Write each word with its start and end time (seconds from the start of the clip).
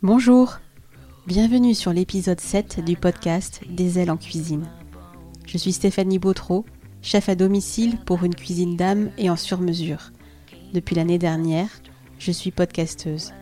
Bonjour, 0.00 0.58
bienvenue 1.26 1.74
sur 1.74 1.92
l'épisode 1.92 2.38
7 2.38 2.84
du 2.84 2.94
podcast 2.94 3.62
Des 3.68 3.98
ailes 3.98 4.12
en 4.12 4.16
cuisine. 4.16 4.64
Je 5.44 5.58
suis 5.58 5.72
Stéphanie 5.72 6.20
Bautreau, 6.20 6.64
chef 7.02 7.28
à 7.28 7.34
domicile 7.34 7.98
pour 8.06 8.22
une 8.22 8.36
cuisine 8.36 8.76
d'âme 8.76 9.10
et 9.18 9.28
en 9.28 9.34
sur-mesure. 9.34 10.12
Depuis 10.72 10.94
l'année 10.94 11.18
dernière, 11.18 11.68
je 12.20 12.30
suis 12.30 12.52
podcasteuse. 12.52 13.32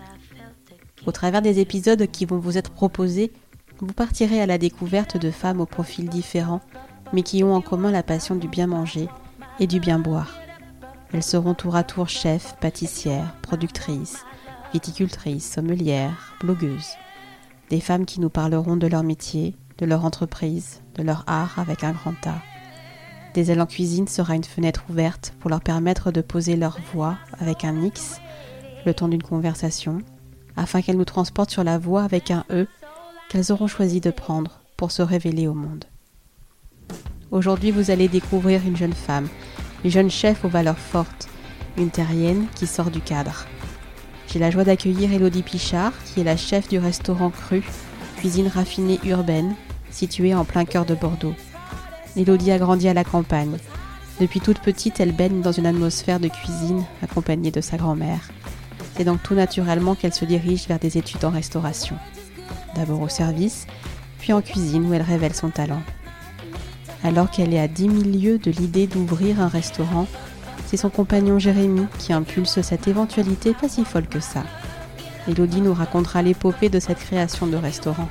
Au 1.05 1.13
travers 1.13 1.43
des 1.43 1.61
épisodes 1.61 2.11
qui 2.11 2.25
vont 2.25 2.39
vous 2.39 2.57
être 2.57 2.71
proposés, 2.71 3.35
vous 3.81 3.93
partirez 3.93 4.41
à 4.41 4.47
la 4.47 4.57
découverte 4.57 5.19
de 5.19 5.31
femmes 5.31 5.61
aux 5.61 5.67
profils 5.67 6.09
différents, 6.09 6.63
mais 7.13 7.23
qui 7.23 7.45
ont 7.45 7.55
en 7.55 7.61
commun 7.61 7.91
la 7.91 8.03
passion 8.03 8.35
du 8.35 8.49
bien 8.49 8.67
manger 8.67 9.09
et 9.61 9.67
du 9.67 9.79
bien 9.79 9.99
boire. 9.99 10.33
Elles 11.13 11.23
seront 11.23 11.53
tour 11.53 11.77
à 11.77 11.85
tour 11.85 12.09
chefs, 12.09 12.57
pâtissières, 12.61 13.37
productrices, 13.43 14.25
viticultrices, 14.73 15.53
sommelières, 15.53 16.35
blogueuses. 16.41 16.95
Des 17.71 17.81
femmes 17.81 18.07
qui 18.07 18.21
nous 18.21 18.31
parleront 18.31 18.77
de 18.77 18.87
leur 18.87 19.03
métier, 19.03 19.57
de 19.79 19.87
leur 19.87 20.05
entreprise, 20.05 20.83
de 20.95 21.03
leur 21.03 21.25
art 21.27 21.59
avec 21.59 21.85
un 21.85 21.93
grand 21.93 22.27
A. 22.27 22.41
Des 23.35 23.51
ailes 23.51 23.61
en 23.61 23.67
cuisine 23.67 24.09
sera 24.09 24.35
une 24.35 24.45
fenêtre 24.45 24.85
ouverte 24.89 25.35
pour 25.41 25.51
leur 25.51 25.61
permettre 25.61 26.11
de 26.11 26.21
poser 26.21 26.57
leur 26.57 26.79
voix 26.93 27.19
avec 27.39 27.65
un 27.65 27.83
X 27.83 28.21
le 28.87 28.95
temps 28.95 29.09
d'une 29.09 29.23
conversation, 29.23 29.99
afin 30.57 30.81
qu'elles 30.81 30.97
nous 30.97 31.05
transportent 31.05 31.51
sur 31.51 31.65
la 31.65 31.77
voie 31.77 32.05
avec 32.05 32.31
un 32.31 32.45
E 32.51 32.67
qu'elles 33.29 33.53
auront 33.53 33.67
choisi 33.67 34.01
de 34.01 34.11
prendre 34.11 34.61
pour 34.77 34.93
se 34.93 35.03
révéler 35.03 35.49
au 35.49 35.55
monde. 35.55 35.85
Aujourd'hui, 37.31 37.73
vous 37.73 37.91
allez 37.91 38.09
découvrir 38.09 38.63
une 38.65 38.77
jeune 38.77 38.93
femme, 38.93 39.29
une 39.85 39.91
jeune 39.91 40.11
chef 40.11 40.45
aux 40.45 40.49
valeurs 40.49 40.79
fortes, 40.79 41.29
une 41.77 41.91
terrienne 41.91 42.47
qui 42.55 42.67
sort 42.67 42.91
du 42.91 43.01
cadre. 43.01 43.45
J'ai 44.33 44.39
la 44.39 44.51
joie 44.51 44.65
d'accueillir 44.65 45.13
Elodie 45.13 45.43
Pichard, 45.43 45.93
qui 46.05 46.21
est 46.21 46.25
la 46.25 46.37
chef 46.37 46.69
du 46.69 46.79
restaurant 46.79 47.31
Cru, 47.31 47.63
cuisine 48.17 48.49
raffinée 48.49 48.99
urbaine, 49.05 49.55
située 49.91 50.35
en 50.35 50.45
plein 50.45 50.65
cœur 50.65 50.85
de 50.85 50.95
Bordeaux. 50.95 51.35
Elodie 52.17 52.51
a 52.51 52.59
grandi 52.59 52.89
à 52.89 52.95
la 52.95 53.05
campagne. 53.05 53.57
Depuis 54.21 54.41
toute 54.41 54.59
petite, 54.61 55.01
elle 55.01 55.13
baigne 55.13 55.43
dans 55.43 55.53
une 55.53 55.67
atmosphère 55.67 56.21
de 56.21 56.29
cuisine 56.29 56.85
accompagnée 57.03 57.51
de 57.51 57.61
sa 57.61 57.77
grand-mère. 57.77 58.31
C'est 58.97 59.05
donc 59.05 59.23
tout 59.23 59.35
naturellement 59.35 59.95
qu'elle 59.95 60.15
se 60.15 60.25
dirige 60.25 60.67
vers 60.67 60.79
des 60.79 60.97
études 60.97 61.25
en 61.25 61.31
restauration. 61.31 61.97
D'abord 62.75 63.03
au 63.03 63.09
service, 63.09 63.67
puis 64.19 64.33
en 64.33 64.41
cuisine 64.41 64.87
où 64.87 64.95
elle 64.95 65.03
révèle 65.03 65.35
son 65.35 65.51
talent. 65.51 65.83
Alors 67.05 67.31
qu'elle 67.31 67.55
est 67.55 67.61
à 67.61 67.69
10 67.69 67.83
000 67.83 67.95
lieues 68.05 68.39
de 68.39 68.51
l'idée 68.51 68.87
d'ouvrir 68.87 69.41
un 69.41 69.49
restaurant, 69.49 70.07
c'est 70.67 70.77
son 70.77 70.91
compagnon 70.91 71.39
Jérémy 71.39 71.87
qui 71.99 72.13
impulse 72.13 72.61
cette 72.61 72.89
éventualité 72.89 73.55
pas 73.55 73.69
si 73.69 73.85
folle 73.85 74.09
que 74.09 74.21
ça. 74.21 74.43
Elodie 75.29 75.61
nous 75.61 75.75
racontera 75.75 76.23
l'épopée 76.23 76.69
de 76.69 76.81
cette 76.81 76.99
création 76.99 77.47
de 77.47 77.57
restaurant. 77.57 78.09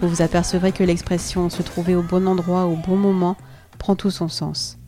Vous 0.00 0.08
vous 0.08 0.22
apercevrez 0.22 0.72
que 0.72 0.84
l'expression 0.84 1.50
se 1.50 1.62
trouver 1.62 1.94
au 1.94 2.02
bon 2.02 2.26
endroit 2.26 2.66
au 2.66 2.76
bon 2.76 2.96
moment 2.96 3.36
prend 3.78 3.96
tout 3.96 4.10
son 4.10 4.28
sens. 4.28 4.78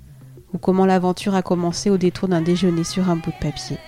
Ou 0.53 0.59
comment 0.59 0.87
l'aventure 0.87 1.35
a 1.35 1.43
commencé 1.43 1.91
au 1.91 1.99
détour 1.99 2.29
d'un 2.29 2.41
déjeuner 2.41 2.85
sur 2.85 3.11
un 3.11 3.17
bout 3.17 3.31
de 3.31 3.41
papier. 3.41 3.79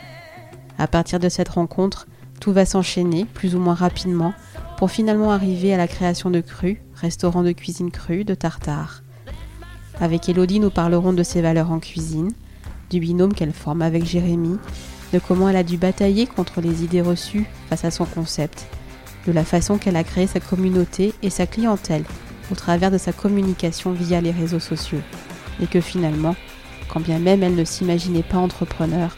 À 0.79 0.89
partir 0.89 1.21
de 1.21 1.29
cette 1.29 1.49
rencontre, 1.49 2.07
tout 2.41 2.53
va 2.53 2.67
s'enchaîner, 2.67 3.25
plus 3.25 3.55
ou 3.55 3.61
moins 3.61 3.75
rapidement, 3.75 4.35
pour 4.77 4.91
finalement 4.91 5.33
arriver 5.33 5.73
à 5.73 5.77
la 5.77 5.89
création 5.89 6.31
de 6.31 6.41
Cru, 6.41 6.83
restaurant 6.95 7.43
de 7.43 7.53
cuisine 7.53 7.91
crue 7.91 8.25
de 8.25 8.35
Tartare. 8.35 9.03
Avec 10.01 10.29
Elodie, 10.29 10.61
nous 10.61 10.71
parlerons 10.71 11.13
de 11.13 11.23
ses 11.23 11.41
valeurs 11.41 11.71
en 11.71 11.79
cuisine, 11.79 12.33
du 12.91 13.01
binôme 13.01 13.35
qu'elle 13.35 13.53
forme 13.53 13.83
avec 13.83 14.05
Jérémy, 14.05 14.59
de 15.13 15.19
comment 15.19 15.49
elle 15.49 15.57
a 15.57 15.63
dû 15.63 15.77
batailler 15.77 16.27
contre 16.27 16.61
les 16.61 16.85
idées 16.85 17.03
reçues 17.03 17.47
face 17.69 17.85
à 17.85 17.91
son 17.91 18.05
concept, 18.05 18.67
de 19.27 19.33
la 19.33 19.45
façon 19.45 19.79
qu'elle 19.79 19.97
a 19.97 20.05
créé 20.05 20.27
sa 20.27 20.41
communauté 20.41 21.13
et 21.23 21.31
sa 21.31 21.47
clientèle 21.47 22.05
au 22.51 22.55
travers 22.55 22.91
de 22.91 22.99
sa 22.99 23.13
communication 23.13 23.93
via 23.93 24.21
les 24.21 24.31
réseaux 24.31 24.61
sociaux, 24.61 25.01
et 25.61 25.67
que 25.67 25.81
finalement, 25.81 26.37
quand 26.89 27.01
bien 27.01 27.19
même 27.19 27.43
elle 27.43 27.57
ne 27.57 27.65
s'imaginait 27.65 28.23
pas 28.23 28.39
entrepreneur, 28.39 29.17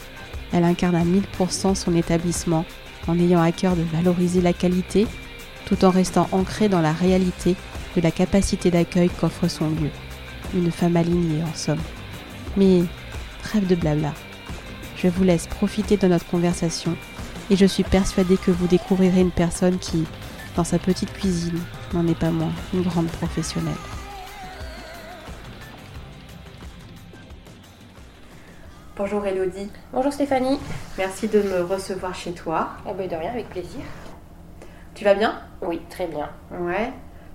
elle 0.53 0.65
incarne 0.65 0.95
à 0.95 1.05
1000% 1.05 1.75
son 1.75 1.95
établissement 1.95 2.65
en 3.07 3.19
ayant 3.19 3.43
à 3.43 3.53
cœur 3.53 3.77
de 3.77 3.83
valoriser 3.83 4.41
la 4.41 4.53
qualité 4.53 5.07
tout 5.67 5.85
en 5.85 5.91
restant 5.91 6.29
ancrée 6.33 6.69
dans 6.69 6.81
la 6.81 6.93
réalité 6.93 7.55
de 7.95 8.01
la 8.01 8.11
capacité 8.11 8.71
d'accueil 8.71 9.11
qu'offre 9.11 9.49
son 9.49 9.69
lieu. 9.69 9.91
Une 10.55 10.71
femme 10.71 10.97
alignée 10.97 11.43
en 11.43 11.55
somme. 11.55 11.81
Mais 12.57 12.85
trêve 13.49 13.67
de 13.67 13.75
blabla. 13.75 14.13
Je 14.97 15.09
vous 15.09 15.25
laisse 15.25 15.47
profiter 15.47 15.97
de 15.97 16.07
notre 16.07 16.27
conversation 16.27 16.95
et 17.49 17.57
je 17.57 17.65
suis 17.65 17.83
persuadée 17.83 18.37
que 18.37 18.51
vous 18.51 18.67
découvrirez 18.67 19.23
une 19.23 19.31
personne 19.31 19.79
qui, 19.79 20.05
dans 20.55 20.65
sa 20.65 20.79
petite 20.79 21.15
cuisine, 21.15 21.59
n'en 21.95 22.07
est 22.07 22.19
pas 22.19 22.31
moins 22.31 22.53
une 22.75 22.83
grande 22.83 23.07
professionnelle. 23.07 23.73
Bonjour 28.99 29.25
Elodie. 29.25 29.71
Bonjour 29.95 30.13
Stéphanie. 30.13 30.59
Merci 30.99 31.29
de 31.29 31.41
me 31.41 31.63
recevoir 31.63 32.15
chez 32.15 32.33
toi. 32.33 32.73
Eh 32.87 32.93
ben 32.93 33.09
de 33.09 33.17
rien, 33.17 33.31
avec 33.31 33.49
plaisir. 33.49 33.81
Tu 34.95 35.05
vas 35.05 35.15
bien? 35.15 35.41
Oui, 35.63 35.81
très 35.89 36.07
bien. 36.07 36.29
Ouais. 36.51 36.93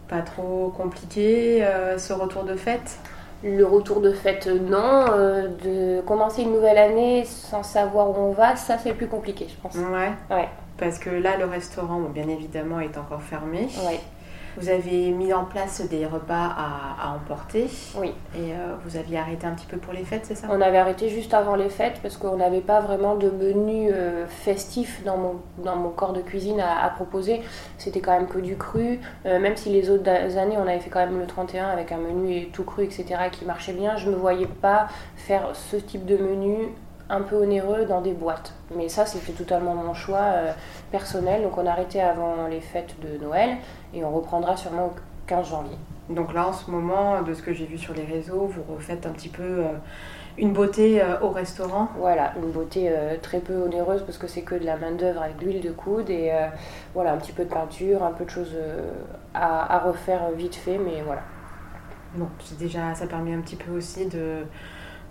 Pas 0.08 0.22
trop 0.22 0.72
compliqué 0.78 1.64
euh, 1.66 1.98
ce 1.98 2.14
retour 2.14 2.44
de 2.44 2.56
fête? 2.56 3.00
Le 3.44 3.66
retour 3.66 4.00
de 4.00 4.12
fête, 4.12 4.48
non. 4.48 5.06
Euh, 5.12 5.48
de 5.64 6.02
commencer 6.02 6.44
une 6.44 6.54
nouvelle 6.54 6.78
année 6.78 7.26
sans 7.26 7.64
savoir 7.64 8.10
où 8.10 8.16
on 8.18 8.32
va, 8.32 8.56
ça 8.56 8.78
c'est 8.78 8.90
le 8.90 8.96
plus 8.96 9.08
compliqué, 9.08 9.48
je 9.50 9.56
pense. 9.62 9.76
Ouais. 9.76 10.12
Ouais. 10.30 10.48
Parce 10.78 10.98
que 10.98 11.10
là, 11.10 11.38
le 11.38 11.46
restaurant, 11.46 12.00
bon, 12.00 12.10
bien 12.10 12.28
évidemment, 12.28 12.80
est 12.80 12.98
encore 12.98 13.22
fermé. 13.22 13.68
Ouais. 13.86 14.00
Vous 14.58 14.70
avez 14.70 15.12
mis 15.12 15.34
en 15.34 15.46
place 15.46 15.82
des 15.90 16.06
repas 16.06 16.48
à, 16.58 16.96
à 17.10 17.16
emporter. 17.16 17.68
Oui. 17.98 18.14
Et 18.36 18.52
euh, 18.54 18.76
vous 18.86 18.98
aviez 18.98 19.18
arrêté 19.18 19.48
un 19.48 19.52
petit 19.54 19.66
peu 19.66 19.78
pour 19.78 19.94
les 19.94 20.04
fêtes, 20.04 20.26
c'est 20.26 20.36
ça? 20.36 20.48
On 20.50 20.62
avait 20.62 20.78
arrêté 20.78 21.10
juste 21.10 21.34
avant 21.34 21.56
les 21.56 21.70
fêtes 21.70 22.00
parce 22.02 22.18
qu'on 22.18 22.38
n'avait 22.38 22.62
pas 22.62 22.80
vraiment 22.82 23.16
de 23.16 23.30
menu 23.30 23.90
euh, 23.92 24.28
festif 24.28 25.04
dans 25.04 25.18
mon, 25.18 25.36
dans 25.64 25.76
mon 25.76 25.90
corps 25.90 26.14
de 26.14 26.22
cuisine 26.22 26.60
à, 26.60 26.84
à 26.86 26.90
proposer. 26.90 27.42
C'était 27.78 28.00
quand 28.00 28.12
même 28.12 28.28
que 28.28 28.40
du 28.40 28.56
cru. 28.56 29.00
Euh, 29.26 29.40
même 29.40 29.56
si 29.58 29.70
les 29.70 29.90
autres 29.90 30.10
années, 30.38 30.58
on 30.58 30.68
avait 30.68 30.80
fait 30.80 30.90
quand 30.90 31.06
même 31.06 31.20
le 31.20 31.28
31 31.28 31.68
avec 31.70 31.92
un 31.92 31.98
menu 31.98 32.50
tout 32.50 32.64
cru, 32.64 32.84
etc., 32.84 33.06
qui 33.32 33.46
marchait 33.46 33.74
bien, 33.74 33.98
je 33.98 34.08
ne 34.10 34.16
me 34.16 34.18
voyais 34.20 34.48
pas 34.48 34.88
faire 35.16 35.50
ce 35.54 35.78
type 35.78 36.06
de 36.06 36.18
menu 36.18 36.70
un 37.14 37.22
peu 37.22 37.36
onéreux 37.36 37.86
dans 37.86 38.02
des 38.02 38.14
boîtes. 38.14 38.54
Mais 38.76 38.90
ça, 38.90 39.06
c'était 39.06 39.34
totalement 39.34 39.76
mon 39.76 39.94
choix 39.94 40.18
euh, 40.22 40.52
personnel. 40.92 41.44
Donc 41.44 41.58
on 41.58 41.66
a 41.66 41.72
arrêté 41.72 42.02
avant 42.02 42.48
les 42.50 42.60
fêtes 42.60 42.96
de 43.02 43.24
Noël 43.24 43.58
et 43.94 44.04
on 44.04 44.12
reprendra 44.12 44.58
sûrement 44.58 44.88
au 44.88 44.94
15 45.28 45.50
janvier. 45.50 45.78
Donc 46.10 46.34
là, 46.34 46.48
en 46.48 46.54
ce 46.54 46.70
moment, 46.70 47.22
de 47.22 47.34
ce 47.34 47.42
que 47.42 47.54
j'ai 47.54 47.66
vu 47.66 47.78
sur 47.78 47.94
les 47.94 48.04
réseaux, 48.04 48.48
vous 48.48 48.74
refaites 48.74 49.06
un 49.06 49.12
petit 49.12 49.30
peu 49.30 49.44
euh, 49.44 49.68
une 50.38 50.54
beauté 50.54 51.02
euh, 51.02 51.20
au 51.22 51.30
restaurant. 51.30 51.90
Voilà, 51.98 52.34
une 52.36 52.52
beauté 52.52 52.92
très 53.22 53.40
peu 53.40 53.62
onéreuse 53.64 54.02
parce 54.02 54.18
que 54.18 54.28
c'est 54.28 54.42
que 54.42 54.56
de 54.56 54.66
la 54.66 54.76
main-d'œuvre 54.76 55.22
avec 55.22 55.38
de 55.38 55.46
l'huile 55.46 55.62
de 55.62 55.72
coude 55.72 56.10
et 56.10 56.32
voilà, 56.96 57.14
un 57.14 57.18
petit 57.18 57.32
peu 57.32 57.46
de 57.46 57.50
peinture, 57.50 58.04
un 58.04 58.12
peu 58.12 58.26
de 58.26 58.30
choses 58.32 58.56
à, 59.36 59.76
à 59.76 59.80
refaire 59.80 60.32
vite 60.36 60.56
fait, 60.56 60.80
mais 60.80 61.04
voilà. 61.06 61.22
Bon, 62.16 62.28
c'est 62.40 62.58
déjà, 62.58 62.94
ça 62.96 63.08
permet 63.08 63.34
un 63.34 63.42
petit 63.42 63.56
peu 63.56 63.72
aussi 63.72 64.08
de, 64.08 64.44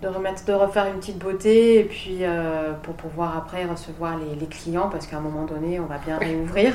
de 0.03 0.09
remettre, 0.09 0.43
de 0.43 0.53
refaire 0.53 0.85
une 0.87 0.99
petite 0.99 1.17
beauté 1.17 1.79
et 1.79 1.83
puis 1.85 2.19
euh, 2.21 2.73
pour 2.83 2.93
pouvoir 2.93 3.37
après 3.37 3.63
recevoir 3.63 4.17
les, 4.17 4.35
les 4.35 4.47
clients 4.47 4.89
parce 4.91 5.07
qu'à 5.07 5.17
un 5.17 5.21
moment 5.21 5.45
donné, 5.45 5.79
on 5.79 5.85
va 5.85 5.97
bien 5.97 6.17
réouvrir, 6.17 6.73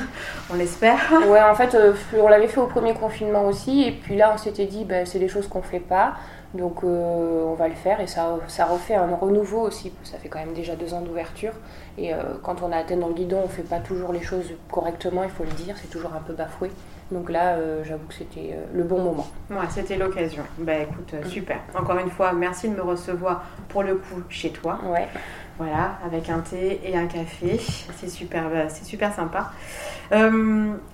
on 0.51 0.55
l'espère. 0.55 0.99
Ouais, 1.29 1.43
en 1.43 1.55
fait, 1.55 1.75
euh, 1.75 1.93
on 2.19 2.29
l'avait 2.29 2.49
fait 2.49 2.61
au 2.61 2.67
premier 2.67 2.95
confinement 2.95 3.47
aussi, 3.47 3.83
et 3.83 3.93
puis 3.93 4.17
là, 4.17 4.31
on 4.35 4.39
s'était 4.39 4.65
dit, 4.65 4.85
ben, 4.85 5.05
c'est 5.05 5.19
des 5.19 5.29
choses 5.29 5.47
qu'on 5.47 5.61
fait 5.61 5.81
pas, 5.81 6.15
donc 6.55 6.83
euh, 6.85 7.45
on 7.45 7.55
va 7.55 7.69
le 7.69 7.75
faire, 7.75 8.01
et 8.01 8.07
ça, 8.07 8.39
ça 8.47 8.65
refait 8.65 8.95
un 8.95 9.15
renouveau 9.15 9.61
aussi. 9.61 9.93
Ça 10.05 10.17
fait 10.17 10.29
quand 10.29 10.39
même 10.39 10.55
déjà 10.55 10.75
deux 10.75 10.95
ans 10.95 11.03
d'ouverture, 11.03 11.53
et 11.99 12.13
quand 12.43 12.63
on 12.63 12.73
a 12.73 12.77
atteint 12.79 12.97
dans 12.97 13.09
le 13.09 13.15
guidon, 13.15 13.43
on 13.45 13.49
fait 13.49 13.63
pas 13.63 13.81
toujours 13.81 14.13
les 14.13 14.23
choses 14.23 14.53
correctement, 14.71 15.25
il 15.25 15.31
faut 15.31 15.45
le 15.45 15.51
dire, 15.51 15.75
c'est 15.77 15.91
toujours 15.91 16.13
un 16.15 16.21
peu 16.21 16.33
bafoué. 16.33 16.71
Donc 17.11 17.31
là, 17.31 17.55
euh, 17.55 17.83
j'avoue 17.85 18.07
que 18.07 18.15
c'était 18.15 18.51
euh, 18.53 18.67
le 18.75 18.83
bon 18.83 19.03
moment. 19.03 19.27
Ouais, 19.51 19.57
c'était 19.71 19.97
l'occasion. 19.97 20.43
Bah 20.59 20.77
écoute, 20.79 21.15
euh, 21.15 21.25
super. 21.25 21.59
Encore 21.75 21.99
une 21.99 22.11
fois, 22.11 22.33
merci 22.33 22.69
de 22.69 22.75
me 22.75 22.83
recevoir 22.83 23.45
pour 23.69 23.83
le 23.83 23.95
coup 23.95 24.23
chez 24.29 24.51
toi. 24.51 24.79
Ouais. 24.85 25.09
Voilà, 25.57 25.99
avec 26.05 26.29
un 26.29 26.39
thé 26.41 26.81
et 26.85 26.97
un 26.97 27.07
café. 27.07 27.59
C'est 27.97 28.09
super, 28.09 28.49
bah, 28.49 28.69
c'est 28.69 28.85
super 28.85 29.13
sympa. 29.13 29.51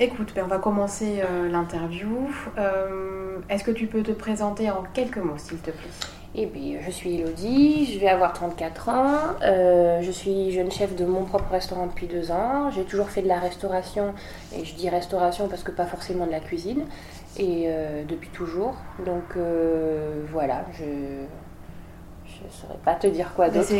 Écoute, 0.01 0.33
ben, 0.35 0.45
on 0.45 0.49
va 0.49 0.59
commencer 0.59 1.23
l'interview. 1.51 2.31
Est-ce 3.51 3.63
que 3.63 3.73
tu 3.73 3.87
peux 3.87 4.03
te 4.03 4.13
présenter 4.13 4.71
en 4.71 4.85
quelques 4.95 5.19
mots, 5.19 5.37
s'il 5.37 5.59
te 5.59 5.71
plaît? 5.71 5.91
Et 6.37 6.47
puis, 6.47 6.77
je 6.85 6.91
suis 6.91 7.21
Elodie, 7.21 7.93
je 7.95 8.01
vais 8.01 8.09
avoir 8.09 8.33
34 8.33 8.89
ans, 8.89 9.19
euh, 9.43 10.03
je 10.03 10.11
suis 10.11 10.51
jeune 10.51 10.71
chef 10.71 10.97
de 10.97 11.05
mon 11.05 11.25
propre 11.25 11.53
restaurant 11.53 11.87
depuis 11.87 12.09
deux 12.09 12.33
ans. 12.33 12.73
J'ai 12.75 12.83
toujours 12.83 13.09
fait 13.09 13.23
de 13.23 13.29
la 13.29 13.39
restauration, 13.39 14.15
et 14.53 14.65
je 14.65 14.75
dis 14.75 14.89
restauration 14.89 15.47
parce 15.47 15.63
que 15.63 15.71
pas 15.71 15.87
forcément 15.87 16.27
de 16.27 16.33
la 16.33 16.41
cuisine, 16.41 16.87
et 17.37 17.67
euh, 17.69 18.03
depuis 18.09 18.31
toujours. 18.31 18.75
Donc 19.07 19.37
euh, 19.37 20.25
voilà, 20.33 20.65
je, 20.77 20.85
ne 20.85 22.51
saurais 22.51 22.79
pas 22.85 22.95
te 22.95 23.07
dire 23.07 23.33
quoi 23.37 23.49
d'autre. 23.49 23.73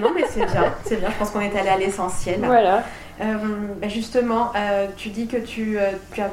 non, 0.00 0.12
mais 0.14 0.24
c'est 0.28 0.46
bien, 0.46 0.72
c'est 0.84 0.96
bien. 1.00 1.10
Je 1.10 1.18
pense 1.18 1.30
qu'on 1.30 1.40
est 1.40 1.56
allé 1.58 1.68
à 1.68 1.78
l'essentiel. 1.78 2.38
Voilà. 2.44 2.84
Bah, 3.18 3.88
justement, 3.88 4.52
tu 4.96 5.08
dis 5.08 5.26
que 5.26 5.38
tu, 5.38 5.76
tu 6.12 6.20
as 6.20 6.30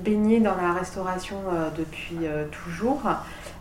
baigné 0.00 0.40
dans 0.40 0.56
la 0.56 0.72
restauration 0.72 1.36
depuis 1.76 2.18
toujours. 2.50 3.00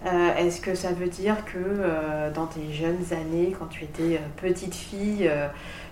Euh, 0.05 0.35
Est-ce 0.35 0.59
que 0.59 0.75
ça 0.75 0.91
veut 0.91 1.07
dire 1.07 1.45
que 1.45 1.57
euh, 1.57 2.29
dans 2.31 2.45
tes 2.45 2.71
jeunes 2.73 3.05
années, 3.11 3.55
quand 3.57 3.67
tu 3.67 3.85
étais 3.85 4.17
euh, 4.17 4.19
petite 4.35 4.75
fille, 4.75 5.29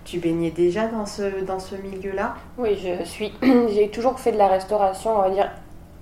tu 0.03 0.19
baignais 0.19 0.51
déjà 0.51 0.87
dans 0.87 1.05
ce, 1.05 1.43
dans 1.45 1.59
ce 1.59 1.75
milieu-là? 1.75 2.35
Oui, 2.57 2.77
je 2.77 3.03
suis. 3.05 3.33
J'ai 3.41 3.89
toujours 3.89 4.19
fait 4.19 4.33
de 4.33 4.37
la 4.37 4.47
restauration, 4.47 5.15
on 5.15 5.21
va 5.21 5.29
dire, 5.29 5.51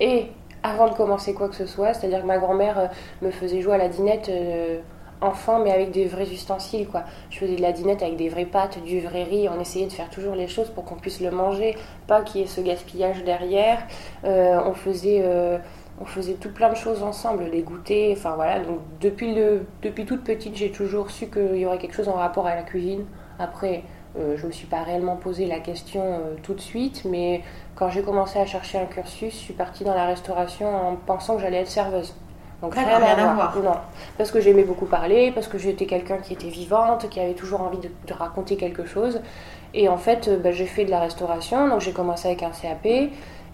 et 0.00 0.26
avant 0.62 0.88
de 0.88 0.94
commencer 0.94 1.34
quoi 1.34 1.48
que 1.48 1.54
ce 1.54 1.66
soit, 1.66 1.94
c'est-à-dire 1.94 2.22
que 2.22 2.26
ma 2.26 2.38
grand-mère 2.38 2.90
me 3.22 3.30
faisait 3.30 3.60
jouer 3.60 3.74
à 3.74 3.78
la 3.78 3.88
dinette 3.88 4.30
enfant, 5.22 5.60
mais 5.60 5.70
avec 5.70 5.90
des 5.90 6.06
vrais 6.06 6.30
ustensiles, 6.30 6.86
quoi. 6.88 7.04
Je 7.30 7.38
faisais 7.38 7.56
de 7.56 7.62
la 7.62 7.72
dinette 7.72 8.02
avec 8.02 8.16
des 8.16 8.28
vraies 8.28 8.44
pâtes, 8.44 8.82
du 8.82 9.00
vrai 9.00 9.22
riz. 9.22 9.48
On 9.48 9.60
essayait 9.60 9.86
de 9.86 9.92
faire 9.92 10.10
toujours 10.10 10.34
les 10.34 10.48
choses 10.48 10.68
pour 10.70 10.84
qu'on 10.84 10.96
puisse 10.96 11.20
le 11.20 11.30
manger, 11.30 11.76
pas 12.06 12.22
qu'il 12.22 12.40
y 12.40 12.44
ait 12.44 12.46
ce 12.46 12.60
gaspillage 12.60 13.22
derrière. 13.22 13.86
On 14.24 14.74
faisait. 14.74 15.22
On 16.00 16.06
faisait 16.06 16.34
tout 16.34 16.50
plein 16.50 16.70
de 16.70 16.76
choses 16.76 17.02
ensemble, 17.02 17.44
les 17.44 17.62
goûters, 17.62 18.12
enfin 18.16 18.34
voilà. 18.34 18.60
Donc 18.60 18.78
depuis, 19.00 19.34
le, 19.34 19.66
depuis 19.82 20.06
toute 20.06 20.24
petite, 20.24 20.56
j'ai 20.56 20.70
toujours 20.70 21.10
su 21.10 21.26
qu'il 21.26 21.56
y 21.56 21.66
aurait 21.66 21.78
quelque 21.78 21.94
chose 21.94 22.08
en 22.08 22.14
rapport 22.14 22.46
à 22.46 22.54
la 22.54 22.62
cuisine. 22.62 23.04
Après, 23.38 23.82
euh, 24.18 24.36
je 24.36 24.42
ne 24.42 24.48
me 24.48 24.52
suis 24.52 24.66
pas 24.66 24.82
réellement 24.82 25.16
posé 25.16 25.46
la 25.46 25.60
question 25.60 26.02
euh, 26.02 26.34
tout 26.42 26.54
de 26.54 26.60
suite, 26.60 27.04
mais 27.04 27.42
quand 27.74 27.90
j'ai 27.90 28.02
commencé 28.02 28.38
à 28.38 28.46
chercher 28.46 28.78
un 28.78 28.86
cursus, 28.86 29.32
je 29.32 29.38
suis 29.38 29.54
partie 29.54 29.84
dans 29.84 29.94
la 29.94 30.06
restauration 30.06 30.74
en 30.74 30.96
pensant 30.96 31.36
que 31.36 31.42
j'allais 31.42 31.58
être 31.58 31.70
serveuse. 31.70 32.14
Donc 32.62 32.74
D'accord, 32.74 32.98
rien 32.98 33.16
à 33.16 33.34
voir. 33.34 33.56
Non, 33.62 33.76
parce 34.18 34.30
que 34.30 34.40
j'aimais 34.40 34.64
beaucoup 34.64 34.86
parler, 34.86 35.32
parce 35.32 35.48
que 35.48 35.58
j'étais 35.58 35.86
quelqu'un 35.86 36.18
qui 36.18 36.32
était 36.32 36.48
vivante, 36.48 37.08
qui 37.08 37.20
avait 37.20 37.34
toujours 37.34 37.60
envie 37.62 37.78
de, 37.78 37.88
de 38.06 38.12
raconter 38.12 38.56
quelque 38.56 38.84
chose. 38.84 39.20
Et 39.74 39.88
en 39.88 39.96
fait, 39.96 40.28
euh, 40.28 40.38
bah, 40.38 40.50
j'ai 40.50 40.66
fait 40.66 40.84
de 40.84 40.90
la 40.90 41.00
restauration, 41.00 41.68
donc 41.68 41.80
j'ai 41.80 41.92
commencé 41.92 42.28
avec 42.28 42.42
un 42.42 42.50
CAP. 42.50 43.10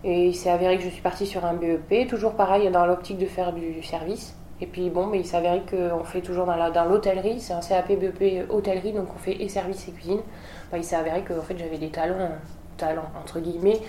Et 0.08 0.29
il 0.29 0.37
s'est 0.37 0.50
avéré 0.50 0.76
que 0.76 0.85
je 0.85 0.88
suis 0.88 1.03
partie 1.03 1.26
sur 1.26 1.44
un 1.44 1.55
BEP, 1.55 2.06
toujours 2.06 2.35
pareil 2.35 2.70
dans 2.70 2.87
l'optique 2.87 3.19
de 3.19 3.26
faire 3.26 3.53
du 3.53 3.82
service. 3.82 4.37
Et 4.61 4.67
puis 4.67 4.88
bon, 4.88 5.06
mais 5.06 5.19
il 5.19 5.26
s'est 5.26 5.37
avéré 5.37 5.62
qu'on 5.69 6.05
fait 6.05 6.20
toujours 6.20 6.47
dans 6.47 6.85
l'hôtellerie, 6.85 7.41
c'est 7.41 7.53
un 7.53 7.61
CAP 7.61 7.88
BEP 7.88 8.49
hôtellerie, 8.49 8.93
donc 8.93 9.08
on 9.14 9.19
fait 9.19 9.43
et 9.43 9.49
service 9.49 9.88
et 9.88 9.91
cuisine. 9.91 10.20
Bah, 10.70 10.79
il 10.79 10.85
s'est 10.85 10.94
avéré 10.94 11.23
que 11.23 11.35
j'avais 11.58 11.76
des 11.76 11.91
talents, 11.91 12.31
talents 12.76 13.11
entre 13.20 13.41
guillemets, 13.41 13.81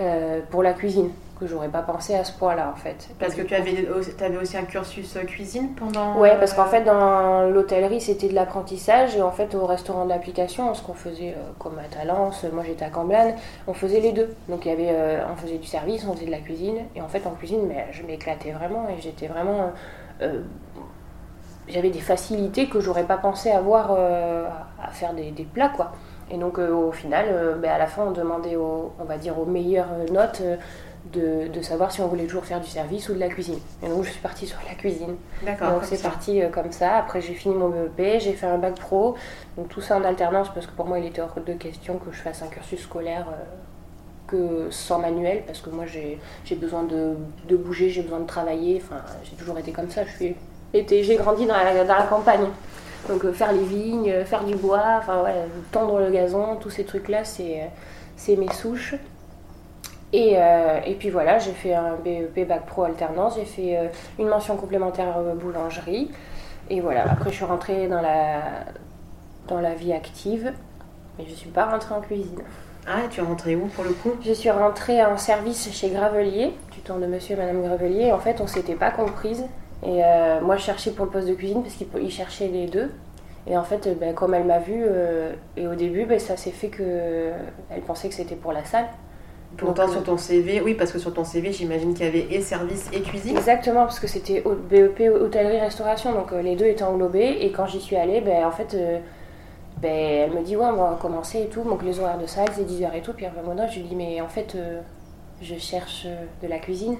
euh, 0.00 0.40
pour 0.50 0.62
la 0.62 0.72
cuisine, 0.72 1.10
que 1.38 1.46
j'aurais 1.46 1.68
pas 1.68 1.82
pensé 1.82 2.14
à 2.14 2.24
ce 2.24 2.32
point-là 2.32 2.72
en 2.72 2.76
fait. 2.76 3.08
Parce 3.18 3.34
que 3.34 3.42
tu 3.42 3.54
avais, 3.54 3.86
avais 4.20 4.36
aussi 4.38 4.56
un 4.56 4.64
cursus 4.64 5.16
euh, 5.16 5.24
cuisine 5.24 5.74
pendant. 5.74 6.18
Ouais, 6.18 6.36
parce 6.38 6.54
qu'en 6.54 6.62
euh, 6.62 6.70
fait, 6.70 6.82
dans 6.82 7.50
l'hôtellerie, 7.50 8.00
c'était 8.00 8.28
de 8.28 8.34
l'apprentissage. 8.34 9.16
Et 9.16 9.22
en 9.22 9.30
fait, 9.30 9.54
au 9.54 9.66
restaurant 9.66 10.06
d'application, 10.06 10.72
ce 10.74 10.82
qu'on 10.82 10.94
faisait 10.94 11.34
euh, 11.36 11.50
comme 11.58 11.78
à 11.78 11.88
Talence, 11.94 12.44
moi 12.52 12.62
j'étais 12.64 12.84
à 12.84 12.90
Camblane, 12.90 13.34
on 13.66 13.74
faisait 13.74 14.00
les 14.00 14.12
deux. 14.12 14.34
Donc, 14.48 14.64
il 14.64 14.70
y 14.70 14.72
avait, 14.72 14.90
euh, 14.90 15.20
on 15.30 15.36
faisait 15.36 15.58
du 15.58 15.66
service, 15.66 16.06
on 16.08 16.14
faisait 16.14 16.26
de 16.26 16.30
la 16.30 16.38
cuisine. 16.40 16.78
Et 16.94 17.02
en 17.02 17.08
fait, 17.08 17.26
en 17.26 17.32
cuisine, 17.32 17.66
mais, 17.68 17.86
je 17.92 18.02
m'éclatais 18.02 18.52
vraiment. 18.52 18.86
Et 18.88 19.00
j'étais 19.00 19.26
vraiment. 19.26 19.72
euh, 20.22 20.40
J'avais 21.68 21.90
des 21.90 22.00
facilités 22.00 22.68
que 22.68 22.80
j'aurais 22.80 23.04
pas 23.04 23.18
pensé 23.18 23.50
avoir 23.50 23.90
à 23.92 24.88
faire 24.92 25.12
des, 25.14 25.32
des 25.32 25.44
plats, 25.44 25.68
quoi. 25.68 25.92
Et 26.30 26.38
donc, 26.38 26.58
euh, 26.58 26.72
au 26.72 26.92
final, 26.92 27.26
euh, 27.30 27.54
ben, 27.56 27.70
à 27.70 27.78
la 27.78 27.86
fin, 27.86 28.02
on 28.02 28.10
demandait 28.10 28.56
on 28.56 29.04
va 29.04 29.16
dire, 29.16 29.38
aux 29.38 29.44
meilleures 29.44 29.88
notes. 30.12 30.42
De, 31.12 31.48
de 31.48 31.62
savoir 31.62 31.92
si 31.92 32.00
on 32.00 32.08
voulait 32.08 32.26
toujours 32.26 32.44
faire 32.44 32.60
du 32.60 32.68
service 32.68 33.08
ou 33.08 33.14
de 33.14 33.18
la 33.20 33.28
cuisine. 33.28 33.58
Et 33.82 33.88
donc 33.88 34.04
je 34.04 34.10
suis 34.10 34.20
partie 34.20 34.46
sur 34.46 34.58
la 34.68 34.74
cuisine. 34.74 35.16
D'accord. 35.44 35.72
Donc 35.72 35.84
c'est 35.84 36.02
parti 36.02 36.42
euh, 36.42 36.48
comme 36.48 36.72
ça. 36.72 36.96
Après 36.96 37.20
j'ai 37.20 37.34
fini 37.34 37.54
mon 37.54 37.68
BEP, 37.68 38.20
j'ai 38.20 38.32
fait 38.32 38.46
un 38.46 38.58
bac 38.58 38.74
pro. 38.74 39.14
Donc 39.56 39.68
tout 39.68 39.80
ça 39.80 39.96
en 39.96 40.04
alternance 40.04 40.48
parce 40.52 40.66
que 40.66 40.72
pour 40.72 40.86
moi 40.86 40.98
il 40.98 41.06
était 41.06 41.20
hors 41.20 41.34
de 41.44 41.52
question 41.54 41.98
que 41.98 42.10
je 42.12 42.18
fasse 42.20 42.42
un 42.42 42.48
cursus 42.48 42.80
scolaire 42.80 43.26
euh, 43.28 43.44
que 44.26 44.70
sans 44.70 44.98
manuel 44.98 45.42
parce 45.46 45.60
que 45.60 45.70
moi 45.70 45.86
j'ai 45.86 46.18
j'ai 46.44 46.56
besoin 46.56 46.82
de, 46.82 47.14
de 47.48 47.56
bouger, 47.56 47.90
j'ai 47.90 48.02
besoin 48.02 48.20
de 48.20 48.26
travailler. 48.26 48.82
Enfin 48.84 49.02
j'ai 49.24 49.36
toujours 49.36 49.58
été 49.58 49.72
comme 49.72 49.90
ça. 49.90 50.04
Je 50.04 50.10
suis 50.12 50.36
été, 50.74 51.02
j'ai 51.04 51.16
grandi 51.16 51.46
dans 51.46 51.56
la, 51.56 51.84
dans 51.84 51.94
la 51.94 52.02
campagne. 52.04 52.46
Donc 53.08 53.24
euh, 53.24 53.32
faire 53.32 53.52
les 53.52 53.64
vignes, 53.64 54.24
faire 54.24 54.42
du 54.44 54.56
bois, 54.56 54.96
enfin 54.98 55.22
ouais, 55.22 55.34
tendre 55.70 56.00
le 56.00 56.10
gazon, 56.10 56.56
tous 56.56 56.70
ces 56.70 56.84
trucs 56.84 57.08
là 57.08 57.24
c'est 57.24 57.70
c'est 58.16 58.34
mes 58.34 58.50
souches. 58.52 58.96
Et, 60.16 60.36
euh, 60.38 60.80
et 60.86 60.94
puis 60.94 61.10
voilà, 61.10 61.38
j'ai 61.38 61.52
fait 61.52 61.74
un 61.74 61.96
BEP 62.02 62.48
Bac 62.48 62.64
Pro 62.64 62.84
alternance, 62.84 63.34
j'ai 63.36 63.44
fait 63.44 63.76
euh, 63.76 63.88
une 64.18 64.28
mention 64.28 64.56
complémentaire 64.56 65.14
boulangerie. 65.38 66.10
Et 66.70 66.80
voilà, 66.80 67.02
après 67.02 67.28
je 67.28 67.34
suis 67.34 67.44
rentrée 67.44 67.86
dans 67.86 68.00
la, 68.00 68.40
dans 69.46 69.60
la 69.60 69.74
vie 69.74 69.92
active, 69.92 70.54
mais 71.18 71.26
je 71.26 71.32
ne 71.32 71.36
suis 71.36 71.50
pas 71.50 71.66
rentrée 71.66 71.94
en 71.94 72.00
cuisine. 72.00 72.40
Ah, 72.86 73.02
tu 73.10 73.20
es 73.20 73.22
rentrée 73.22 73.56
où 73.56 73.66
pour 73.66 73.84
le 73.84 73.90
coup? 73.90 74.12
Je 74.22 74.32
suis 74.32 74.50
rentrée 74.50 75.04
en 75.04 75.18
service 75.18 75.70
chez 75.70 75.90
Gravelier, 75.90 76.54
du 76.72 76.80
temps 76.80 76.98
de 76.98 77.04
monsieur 77.04 77.34
et 77.34 77.38
madame 77.38 77.60
Gravelier. 77.62 78.04
Et 78.04 78.12
en 78.12 78.18
fait, 78.18 78.40
on 78.40 78.46
s'était 78.46 78.74
pas 78.74 78.92
comprise. 78.92 79.44
Et 79.82 80.02
euh, 80.02 80.40
moi, 80.40 80.56
je 80.56 80.62
cherchais 80.62 80.92
pour 80.92 81.04
le 81.04 81.10
poste 81.10 81.28
de 81.28 81.34
cuisine 81.34 81.62
parce 81.62 81.74
qu'il 81.74 81.88
il 82.00 82.10
cherchait 82.10 82.48
les 82.48 82.68
deux. 82.68 82.90
Et 83.46 83.58
en 83.58 83.64
fait, 83.64 83.86
ben, 84.00 84.14
comme 84.14 84.32
elle 84.32 84.44
m'a 84.46 84.60
vue, 84.60 84.86
et 85.58 85.66
au 85.66 85.74
début, 85.74 86.06
ben, 86.06 86.18
ça 86.18 86.38
s'est 86.38 86.52
fait 86.52 86.68
que 86.68 87.32
elle 87.70 87.82
pensait 87.82 88.08
que 88.08 88.14
c'était 88.14 88.34
pour 88.34 88.52
la 88.52 88.64
salle. 88.64 88.86
Pourtant, 89.56 89.84
Donc, 89.84 89.92
sur 89.92 90.04
ton 90.04 90.16
CV, 90.16 90.60
oui, 90.60 90.74
parce 90.74 90.92
que 90.92 90.98
sur 90.98 91.14
ton 91.14 91.24
CV, 91.24 91.52
j'imagine 91.52 91.94
qu'il 91.94 92.04
y 92.04 92.08
avait 92.08 92.26
et 92.30 92.40
service 92.40 92.90
et 92.92 93.00
cuisine. 93.00 93.36
Exactement, 93.36 93.82
parce 93.84 93.98
que 93.98 94.06
c'était 94.06 94.42
BEP 94.70 95.10
hôtellerie-restauration, 95.20 96.12
donc 96.12 96.32
euh, 96.32 96.42
les 96.42 96.56
deux 96.56 96.66
étaient 96.66 96.84
englobés. 96.84 97.38
Et 97.40 97.52
quand 97.52 97.66
j'y 97.66 97.80
suis 97.80 97.96
allée, 97.96 98.20
ben, 98.20 98.44
en 98.44 98.50
fait, 98.50 98.74
euh, 98.74 98.98
ben, 99.80 99.92
elle 99.92 100.30
me 100.32 100.42
dit 100.42 100.56
Ouais, 100.56 100.66
on 100.66 100.76
va 100.76 100.98
commencer 101.00 101.42
et 101.42 101.46
tout. 101.48 101.62
Donc 101.62 101.82
les 101.82 102.00
horaires 102.00 102.18
de 102.18 102.26
salle, 102.26 102.48
c'est 102.54 102.66
10h 102.66 102.94
et 102.94 103.02
tout. 103.02 103.12
Puis 103.12 103.26
à 103.26 103.30
un 103.30 103.42
moment 103.42 103.54
donné, 103.54 103.68
je 103.70 103.80
lui 103.80 103.88
dis 103.88 103.94
Mais 103.94 104.20
en 104.20 104.28
fait, 104.28 104.54
euh, 104.54 104.80
je 105.42 105.56
cherche 105.56 106.04
euh, 106.06 106.24
de 106.42 106.48
la 106.48 106.58
cuisine. 106.58 106.96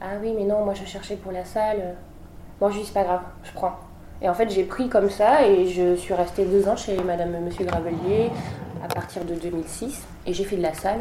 Ah 0.00 0.16
oui, 0.22 0.34
mais 0.36 0.44
non, 0.44 0.64
moi 0.64 0.74
je 0.74 0.84
cherchais 0.84 1.16
pour 1.16 1.32
la 1.32 1.44
salle. 1.44 1.96
Bon, 2.60 2.68
je 2.68 2.74
lui 2.74 2.80
dis 2.82 2.88
C'est 2.88 2.94
pas 2.94 3.04
grave, 3.04 3.22
je 3.42 3.52
prends. 3.52 3.72
Et 4.20 4.28
en 4.28 4.34
fait, 4.34 4.50
j'ai 4.50 4.64
pris 4.64 4.88
comme 4.88 5.08
ça 5.10 5.46
et 5.46 5.66
je 5.66 5.94
suis 5.94 6.12
restée 6.12 6.44
deux 6.44 6.68
ans 6.68 6.76
chez 6.76 6.96
Madame 7.02 7.30
Monsieur 7.44 7.64
Gravelier 7.64 8.30
à 8.84 8.88
partir 8.88 9.24
de 9.24 9.34
2006. 9.34 10.06
Et 10.26 10.32
j'ai 10.32 10.44
fait 10.44 10.56
de 10.56 10.62
la 10.62 10.74
salle. 10.74 11.00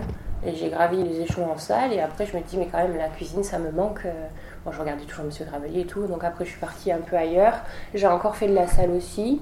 J'ai 0.55 0.69
gravi 0.69 1.03
les 1.03 1.21
échelons 1.21 1.51
en 1.51 1.57
salle. 1.57 1.93
Et 1.93 1.99
après, 1.99 2.25
je 2.25 2.35
me 2.35 2.41
dis, 2.41 2.57
mais 2.57 2.67
quand 2.71 2.77
même, 2.77 2.95
la 2.97 3.09
cuisine, 3.09 3.43
ça 3.43 3.59
me 3.59 3.71
manque. 3.71 4.01
Euh, 4.05 4.27
Bon, 4.65 4.73
je 4.73 4.81
regardais 4.81 5.05
toujours 5.05 5.23
Monsieur 5.23 5.45
Gravelier 5.45 5.81
et 5.81 5.85
tout. 5.85 6.07
Donc 6.07 6.25
après, 6.25 6.43
je 6.43 6.49
suis 6.49 6.59
partie 6.59 6.91
un 6.91 6.97
peu 6.97 7.15
ailleurs. 7.15 7.53
J'ai 7.93 8.07
encore 8.07 8.35
fait 8.35 8.47
de 8.47 8.53
la 8.53 8.67
salle 8.67 8.91
aussi. 8.91 9.41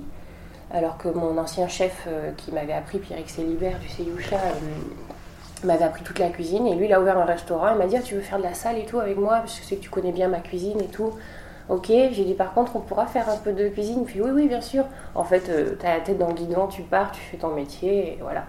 Alors 0.72 0.98
que 0.98 1.08
mon 1.08 1.38
ancien 1.38 1.68
chef 1.68 2.06
euh, 2.08 2.32
qui 2.38 2.52
m'avait 2.52 2.74
appris, 2.74 3.00
Pierrick 3.00 3.30
Célibert 3.30 3.80
du 3.80 3.88
Seyoucha, 3.90 4.36
euh, 4.36 5.66
m'avait 5.66 5.86
appris 5.86 6.04
toute 6.04 6.20
la 6.20 6.30
cuisine. 6.30 6.68
Et 6.68 6.76
lui, 6.76 6.86
il 6.86 6.94
a 6.94 7.02
ouvert 7.02 7.18
un 7.18 7.26
restaurant. 7.26 7.70
Il 7.72 7.78
m'a 7.78 7.88
dit, 7.88 7.98
Ah, 7.98 8.02
tu 8.04 8.14
veux 8.16 8.22
faire 8.22 8.38
de 8.38 8.44
la 8.44 8.54
salle 8.54 8.78
et 8.78 8.86
tout 8.86 9.00
avec 9.00 9.18
moi 9.18 9.38
Parce 9.38 9.56
que 9.56 9.64
je 9.64 9.68
sais 9.70 9.76
que 9.78 9.82
tu 9.82 9.90
connais 9.90 10.12
bien 10.12 10.28
ma 10.28 10.40
cuisine 10.40 10.80
et 10.80 10.88
tout. 10.88 11.14
Ok, 11.68 11.88
j'ai 11.88 12.24
dit 12.26 12.36
par 12.36 12.54
contre 12.54 12.76
on 12.76 12.80
pourra 12.82 13.08
faire 13.08 13.28
un 13.28 13.38
peu 13.38 13.52
de 13.52 13.68
cuisine. 13.70 14.06
Fait 14.06 14.22
oui 14.22 14.30
oui 14.32 14.48
bien 14.48 14.62
sûr. 14.62 14.86
En 15.16 15.24
fait 15.24 15.50
t'as 15.80 15.96
la 15.96 16.00
tête 16.02 16.20
dans 16.20 16.28
le 16.28 16.36
guidon, 16.36 16.68
tu 16.68 16.84
pars, 16.84 17.12
tu 17.12 17.22
fais 17.22 17.38
ton 17.38 17.56
métier 17.56 18.14
et 18.14 18.20
voilà. 18.22 18.44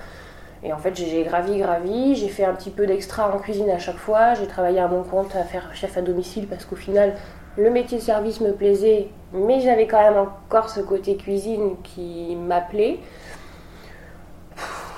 Et 0.62 0.72
en 0.72 0.78
fait 0.78 0.96
j'ai 0.96 1.22
gravi, 1.24 1.58
gravi, 1.58 2.16
j'ai 2.16 2.28
fait 2.28 2.44
un 2.44 2.54
petit 2.54 2.70
peu 2.70 2.86
d'extra 2.86 3.34
en 3.34 3.38
cuisine 3.38 3.70
à 3.70 3.78
chaque 3.78 3.98
fois. 3.98 4.34
J'ai 4.34 4.46
travaillé 4.46 4.80
à 4.80 4.88
mon 4.88 5.02
compte 5.02 5.34
à 5.36 5.44
faire 5.44 5.74
chef 5.74 5.96
à 5.96 6.02
domicile 6.02 6.46
parce 6.46 6.64
qu'au 6.64 6.76
final 6.76 7.14
le 7.56 7.70
métier 7.70 7.98
de 7.98 8.02
service 8.02 8.40
me 8.40 8.52
plaisait, 8.52 9.08
mais 9.32 9.60
j'avais 9.60 9.86
quand 9.86 10.00
même 10.00 10.18
encore 10.18 10.68
ce 10.68 10.80
côté 10.80 11.16
cuisine 11.16 11.76
qui 11.82 12.36
m'appelait. 12.36 12.98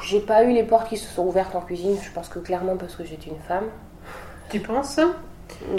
J'ai 0.03 0.21
pas 0.21 0.43
eu 0.43 0.53
les 0.53 0.65
portes 0.65 0.89
qui 0.89 0.97
se 0.97 1.07
sont 1.07 1.25
ouvertes 1.27 1.55
en 1.55 1.61
cuisine, 1.61 1.97
je 2.03 2.11
pense 2.11 2.29
que 2.29 2.39
clairement 2.39 2.77
parce 2.77 2.97
que 2.97 3.05
j'étais 3.05 3.31
une 3.31 3.39
femme. 3.39 3.67
Tu 4.49 4.59
penses 4.61 4.99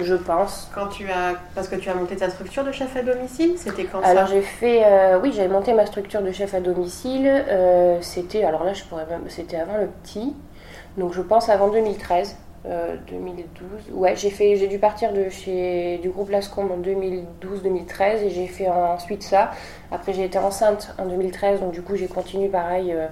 Je 0.00 0.14
pense. 0.14 0.70
Quand 0.74 0.88
tu 0.88 1.08
as. 1.10 1.34
Parce 1.54 1.68
que 1.68 1.76
tu 1.76 1.88
as 1.88 1.94
monté 1.94 2.16
ta 2.16 2.28
structure 2.30 2.64
de 2.64 2.72
chef 2.72 2.96
à 2.96 3.02
domicile 3.02 3.52
C'était 3.56 3.84
quand 3.84 4.00
Alors 4.02 4.26
j'ai 4.26 4.42
fait, 4.42 4.82
euh, 4.84 5.18
oui, 5.22 5.32
j'avais 5.34 5.48
monté 5.48 5.72
ma 5.72 5.86
structure 5.86 6.22
de 6.22 6.32
chef 6.32 6.54
à 6.54 6.60
domicile. 6.60 7.26
euh, 7.26 7.98
c'était, 8.02 8.44
alors 8.44 8.64
là, 8.64 8.72
je 8.72 8.84
pourrais 8.84 9.06
même, 9.06 9.22
c'était 9.28 9.56
avant 9.56 9.76
le 9.78 9.86
petit, 10.02 10.34
donc 10.96 11.12
je 11.12 11.22
pense 11.22 11.48
avant 11.48 11.68
2013, 11.68 12.36
euh, 12.66 12.96
2012. 13.08 13.92
Ouais, 13.92 14.14
j'ai 14.16 14.30
fait, 14.30 14.56
j'ai 14.56 14.66
dû 14.68 14.78
partir 14.78 15.12
de 15.12 15.28
chez 15.30 15.98
du 16.02 16.10
groupe 16.10 16.30
Lascombe 16.30 16.70
en 16.72 16.78
2012-2013 16.78 18.24
et 18.24 18.30
j'ai 18.30 18.46
fait 18.46 18.68
ensuite 18.68 19.22
ça. 19.22 19.50
Après 19.92 20.12
j'ai 20.12 20.24
été 20.24 20.38
enceinte 20.38 20.94
en 20.98 21.06
2013, 21.06 21.60
donc 21.60 21.72
du 21.72 21.82
coup 21.82 21.96
j'ai 21.96 22.06
continué 22.08 22.48
pareil. 22.48 22.92
euh, 22.92 23.06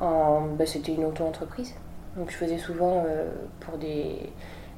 en, 0.00 0.40
bah, 0.58 0.66
c'était 0.66 0.92
une 0.92 1.04
auto-entreprise, 1.04 1.72
donc 2.16 2.28
je 2.30 2.36
faisais 2.36 2.58
souvent 2.58 3.04
euh, 3.06 3.30
pour 3.60 3.78
des 3.78 4.16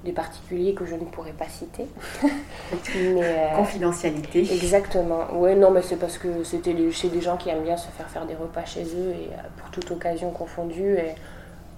des 0.07 0.13
particuliers 0.13 0.73
que 0.73 0.87
je 0.87 0.95
ne 0.95 1.05
pourrais 1.05 1.33
pas 1.33 1.49
citer. 1.49 1.87
Mais, 2.23 3.21
euh, 3.23 3.57
Confidentialité. 3.57 4.41
Exactement. 4.55 5.27
Ouais, 5.35 5.55
non, 5.55 5.71
mais 5.71 5.83
c'est 5.83 5.97
parce 5.97 6.17
que 6.17 6.45
c'était 6.45 6.75
chez 6.93 7.09
des 7.09 7.21
gens 7.21 7.37
qui 7.37 7.51
aiment 7.51 7.65
bien 7.65 7.77
se 7.77 7.89
faire 7.89 8.09
faire 8.09 8.25
des 8.25 8.35
repas 8.35 8.65
chez 8.65 8.85
eux 8.85 9.11
et 9.11 9.29
euh, 9.33 9.43
pour 9.59 9.71
toute 9.71 9.91
occasion 9.91 10.31
confondue 10.31 10.95
et 10.95 11.15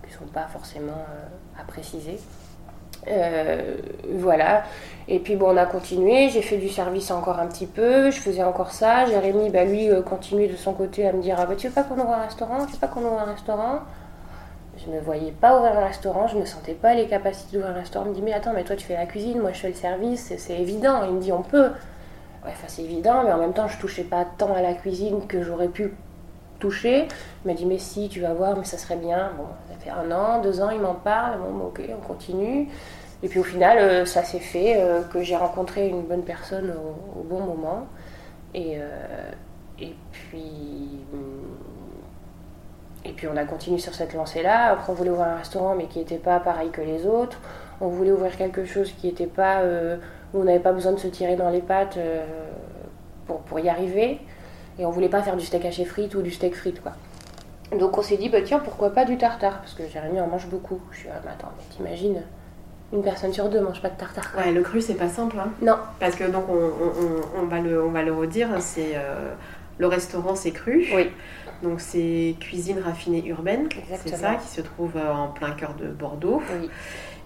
qui 0.07 0.15
sont 0.15 0.27
pas 0.27 0.47
forcément 0.53 0.93
euh, 0.93 1.61
à 1.61 1.65
préciser. 1.65 2.21
voilà. 4.15 4.65
Et 5.09 5.19
puis 5.19 5.37
bon, 5.37 5.55
on 5.55 5.57
a 5.57 5.67
continué, 5.67 6.29
j'ai 6.29 6.43
fait 6.43 6.59
du 6.59 6.69
service 6.69 7.11
encore 7.11 7.39
un 7.39 7.47
petit 7.47 7.67
peu, 7.67 8.11
je 8.11 8.21
faisais 8.21 8.45
encore 8.45 8.73
ça. 8.73 9.07
Jérémy, 9.07 9.49
bah, 9.49 9.65
lui, 9.65 9.89
continuait 10.05 10.49
de 10.49 10.57
son 10.57 10.75
côté 10.75 11.09
à 11.09 11.13
me 11.13 11.23
dire 11.23 11.37
Ah 11.39 11.47
bah 11.47 11.57
tu 11.57 11.67
veux 11.67 11.73
pas 11.73 11.83
qu'on 11.83 11.95
ouvre 11.95 12.13
un 12.13 12.23
restaurant? 12.25 12.67
Tu 12.67 12.73
veux 12.73 12.79
pas 12.79 12.89
qu'on 12.89 13.01
ouvre 13.01 13.19
un 13.19 13.33
restaurant? 13.33 13.81
Je 14.89 14.95
ne 14.97 15.01
voyais 15.01 15.33
pas 15.33 15.59
ouvrir 15.59 15.77
un 15.77 15.85
restaurant, 15.85 16.27
je 16.27 16.39
me 16.39 16.45
sentais 16.45 16.75
pas 16.75 16.95
les 16.95 17.07
capacités 17.07 17.57
d'ouvrir 17.57 17.77
un 17.77 17.79
restaurant. 17.81 18.07
Il 18.07 18.11
me 18.11 18.15
dit 18.15 18.23
mais 18.23 18.33
attends, 18.33 18.53
mais 18.55 18.65
toi 18.65 18.77
tu 18.77 18.87
fais 18.87 18.95
la 18.95 19.07
cuisine, 19.07 19.41
moi 19.41 19.53
je 19.53 19.61
fais 19.61 19.69
le 19.69 19.75
service, 19.75 20.33
c'est 20.37 20.59
évident. 20.59 21.03
Il 21.05 21.15
me 21.15 21.21
dit 21.21 21.33
on 21.33 21.43
peut. 21.43 21.71
Ouais, 22.45 22.53
enfin 22.53 22.67
c'est 22.69 22.83
évident, 22.83 23.23
mais 23.25 23.33
en 23.33 23.39
même 23.39 23.53
temps 23.53 23.69
je 23.69 23.79
touchais 23.79 24.05
pas 24.05 24.25
tant 24.25 24.55
à 24.55 24.63
la 24.63 24.75
cuisine 24.75 25.27
que 25.27 25.43
j'aurais 25.43 25.69
pu 25.69 25.93
toucher. 26.59 27.07
Il 27.45 27.49
m'a 27.49 27.55
dit 27.55 27.67
mais 27.67 27.79
si, 27.79 28.09
tu 28.09 28.21
vas 28.21 28.33
voir, 28.33 28.57
mais 28.57 28.65
ça 28.65 28.79
serait 28.79 28.97
bien. 28.97 29.33
Bon, 29.37 29.45
ça 29.71 29.79
fait 29.79 29.91
un 29.91 30.11
an, 30.11 30.41
deux 30.41 30.61
ans, 30.61 30.71
il 30.71 30.81
m'en 30.81 30.95
parle. 30.95 31.39
Bon, 31.41 31.67
ok, 31.67 31.83
on 31.97 32.07
continue. 32.07 32.69
Et 33.23 33.29
puis 33.29 33.41
au 33.41 33.45
final, 33.45 33.79
euh, 33.79 34.05
ça 34.05 34.23
s'est 34.23 34.39
fait, 34.39 34.81
euh, 34.81 35.03
que 35.03 35.23
j'ai 35.23 35.37
rencontré 35.37 35.89
une 35.89 36.03
bonne 36.03 36.23
personne 36.23 36.73
au, 37.17 37.23
bon 37.25 37.41
moment. 37.41 37.87
Et, 38.55 38.79
euh, 38.79 39.33
et 39.81 39.95
puis 40.13 41.01
et 43.05 43.13
puis 43.13 43.29
on 43.33 43.37
a 43.37 43.45
continué 43.45 43.79
sur 43.79 43.95
cette 43.95 44.15
lancée-là. 44.15 44.73
Après, 44.73 44.91
on 44.91 44.95
voulait 44.95 45.11
ouvrir 45.11 45.29
un 45.29 45.37
restaurant, 45.37 45.75
mais 45.75 45.87
qui 45.87 45.99
n'était 45.99 46.17
pas 46.17 46.41
pareil 46.41 46.71
que 46.71 46.81
les 46.81 47.07
autres. 47.07 47.39
On 47.81 47.89
voulait 47.89 48.13
ouvrir 48.13 48.37
quelque 48.37 48.65
chose 48.65 48.93
qui 48.93 49.07
n'était 49.07 49.27
pas. 49.27 49.61
Euh, 49.61 49.97
où 50.35 50.43
on 50.43 50.45
n'avait 50.45 50.59
pas 50.59 50.73
besoin 50.73 50.93
de 50.93 50.99
se 50.99 51.09
tirer 51.09 51.37
dans 51.37 51.49
les 51.49 51.63
pattes 51.63 51.97
euh, 51.97 52.25
pour, 53.27 53.41
pour, 53.41 53.61
y 53.61 53.69
arriver. 53.69 54.21
Et 54.79 54.85
on 54.85 54.91
voulait 54.91 55.09
pas 55.09 55.23
faire 55.23 55.37
du 55.37 55.45
steak 55.45 55.65
haché 55.65 55.85
frites 55.85 56.15
ou 56.15 56.23
du 56.23 56.31
steak 56.31 56.55
frites, 56.55 56.83
quoi. 56.83 56.93
Donc 57.79 57.99
on 57.99 58.03
s'est 58.03 58.17
dit, 58.17 58.29
bah 58.29 58.41
tiens, 58.43 58.59
pourquoi 58.59 58.91
pas 58.91 59.05
du 59.05 59.19
tartare? 59.19 59.59
Parce 59.59 59.75
que 59.75 59.87
Jérémy 59.87 60.21
en 60.21 60.27
mange 60.27 60.47
beaucoup. 60.49 60.81
Je 60.91 60.99
suis, 60.99 61.09
ah, 61.11 61.21
mais 61.25 61.31
attends, 61.31 61.53
mais 61.57 61.65
t'imagines 61.75 62.23
une 62.93 63.03
personne 63.03 63.33
sur 63.33 63.49
deux 63.49 63.61
mange 63.61 63.83
pas 63.83 63.91
de 63.91 63.97
tartare. 63.97 64.33
Ouais, 64.37 64.51
le 64.51 64.63
cru, 64.63 64.81
c'est 64.81 64.95
pas 64.95 65.09
simple. 65.09 65.37
Hein. 65.39 65.51
Non. 65.61 65.77
Parce 66.01 66.17
que 66.17 66.25
donc, 66.25 66.45
on, 66.49 67.41
on, 67.41 67.47
va, 67.47 67.61
le, 67.61 67.83
on 67.83 67.91
va 67.91 68.03
le 68.03 68.13
redire, 68.13 68.49
c'est. 68.61 68.97
Euh, 68.97 69.35
le 69.79 69.87
restaurant, 69.87 70.35
c'est 70.35 70.51
cru. 70.51 70.87
Oui. 70.95 71.11
Donc 71.63 71.81
c'est 71.81 72.37
cuisine 72.39 72.79
raffinée 72.79 73.25
urbaine, 73.27 73.69
c'est 74.05 74.17
ça, 74.17 74.37
qui 74.37 74.47
se 74.47 74.61
trouve 74.61 74.93
euh, 74.97 75.13
en 75.13 75.29
plein 75.29 75.51
cœur 75.51 75.75
de 75.75 75.89
Bordeaux. 75.89 76.41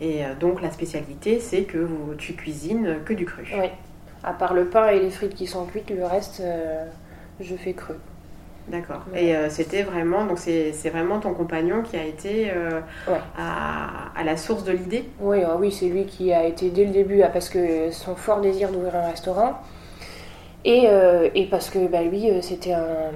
Et 0.00 0.24
euh, 0.24 0.34
donc 0.34 0.62
la 0.62 0.70
spécialité, 0.70 1.38
c'est 1.38 1.64
que 1.64 1.86
tu 2.16 2.32
cuisines 2.34 2.98
que 3.04 3.12
du 3.12 3.26
cru. 3.26 3.46
Oui. 3.54 3.68
À 4.24 4.32
part 4.32 4.54
le 4.54 4.66
pain 4.66 4.88
et 4.88 5.00
les 5.00 5.10
frites 5.10 5.34
qui 5.34 5.46
sont 5.46 5.66
cuites, 5.66 5.90
le 5.90 6.04
reste, 6.04 6.40
euh, 6.40 6.86
je 7.40 7.54
fais 7.56 7.74
cru. 7.74 7.94
D'accord. 8.68 9.02
Et 9.16 9.34
c'était 9.48 9.82
vraiment, 9.82 10.24
donc 10.24 10.38
c'est 10.38 10.70
vraiment 10.88 11.18
ton 11.18 11.34
compagnon 11.34 11.82
qui 11.82 11.96
a 11.96 12.04
été 12.04 12.48
à, 13.36 14.24
la 14.24 14.36
source 14.36 14.62
de 14.62 14.70
l'idée? 14.70 15.04
Oui, 15.18 15.42
ah 15.44 15.56
oui, 15.58 15.72
c'est 15.72 15.88
lui 15.88 16.06
qui 16.06 16.32
a 16.32 16.46
été 16.46 16.70
dès 16.70 16.84
le 16.84 16.92
début, 16.92 17.22
ah, 17.22 17.28
parce 17.28 17.48
que 17.48 17.90
son 17.90 18.14
fort 18.14 18.40
désir 18.40 18.70
d'ouvrir 18.70 18.94
un 18.94 19.08
restaurant. 19.08 19.58
Et, 20.64 20.86
et 21.34 21.46
parce 21.46 21.70
que 21.70 21.88
bah, 21.88 22.02
lui, 22.02 22.30
c'était 22.40 22.72
un, 22.72 23.10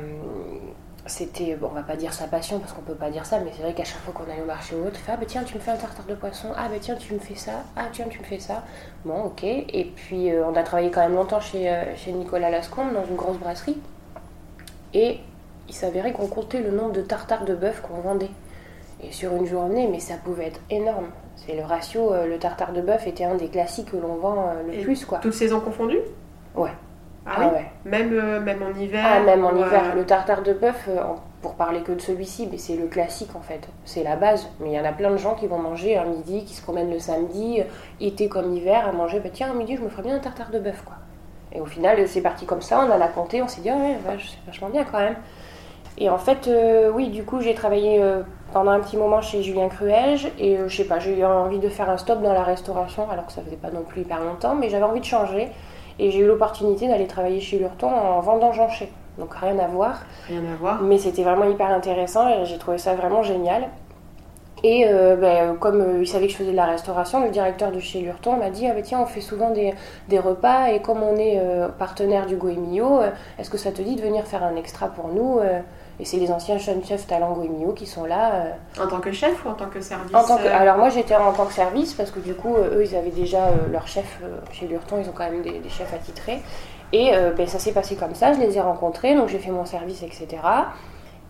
c'était, 1.06 1.54
bon, 1.54 1.68
on 1.70 1.74
va 1.74 1.82
pas 1.82 1.96
dire 1.96 2.12
sa 2.12 2.26
passion 2.26 2.58
parce 2.58 2.72
qu'on 2.72 2.82
peut 2.82 2.94
pas 2.94 3.10
dire 3.10 3.24
ça, 3.26 3.38
mais 3.40 3.52
c'est 3.54 3.62
vrai 3.62 3.74
qu'à 3.74 3.84
chaque 3.84 4.00
fois 4.00 4.12
qu'on 4.12 4.30
allait 4.30 4.42
au 4.42 4.46
marché 4.46 4.74
ou 4.74 4.86
autre, 4.86 4.96
fait, 4.96 5.12
ah 5.12 5.16
bah 5.16 5.26
tiens, 5.26 5.44
tu 5.44 5.54
me 5.54 5.60
fais 5.60 5.70
un 5.70 5.76
tartare 5.76 6.06
de 6.06 6.14
poisson, 6.14 6.48
ah 6.56 6.68
bah 6.68 6.76
tiens, 6.80 6.96
tu 6.96 7.14
me 7.14 7.18
fais 7.18 7.34
ça, 7.34 7.64
ah 7.76 7.86
tiens, 7.92 8.06
tu 8.08 8.18
me 8.18 8.24
fais 8.24 8.38
ça. 8.38 8.64
Bon, 9.04 9.24
ok. 9.24 9.44
Et 9.44 9.92
puis, 9.94 10.30
euh, 10.30 10.44
on 10.46 10.54
a 10.56 10.62
travaillé 10.62 10.90
quand 10.90 11.02
même 11.02 11.14
longtemps 11.14 11.40
chez, 11.40 11.70
euh, 11.70 11.96
chez 11.96 12.12
Nicolas 12.12 12.50
Lascombe 12.50 12.92
dans 12.92 13.04
une 13.04 13.16
grosse 13.16 13.38
brasserie. 13.38 13.78
Et 14.94 15.18
il 15.68 15.74
s'avérait 15.74 16.12
qu'on 16.12 16.28
comptait 16.28 16.62
le 16.62 16.70
nombre 16.70 16.92
de 16.92 17.02
tartares 17.02 17.44
de 17.44 17.54
bœuf 17.54 17.82
qu'on 17.82 18.00
vendait. 18.00 18.30
Et 19.02 19.12
sur 19.12 19.34
une 19.36 19.46
journée, 19.46 19.88
mais 19.88 20.00
ça 20.00 20.14
pouvait 20.16 20.46
être 20.46 20.60
énorme. 20.70 21.08
C'est 21.36 21.54
le 21.54 21.62
ratio, 21.62 22.12
euh, 22.12 22.26
le 22.26 22.38
tartare 22.38 22.72
de 22.72 22.80
bœuf 22.80 23.06
était 23.06 23.24
un 23.24 23.34
des 23.34 23.48
classiques 23.48 23.90
que 23.90 23.96
l'on 23.96 24.16
vend 24.16 24.52
le 24.66 24.82
plus, 24.82 25.04
quoi. 25.04 25.18
Toutes 25.18 25.34
saisons 25.34 25.60
confondues? 25.60 26.00
Ouais. 26.54 26.70
Ah, 27.26 27.34
ah 27.38 27.48
ouais. 27.48 27.66
Même, 27.84 28.12
euh, 28.12 28.40
même 28.40 28.62
en 28.62 28.78
hiver 28.78 29.04
Ah, 29.04 29.20
même 29.20 29.44
en 29.44 29.54
hiver. 29.54 29.94
Le 29.96 30.04
tartare 30.04 30.42
de 30.42 30.52
bœuf, 30.52 30.86
euh, 30.88 31.02
pour 31.42 31.54
parler 31.54 31.80
que 31.80 31.92
de 31.92 32.00
celui-ci, 32.00 32.48
mais 32.50 32.58
c'est 32.58 32.76
le 32.76 32.86
classique 32.86 33.34
en 33.34 33.40
fait. 33.40 33.68
C'est 33.84 34.04
la 34.04 34.16
base. 34.16 34.48
Mais 34.60 34.70
il 34.70 34.74
y 34.74 34.80
en 34.80 34.84
a 34.84 34.92
plein 34.92 35.10
de 35.10 35.16
gens 35.16 35.34
qui 35.34 35.46
vont 35.48 35.58
manger 35.58 35.96
un 35.96 36.04
midi, 36.04 36.44
qui 36.44 36.54
se 36.54 36.62
promènent 36.62 36.90
le 36.90 37.00
samedi, 37.00 37.60
euh, 37.60 37.64
été 38.00 38.28
comme 38.28 38.54
hiver, 38.54 38.86
à 38.86 38.92
manger. 38.92 39.18
Bah, 39.20 39.30
tiens, 39.32 39.50
un 39.50 39.54
midi, 39.54 39.76
je 39.76 39.82
me 39.82 39.88
ferais 39.88 40.02
bien 40.02 40.16
un 40.16 40.20
tartare 40.20 40.50
de 40.50 40.60
bœuf, 40.60 40.82
quoi. 40.84 40.94
Et 41.52 41.60
au 41.60 41.66
final, 41.66 42.06
c'est 42.06 42.20
parti 42.20 42.46
comme 42.46 42.62
ça. 42.62 42.78
On 42.80 42.90
en 42.90 43.00
a 43.00 43.08
compté. 43.08 43.42
On 43.42 43.48
s'est 43.48 43.60
dit, 43.60 43.70
ah 43.70 43.76
ouais, 43.76 43.96
c'est 44.18 44.46
vachement 44.46 44.68
bien 44.68 44.84
quand 44.84 44.98
même. 44.98 45.16
Et 45.98 46.10
en 46.10 46.18
fait, 46.18 46.50
oui, 46.92 47.08
du 47.08 47.24
coup, 47.24 47.40
j'ai 47.40 47.54
travaillé 47.54 48.02
pendant 48.52 48.72
un 48.72 48.80
petit 48.80 48.98
moment 48.98 49.22
chez 49.22 49.42
Julien 49.42 49.68
Cruège. 49.68 50.30
Et 50.38 50.58
je 50.66 50.76
sais 50.76 50.84
pas, 50.84 50.98
j'ai 50.98 51.18
eu 51.18 51.24
envie 51.24 51.58
de 51.58 51.70
faire 51.70 51.88
un 51.88 51.96
stop 51.96 52.20
dans 52.20 52.34
la 52.34 52.42
restauration, 52.42 53.08
alors 53.10 53.24
que 53.24 53.32
ça 53.32 53.40
faisait 53.40 53.56
pas 53.56 53.70
non 53.70 53.82
plus 53.82 54.02
hyper 54.02 54.22
longtemps, 54.22 54.54
mais 54.54 54.68
j'avais 54.68 54.84
envie 54.84 55.00
de 55.00 55.06
changer. 55.06 55.48
Et 55.98 56.10
j'ai 56.10 56.20
eu 56.20 56.26
l'opportunité 56.26 56.88
d'aller 56.88 57.06
travailler 57.06 57.40
chez 57.40 57.58
Lurton 57.58 57.88
en 57.88 58.20
vendant 58.20 58.52
chez 58.68 58.90
Donc 59.18 59.34
rien 59.34 59.58
à 59.58 59.66
voir. 59.66 60.00
Rien 60.28 60.42
à 60.52 60.56
voir. 60.56 60.82
Mais 60.82 60.98
c'était 60.98 61.22
vraiment 61.22 61.44
hyper 61.44 61.68
intéressant 61.68 62.28
et 62.28 62.44
j'ai 62.44 62.58
trouvé 62.58 62.78
ça 62.78 62.94
vraiment 62.94 63.22
génial. 63.22 63.68
Et 64.62 64.86
euh, 64.86 65.16
ben, 65.16 65.56
comme 65.56 65.80
euh, 65.80 66.00
il 66.00 66.08
savait 66.08 66.26
que 66.26 66.32
je 66.32 66.38
faisais 66.38 66.50
de 66.50 66.56
la 66.56 66.64
restauration, 66.64 67.22
le 67.22 67.30
directeur 67.30 67.72
de 67.72 67.78
chez 67.78 68.00
Lurton 68.00 68.36
m'a 68.36 68.50
dit 68.50 68.66
ah, 68.66 68.72
ben, 68.72 68.82
tiens, 68.82 69.00
on 69.00 69.06
fait 69.06 69.20
souvent 69.20 69.50
des, 69.50 69.74
des, 70.08 70.18
repas 70.18 70.68
et 70.68 70.80
comme 70.80 71.02
on 71.02 71.16
est 71.16 71.38
euh, 71.38 71.68
partenaire 71.68 72.26
du 72.26 72.36
Goemio, 72.36 73.00
est-ce 73.38 73.50
que 73.50 73.58
ça 73.58 73.70
te 73.70 73.82
dit 73.82 73.96
de 73.96 74.00
venir 74.00 74.24
faire 74.24 74.42
un 74.42 74.56
extra 74.56 74.88
pour 74.88 75.08
nous 75.08 75.40
et 75.98 76.04
c'est 76.04 76.18
les 76.18 76.30
anciens 76.30 76.58
chefs 76.58 77.06
Talango 77.06 77.42
et 77.42 77.48
Mio 77.48 77.72
qui 77.72 77.86
sont 77.86 78.04
là. 78.04 78.34
Euh. 78.34 78.84
En 78.84 78.86
tant 78.86 79.00
que 79.00 79.12
chef 79.12 79.44
ou 79.44 79.48
en 79.48 79.54
tant 79.54 79.66
que 79.66 79.80
service 79.80 80.14
en 80.14 80.24
tant 80.24 80.36
que, 80.36 80.46
euh 80.46 80.56
Alors 80.58 80.76
moi 80.76 80.90
j'étais 80.90 81.16
en 81.16 81.32
tant 81.32 81.46
que 81.46 81.54
service 81.54 81.94
parce 81.94 82.10
que 82.10 82.20
du 82.20 82.34
coup 82.34 82.54
euh, 82.56 82.78
eux 82.78 82.84
ils 82.84 82.94
avaient 82.94 83.10
déjà 83.10 83.48
leur 83.70 83.88
chef 83.88 84.20
chez 84.52 84.66
Lurton, 84.66 84.96
ils 85.02 85.08
ont 85.08 85.14
quand 85.14 85.30
même 85.30 85.42
des, 85.42 85.68
chefs 85.68 85.92
attitrés. 85.94 86.40
Et 86.92 87.10
ben, 87.36 87.48
ça 87.48 87.58
s'est 87.58 87.72
passé 87.72 87.96
comme 87.96 88.14
ça, 88.14 88.32
je 88.32 88.38
les 88.38 88.56
ai 88.56 88.60
rencontrés, 88.60 89.16
donc 89.16 89.28
j'ai 89.28 89.38
fait 89.38 89.50
mon 89.50 89.64
service, 89.64 90.02
etc. 90.04 90.28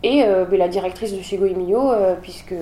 Et 0.02 0.22
ben, 0.22 0.58
la 0.58 0.68
directrice 0.68 1.16
de 1.16 1.22
chez 1.22 1.38
Goemio, 1.38 1.92
puisque 2.20 2.54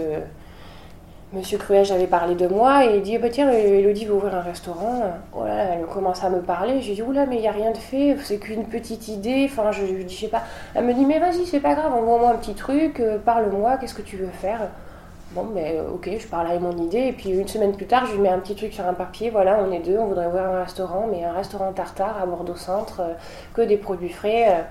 Monsieur 1.35 1.59
Cruel, 1.59 1.85
j'avais 1.85 2.07
parlé 2.07 2.37
de 2.37 2.47
moi 2.47 2.85
et 2.85 2.95
il 2.97 3.03
dit 3.03 3.19
bah, 3.19 3.29
Tiens, 3.29 3.51
Elodie 3.51 4.05
veut 4.05 4.15
ouvrir 4.15 4.37
un 4.37 4.41
restaurant. 4.41 5.03
Oh 5.33 5.43
elle 5.45 5.85
commence 5.87 6.23
à 6.23 6.31
me 6.31 6.41
parler. 6.41 6.81
J'ai 6.81 6.95
dit 6.95 7.03
Oula, 7.03 7.27
mais 7.27 7.37
il 7.37 7.41
n'y 7.41 7.49
a 7.49 7.53
rien 7.53 7.73
de 7.73 7.77
fait, 7.77 8.17
c'est 8.23 8.39
qu'une 8.39 8.67
petite 8.67 9.09
idée. 9.09 9.49
Enfin, 9.51 9.73
je 9.73 9.83
lui 9.85 10.05
dis 10.05 10.15
Je 10.15 10.21
sais 10.21 10.29
pas. 10.29 10.43
Elle 10.77 10.85
me 10.85 10.95
dit 10.95 11.05
Mais 11.05 11.19
vas-y, 11.19 11.45
c'est 11.45 11.59
pas 11.59 11.75
grave, 11.75 11.93
envoie-moi 11.93 12.31
un 12.31 12.37
petit 12.37 12.55
truc, 12.55 13.01
euh, 13.01 13.19
parle-moi, 13.19 13.79
qu'est-ce 13.79 13.95
que 13.95 14.03
tu 14.03 14.17
veux 14.17 14.29
faire? 14.29 14.61
Bon, 15.33 15.49
mais 15.53 15.77
euh, 15.77 15.95
ok, 15.95 16.09
je 16.17 16.27
parle 16.29 16.47
avec 16.47 16.61
mon 16.61 16.77
idée. 16.79 17.09
Et 17.09 17.13
puis 17.13 17.31
une 17.31 17.49
semaine 17.49 17.75
plus 17.75 17.87
tard, 17.87 18.07
je 18.07 18.13
lui 18.13 18.21
mets 18.21 18.29
un 18.29 18.39
petit 18.39 18.55
truc 18.55 18.73
sur 18.73 18.87
un 18.87 18.95
papier. 18.95 19.31
Voilà, 19.31 19.59
on 19.61 19.73
est 19.73 19.81
deux, 19.81 19.99
on 19.99 20.07
voudrait 20.07 20.29
ouvrir 20.29 20.45
un 20.45 20.63
restaurant, 20.63 21.09
mais 21.11 21.25
un 21.25 21.33
restaurant 21.33 21.73
tartare 21.73 22.17
à 22.23 22.27
Bordeaux 22.27 22.55
Centre, 22.55 23.01
euh, 23.01 23.15
que 23.55 23.63
des 23.63 23.77
produits 23.77 24.11
frais. 24.11 24.67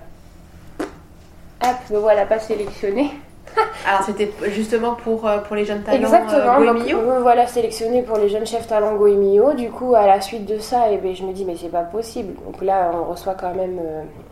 Hop, 0.79 1.89
me 1.91 1.97
voilà 1.97 2.25
pas 2.25 2.39
sélectionné. 2.39 3.11
Alors 3.87 4.03
c'était 4.03 4.31
justement 4.49 4.95
pour, 4.95 5.27
euh, 5.27 5.39
pour 5.39 5.55
les 5.55 5.65
jeunes 5.65 5.81
talents 5.83 5.97
Exactement, 5.97 6.61
euh, 6.61 6.73
donc, 6.73 6.89
euh, 6.89 7.19
voilà, 7.21 7.47
sélectionné 7.47 8.01
pour 8.01 8.17
les 8.17 8.29
jeunes 8.29 8.45
chefs 8.45 8.67
talents 8.67 8.95
Goemio. 8.95 9.53
Du 9.53 9.69
coup, 9.69 9.95
à 9.95 10.07
la 10.07 10.21
suite 10.21 10.45
de 10.45 10.59
ça, 10.59 10.85
eh 10.91 10.97
ben, 10.97 11.15
je 11.15 11.23
me 11.23 11.33
dis, 11.33 11.45
mais 11.45 11.55
c'est 11.55 11.69
pas 11.69 11.83
possible. 11.83 12.33
Donc 12.45 12.61
là, 12.61 12.91
on 12.93 13.11
reçoit 13.11 13.35
quand 13.35 13.53
même 13.53 13.79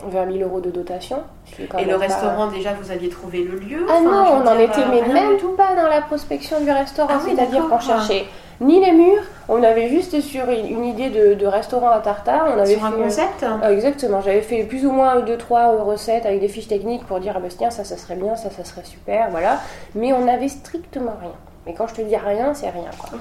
20 0.08 0.32
000 0.32 0.50
euros 0.50 0.62
de 0.62 0.72
dotation. 0.72 1.18
Et 1.80 1.86
le 1.86 1.96
restaurant, 1.96 2.48
déjà, 2.48 2.74
vous 2.74 2.92
aviez 2.92 3.10
trouvé 3.10 3.44
le 3.44 3.58
lieu 3.58 3.86
Ah 3.90 4.00
non, 4.02 4.42
on 4.42 4.48
en 4.48 4.60
était 4.60 4.86
mais 4.90 5.02
même 5.14 5.38
tout 5.38 5.52
pas 5.52 5.76
dans 5.76 5.88
la 5.88 6.02
prospection 6.02 6.62
du 6.62 6.72
restaurant. 6.72 7.14
Ah 7.16 7.22
C'est-à-dire 7.24 7.68
qu'on 7.68 7.80
cherchait 7.80 8.26
ni 8.62 8.80
les 8.80 8.92
murs. 8.92 9.24
On 9.50 9.62
avait 9.64 9.90
juste 9.90 10.22
sur 10.22 10.50
une 10.50 10.86
idée 10.86 11.10
de, 11.10 11.46
restaurant 11.46 11.90
à 11.90 12.00
tartare. 12.00 12.54
On 12.56 12.60
avait 12.60 12.76
sur 12.76 12.86
un 12.86 12.92
concept 12.92 13.44
ah, 13.44 13.72
Exactement. 13.72 14.22
J'avais 14.22 14.42
fait 14.42 14.64
plus 14.64 14.86
ou 14.86 14.92
moins 14.92 15.20
deux, 15.22 15.38
trois 15.38 15.84
recettes 15.84 16.26
avec 16.26 16.40
des 16.40 16.48
fiches 16.48 16.68
techniques 16.68 17.06
pour 17.06 17.20
dire, 17.20 17.34
ah 17.36 17.40
ben 17.40 17.50
tiens, 17.50 17.72
ça, 17.72 17.84
ça 17.84 17.98
serait 17.98 18.16
bien, 18.16 18.36
ça, 18.36 18.50
ça 18.50 18.64
serait 18.64 18.86
super, 18.86 19.30
voilà. 19.32 19.60
Mais 19.96 20.14
on 20.14 20.26
n'avait 20.26 20.48
strictement 20.48 21.16
rien. 21.20 21.34
Mais 21.66 21.74
quand 21.74 21.88
je 21.88 21.94
te 21.94 22.02
dis 22.02 22.18
rien, 22.18 22.54
c'est 22.54 22.70
rien. 22.70 22.90
Quoi. 22.98 23.20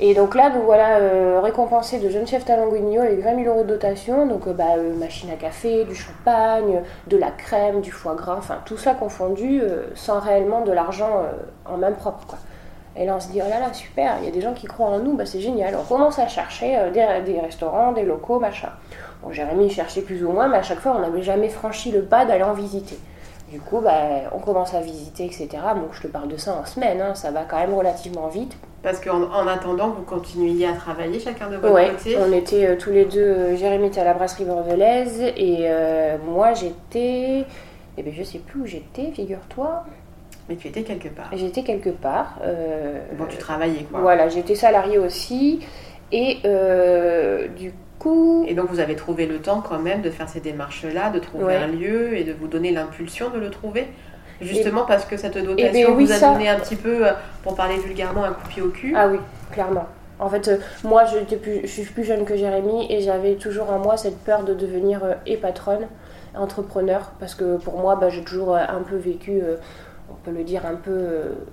Et 0.00 0.14
donc 0.14 0.34
là, 0.34 0.50
nous 0.50 0.62
voilà 0.62 0.96
euh, 0.96 1.40
récompensés 1.40 1.98
de 1.98 2.08
jeunes 2.08 2.26
chefs 2.26 2.44
talanguigno 2.44 3.02
avec 3.02 3.20
20 3.20 3.44
000 3.44 3.54
euros 3.54 3.64
de 3.64 3.68
dotation. 3.68 4.26
Donc, 4.26 4.46
euh, 4.46 4.54
bah, 4.54 4.76
euh, 4.78 4.94
machine 4.94 5.30
à 5.30 5.36
café, 5.36 5.84
du 5.84 5.94
champagne, 5.94 6.82
de 7.08 7.16
la 7.18 7.30
crème, 7.30 7.82
du 7.82 7.90
foie 7.90 8.14
gras, 8.14 8.36
enfin 8.38 8.58
tout 8.64 8.78
ça 8.78 8.94
confondu 8.94 9.62
sans 9.94 10.20
réellement 10.20 10.62
de 10.62 10.72
l'argent 10.72 11.24
en 11.66 11.76
main 11.76 11.92
propre. 11.92 12.26
Quoi. 12.26 12.38
Et 12.94 13.06
là, 13.06 13.16
on 13.16 13.20
se 13.20 13.28
dit, 13.28 13.40
oh 13.44 13.48
là 13.48 13.58
là, 13.58 13.72
super, 13.72 14.16
il 14.20 14.26
y 14.26 14.28
a 14.28 14.30
des 14.30 14.42
gens 14.42 14.52
qui 14.52 14.66
croient 14.66 14.88
en 14.88 14.98
nous, 14.98 15.14
bah, 15.14 15.24
c'est 15.24 15.40
génial. 15.40 15.74
On 15.76 15.84
commence 15.84 16.18
à 16.18 16.28
chercher 16.28 16.76
euh, 16.76 16.90
des, 16.90 17.40
restaurants, 17.40 17.92
des 17.92 18.02
locaux, 18.02 18.38
machin. 18.38 18.68
Bon, 19.22 19.32
Jérémy 19.32 19.70
cherchait 19.70 20.02
plus 20.02 20.22
ou 20.24 20.30
moins, 20.30 20.48
mais 20.48 20.58
à 20.58 20.62
chaque 20.62 20.80
fois, 20.80 20.94
on 20.96 21.00
n'avait 21.00 21.22
jamais 21.22 21.48
franchi 21.48 21.90
le 21.90 22.02
pas 22.02 22.26
d'aller 22.26 22.42
en 22.42 22.52
visiter. 22.52 22.98
Du 23.52 23.60
coup, 23.60 23.80
bah, 23.82 24.30
on 24.34 24.38
commence 24.38 24.72
à 24.72 24.80
visiter, 24.80 25.26
etc. 25.26 25.48
Bon, 25.76 25.88
je 25.92 26.00
te 26.00 26.06
parle 26.06 26.28
de 26.28 26.38
ça 26.38 26.54
en 26.54 26.64
semaine, 26.64 27.02
hein, 27.02 27.14
ça 27.14 27.30
va 27.30 27.42
quand 27.42 27.58
même 27.58 27.74
relativement 27.74 28.28
vite. 28.28 28.56
Parce 28.82 28.98
qu'en 28.98 29.24
en 29.24 29.46
attendant, 29.46 29.90
vous 29.90 30.02
continuiez 30.02 30.66
à 30.66 30.72
travailler 30.72 31.20
chacun 31.20 31.50
de 31.50 31.56
votre 31.56 31.70
ouais, 31.74 31.90
côté? 31.90 32.16
on 32.18 32.32
était 32.32 32.66
euh, 32.66 32.76
tous 32.76 32.90
les 32.90 33.04
deux, 33.04 33.20
euh, 33.20 33.56
Jérémy 33.56 33.88
était 33.88 34.00
à 34.00 34.04
la 34.04 34.14
brasserie 34.14 34.46
bordelaise 34.46 35.20
et 35.36 35.68
moi 36.26 36.54
j'étais, 36.54 37.44
eh 37.98 38.02
ben, 38.02 38.12
je 38.16 38.22
sais 38.22 38.38
plus 38.38 38.62
où 38.62 38.66
j'étais, 38.66 39.10
figure-toi. 39.12 39.84
Mais 40.48 40.56
tu 40.56 40.68
étais 40.68 40.82
quelque 40.82 41.08
part. 41.08 41.28
J'étais 41.34 41.62
quelque 41.62 41.90
part. 41.90 42.38
euh, 42.42 43.00
Bon, 43.18 43.26
tu 43.28 43.36
travaillais 43.36 43.84
quoi. 43.84 44.00
Voilà, 44.00 44.28
j'étais 44.30 44.54
salariée 44.54 44.98
aussi. 44.98 45.60
Et 46.10 46.38
euh, 46.44 47.48
du 47.48 47.72
coup. 48.02 48.44
Et 48.48 48.54
donc 48.54 48.66
vous 48.70 48.80
avez 48.80 48.96
trouvé 48.96 49.26
le 49.26 49.38
temps 49.38 49.62
quand 49.66 49.78
même 49.78 50.02
de 50.02 50.10
faire 50.10 50.28
ces 50.28 50.40
démarches-là, 50.40 51.10
de 51.10 51.18
trouver 51.18 51.44
Ouais. 51.44 51.56
un 51.56 51.66
lieu 51.68 52.16
et 52.16 52.24
de 52.24 52.32
vous 52.32 52.48
donner 52.48 52.70
l'impulsion 52.72 53.30
de 53.30 53.38
le 53.38 53.50
trouver 53.50 53.86
Justement 54.40 54.84
parce 54.84 55.04
que 55.04 55.16
cette 55.16 55.34
dotation 55.38 55.70
Eh 55.72 55.84
ben 55.86 55.94
oui, 55.96 56.04
vous 56.06 56.10
a 56.12 56.16
ça- 56.16 56.32
donné 56.32 56.48
un 56.48 56.58
petit 56.58 56.74
peu, 56.74 57.06
euh, 57.06 57.12
pour 57.44 57.54
parler 57.54 57.76
vulgairement, 57.76 58.24
un 58.24 58.32
coup 58.32 58.42
de 58.42 58.48
pied 58.48 58.62
au 58.62 58.70
cul. 58.70 58.92
Ah 58.96 59.06
oui, 59.08 59.18
clairement. 59.52 59.86
En 60.18 60.28
fait, 60.28 60.48
euh, 60.48 60.56
moi, 60.82 61.04
je, 61.04 61.36
plus- 61.36 61.60
je 61.62 61.66
suis 61.68 61.84
plus 61.84 62.02
jeune 62.02 62.24
que 62.24 62.36
Jérémy 62.36 62.86
et 62.92 63.00
j'avais 63.02 63.34
toujours 63.36 63.70
en 63.70 63.78
moi 63.78 63.96
cette 63.96 64.18
peur 64.18 64.42
de 64.42 64.52
devenir 64.52 65.04
euh, 65.04 65.12
et 65.26 65.36
patronne, 65.36 65.86
entrepreneur, 66.36 67.12
parce 67.20 67.34
que 67.36 67.56
pour 67.56 67.78
moi, 67.78 67.94
bah, 67.96 68.08
j'ai 68.08 68.22
toujours 68.24 68.54
euh, 68.56 68.60
un 68.68 68.82
peu 68.82 68.96
vécu, 68.96 69.40
on 70.10 70.14
peut 70.24 70.30
le 70.36 70.42
dire, 70.44 70.66
un 70.66 70.74
peu 70.74 70.90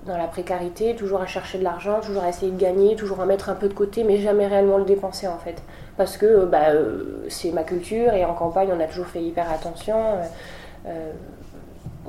dans 0.06 0.16
la 0.16 0.26
précarité, 0.26 0.94
toujours 0.96 1.20
à 1.20 1.26
chercher 1.26 1.58
de 1.58 1.64
l'argent, 1.64 2.00
toujours 2.00 2.24
à 2.24 2.28
essayer 2.28 2.50
de 2.50 2.60
gagner, 2.60 2.96
toujours 2.96 3.20
à 3.20 3.26
mettre 3.26 3.50
un 3.50 3.54
peu 3.54 3.68
de 3.68 3.74
côté, 3.74 4.02
mais 4.04 4.18
jamais 4.18 4.46
réellement 4.46 4.78
le 4.78 4.84
dépenser 4.84 5.28
en 5.28 5.38
fait. 5.38 5.62
Parce 6.00 6.16
que 6.16 6.24
euh, 6.24 6.46
bah, 6.46 6.70
euh, 6.70 7.26
c'est 7.28 7.50
ma 7.50 7.62
culture 7.62 8.14
et 8.14 8.24
en 8.24 8.32
campagne, 8.32 8.70
on 8.74 8.80
a 8.80 8.86
toujours 8.86 9.08
fait 9.08 9.20
hyper 9.20 9.52
attention. 9.52 9.98
euh, 9.98 10.88
euh, 10.88 11.12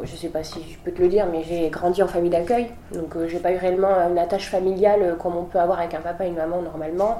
je 0.02 0.16
sais 0.16 0.30
pas 0.30 0.44
si 0.46 0.62
je 0.64 0.78
peux 0.78 0.92
te 0.92 1.02
le 1.02 1.10
dire, 1.10 1.26
mais 1.30 1.44
j'ai 1.44 1.70
grandi 1.70 2.02
en 2.02 2.08
famille 2.08 2.30
d'accueil, 2.30 2.68
donc 2.94 3.18
j'ai 3.28 3.40
pas 3.40 3.52
eu 3.52 3.58
réellement 3.58 3.94
une 4.10 4.18
attache 4.18 4.50
familiale 4.50 5.18
comme 5.20 5.36
on 5.36 5.44
peut 5.44 5.60
avoir 5.60 5.80
avec 5.80 5.94
un 5.94 6.00
papa 6.00 6.24
et 6.24 6.30
une 6.30 6.36
maman 6.36 6.62
normalement, 6.62 7.20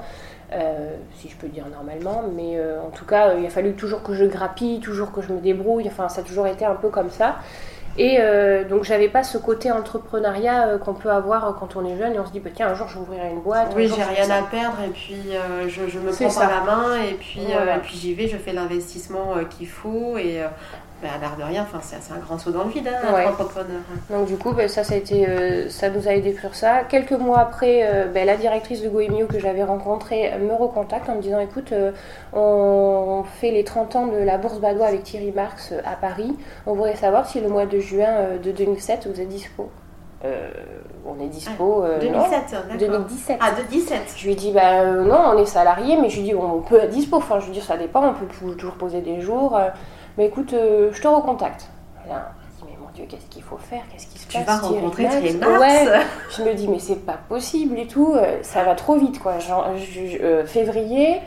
si 1.18 1.28
je 1.28 1.36
peux 1.36 1.48
dire 1.48 1.66
normalement, 1.70 2.22
mais 2.34 2.58
en 2.58 2.90
tout 2.90 3.04
cas, 3.04 3.34
il 3.34 3.44
a 3.46 3.50
fallu 3.50 3.74
toujours 3.74 4.02
que 4.02 4.14
je 4.14 4.24
grappille, 4.24 4.80
toujours 4.80 5.12
que 5.12 5.20
je 5.20 5.32
me 5.32 5.40
débrouille, 5.40 5.86
enfin 5.86 6.08
ça 6.08 6.22
a 6.22 6.24
toujours 6.24 6.46
été 6.46 6.64
un 6.64 6.74
peu 6.74 6.88
comme 6.88 7.10
ça. 7.10 7.36
Et 7.98 8.16
euh, 8.20 8.64
donc 8.64 8.84
j'avais 8.84 9.08
pas 9.08 9.22
ce 9.22 9.36
côté 9.36 9.70
entrepreneuriat 9.70 10.66
euh, 10.68 10.78
qu'on 10.78 10.94
peut 10.94 11.10
avoir 11.10 11.46
euh, 11.46 11.52
quand 11.52 11.76
on 11.76 11.84
est 11.84 11.96
jeune 11.98 12.14
et 12.14 12.18
on 12.18 12.24
se 12.26 12.32
dit 12.32 12.40
bah, 12.40 12.48
tiens 12.54 12.68
un 12.68 12.74
jour 12.74 12.88
je 12.88 12.94
vais 12.94 13.00
ouvrir 13.00 13.24
une 13.26 13.40
boîte. 13.40 13.72
Oui, 13.76 13.86
j'ai 13.94 14.02
rien 14.02 14.24
ça. 14.24 14.36
à 14.36 14.42
perdre 14.42 14.78
et 14.84 14.88
puis 14.88 15.20
euh, 15.32 15.68
je, 15.68 15.88
je 15.88 15.98
me 15.98 16.10
prends 16.10 16.40
par 16.40 16.50
la 16.50 16.60
main 16.64 16.96
et 17.02 17.14
puis, 17.14 17.40
Voilà. 17.52 17.76
et 17.76 17.80
puis 17.80 17.96
j'y 17.96 18.14
vais, 18.14 18.28
je 18.28 18.38
fais 18.38 18.52
l'investissement 18.54 19.36
euh, 19.36 19.44
qu'il 19.44 19.68
faut 19.68 20.16
et 20.16 20.40
euh, 20.42 20.46
bah, 21.02 21.08
à 21.16 21.18
l'air 21.18 21.36
de 21.36 21.42
rien, 21.42 21.62
enfin, 21.62 21.78
c'est 21.82 21.96
un 22.14 22.18
grand 22.18 22.38
saut 22.38 22.50
dans 22.52 22.64
le 22.64 22.70
vide, 22.70 22.88
hein, 22.88 23.12
Ouais. 23.14 23.26
entrepreneur. 23.26 23.80
Donc 24.10 24.26
du 24.26 24.36
coup, 24.36 24.52
ben, 24.52 24.68
ça, 24.68 24.84
ça, 24.84 24.94
a 24.94 24.96
été, 24.96 25.28
euh, 25.28 25.68
ça 25.68 25.90
nous 25.90 26.06
a 26.08 26.12
aidé 26.12 26.34
sur 26.40 26.54
ça. 26.54 26.84
Quelques 26.88 27.12
mois 27.12 27.40
après, 27.40 27.80
euh, 27.82 28.06
ben, 28.06 28.24
la 28.26 28.36
directrice 28.36 28.80
de 28.82 28.88
Goemio 28.88 29.26
que 29.26 29.38
j'avais 29.38 29.64
rencontrée 29.64 30.32
euh, 30.32 30.38
me 30.38 30.54
recontacte 30.54 31.08
en 31.08 31.16
me 31.16 31.20
disant, 31.22 31.40
écoute, 31.40 31.72
euh, 31.72 31.90
on 32.32 33.24
fait 33.40 33.50
les 33.50 33.64
30 33.64 33.96
ans 33.96 34.06
de 34.06 34.18
la 34.18 34.38
Bourse 34.38 34.58
Badois 34.60 34.86
avec 34.86 35.02
Thierry 35.02 35.32
Marx 35.32 35.72
euh, 35.72 35.80
à 35.84 35.96
Paris. 35.96 36.36
On 36.66 36.74
voudrait 36.74 36.96
savoir 36.96 37.26
si 37.26 37.40
le 37.40 37.48
mois 37.48 37.66
de 37.66 37.78
juin 37.78 38.06
euh, 38.08 38.38
de 38.38 38.50
2007, 38.52 39.08
vous 39.12 39.20
êtes 39.20 39.28
dispo. 39.28 39.70
Euh, 40.24 40.50
on 41.04 41.20
est 41.20 41.26
dispo. 41.26 41.82
euh, 41.82 41.96
non. 41.96 42.22
2007, 42.22 42.30
d'accord. 42.52 42.76
2017. 42.78 43.38
Ah, 43.40 43.50
de 43.60 43.66
17. 43.68 44.00
Je 44.16 44.26
lui 44.28 44.36
dis, 44.36 44.52
bah 44.52 44.82
euh, 44.82 45.02
non, 45.04 45.18
on 45.34 45.38
est 45.38 45.46
salarié, 45.46 45.96
mais 46.00 46.08
je 46.10 46.18
lui 46.18 46.28
dis, 46.28 46.34
on 46.34 46.60
peut 46.60 46.76
être 46.78 46.90
dispo. 46.90 47.16
Enfin, 47.16 47.40
je 47.40 47.46
veux 47.46 47.52
dire, 47.52 47.64
ça 47.64 47.76
dépend, 47.76 48.06
on 48.08 48.14
peut 48.14 48.26
toujours 48.56 48.74
poser 48.74 49.00
des 49.00 49.20
jours. 49.20 49.58
Mais 50.18 50.26
écoute, 50.26 50.52
euh, 50.52 50.90
je 50.92 51.00
te 51.00 51.08
recontacte. 51.08 51.68
Là, 52.08 52.32
je 52.60 52.64
me 52.64 52.70
dis, 52.70 52.74
mais 52.78 52.84
mon 52.84 52.90
Dieu, 52.92 53.04
qu'est-ce 53.08 53.26
qu'il 53.26 53.42
faut 53.42 53.56
faire? 53.56 53.82
Qu'est-ce 53.92 54.06
qui 54.06 54.18
se 54.18 54.26
Tu 54.28 54.38
passe? 54.38 54.46
Vas 54.46 54.58
rencontrer 54.58 55.08
Thierry 55.08 55.36
Marx. 55.36 55.60
Ouais, 55.60 55.86
je 56.36 56.42
me 56.42 56.54
dis, 56.54 56.68
mais 56.68 56.78
c'est 56.78 57.04
pas 57.06 57.18
possible 57.28 57.78
et 57.78 57.86
tout, 57.86 58.12
euh, 58.14 58.38
ça 58.42 58.62
va 58.64 58.74
trop 58.74 58.96
vite, 58.96 59.18
quoi. 59.20 59.38
Genre, 59.38 59.66
je- 59.76 60.06
je- 60.06 60.18
euh, 60.22 60.46
février. 60.46 61.20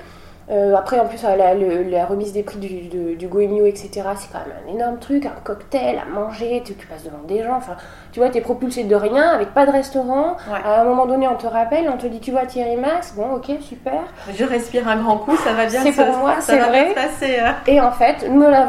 Euh, 0.52 0.76
après, 0.76 1.00
en 1.00 1.06
plus, 1.08 1.24
euh, 1.26 1.36
la, 1.36 1.54
le- 1.56 1.84
la 1.84 2.06
remise 2.06 2.32
des 2.34 2.44
prix 2.44 2.60
du, 2.60 2.88
de- 2.88 3.16
du 3.16 3.28
Goemio, 3.28 3.66
etc., 3.66 3.90
c'est 4.16 4.32
quand 4.32 4.40
même 4.40 4.56
un 4.68 4.74
énorme 4.76 5.00
truc, 5.00 5.26
un 5.26 5.32
cocktail 5.44 5.98
à 6.00 6.06
manger, 6.06 6.62
tu, 6.66 6.76
tu 6.76 6.86
passes 6.88 7.04
devant 7.04 7.24
des 7.28 7.44
gens, 7.44 7.56
enfin, 7.56 7.76
tu 8.12 8.20
vois, 8.20 8.30
t'es 8.30 8.42
propulsé 8.42 8.84
de 8.84 8.96
rien, 8.96 9.30
avec 9.30 9.54
pas 9.56 9.66
de 9.66 9.72
restaurant. 9.72 10.34
Ouais. 10.52 10.60
À 10.64 10.82
un 10.82 10.84
moment 10.84 11.06
donné, 11.08 11.28
on 11.28 11.36
te 11.36 11.48
rappelle, 11.48 11.90
on 11.90 11.98
te 11.98 12.06
dit, 12.08 12.20
tu 12.20 12.30
vois 12.32 12.46
Thierry 12.46 12.76
Max, 12.78 13.14
bon, 13.16 13.34
ok, 13.36 13.52
super. 13.62 13.94
Je 14.36 14.44
respire 14.46 14.88
un 14.88 14.98
grand 14.98 15.18
coup, 15.18 15.36
ça 15.38 15.54
va 15.54 15.66
bien 15.66 15.82
C'est 15.82 15.92
pour 15.94 16.16
moi, 16.18 16.36
c'est 16.42 16.60
vrai. 16.60 16.94
passer. 16.94 17.38
euh. 17.40 17.50
Et 17.68 17.82
en 17.82 17.92
fait, 17.92 18.30
me 18.30 18.48
la 18.50 18.66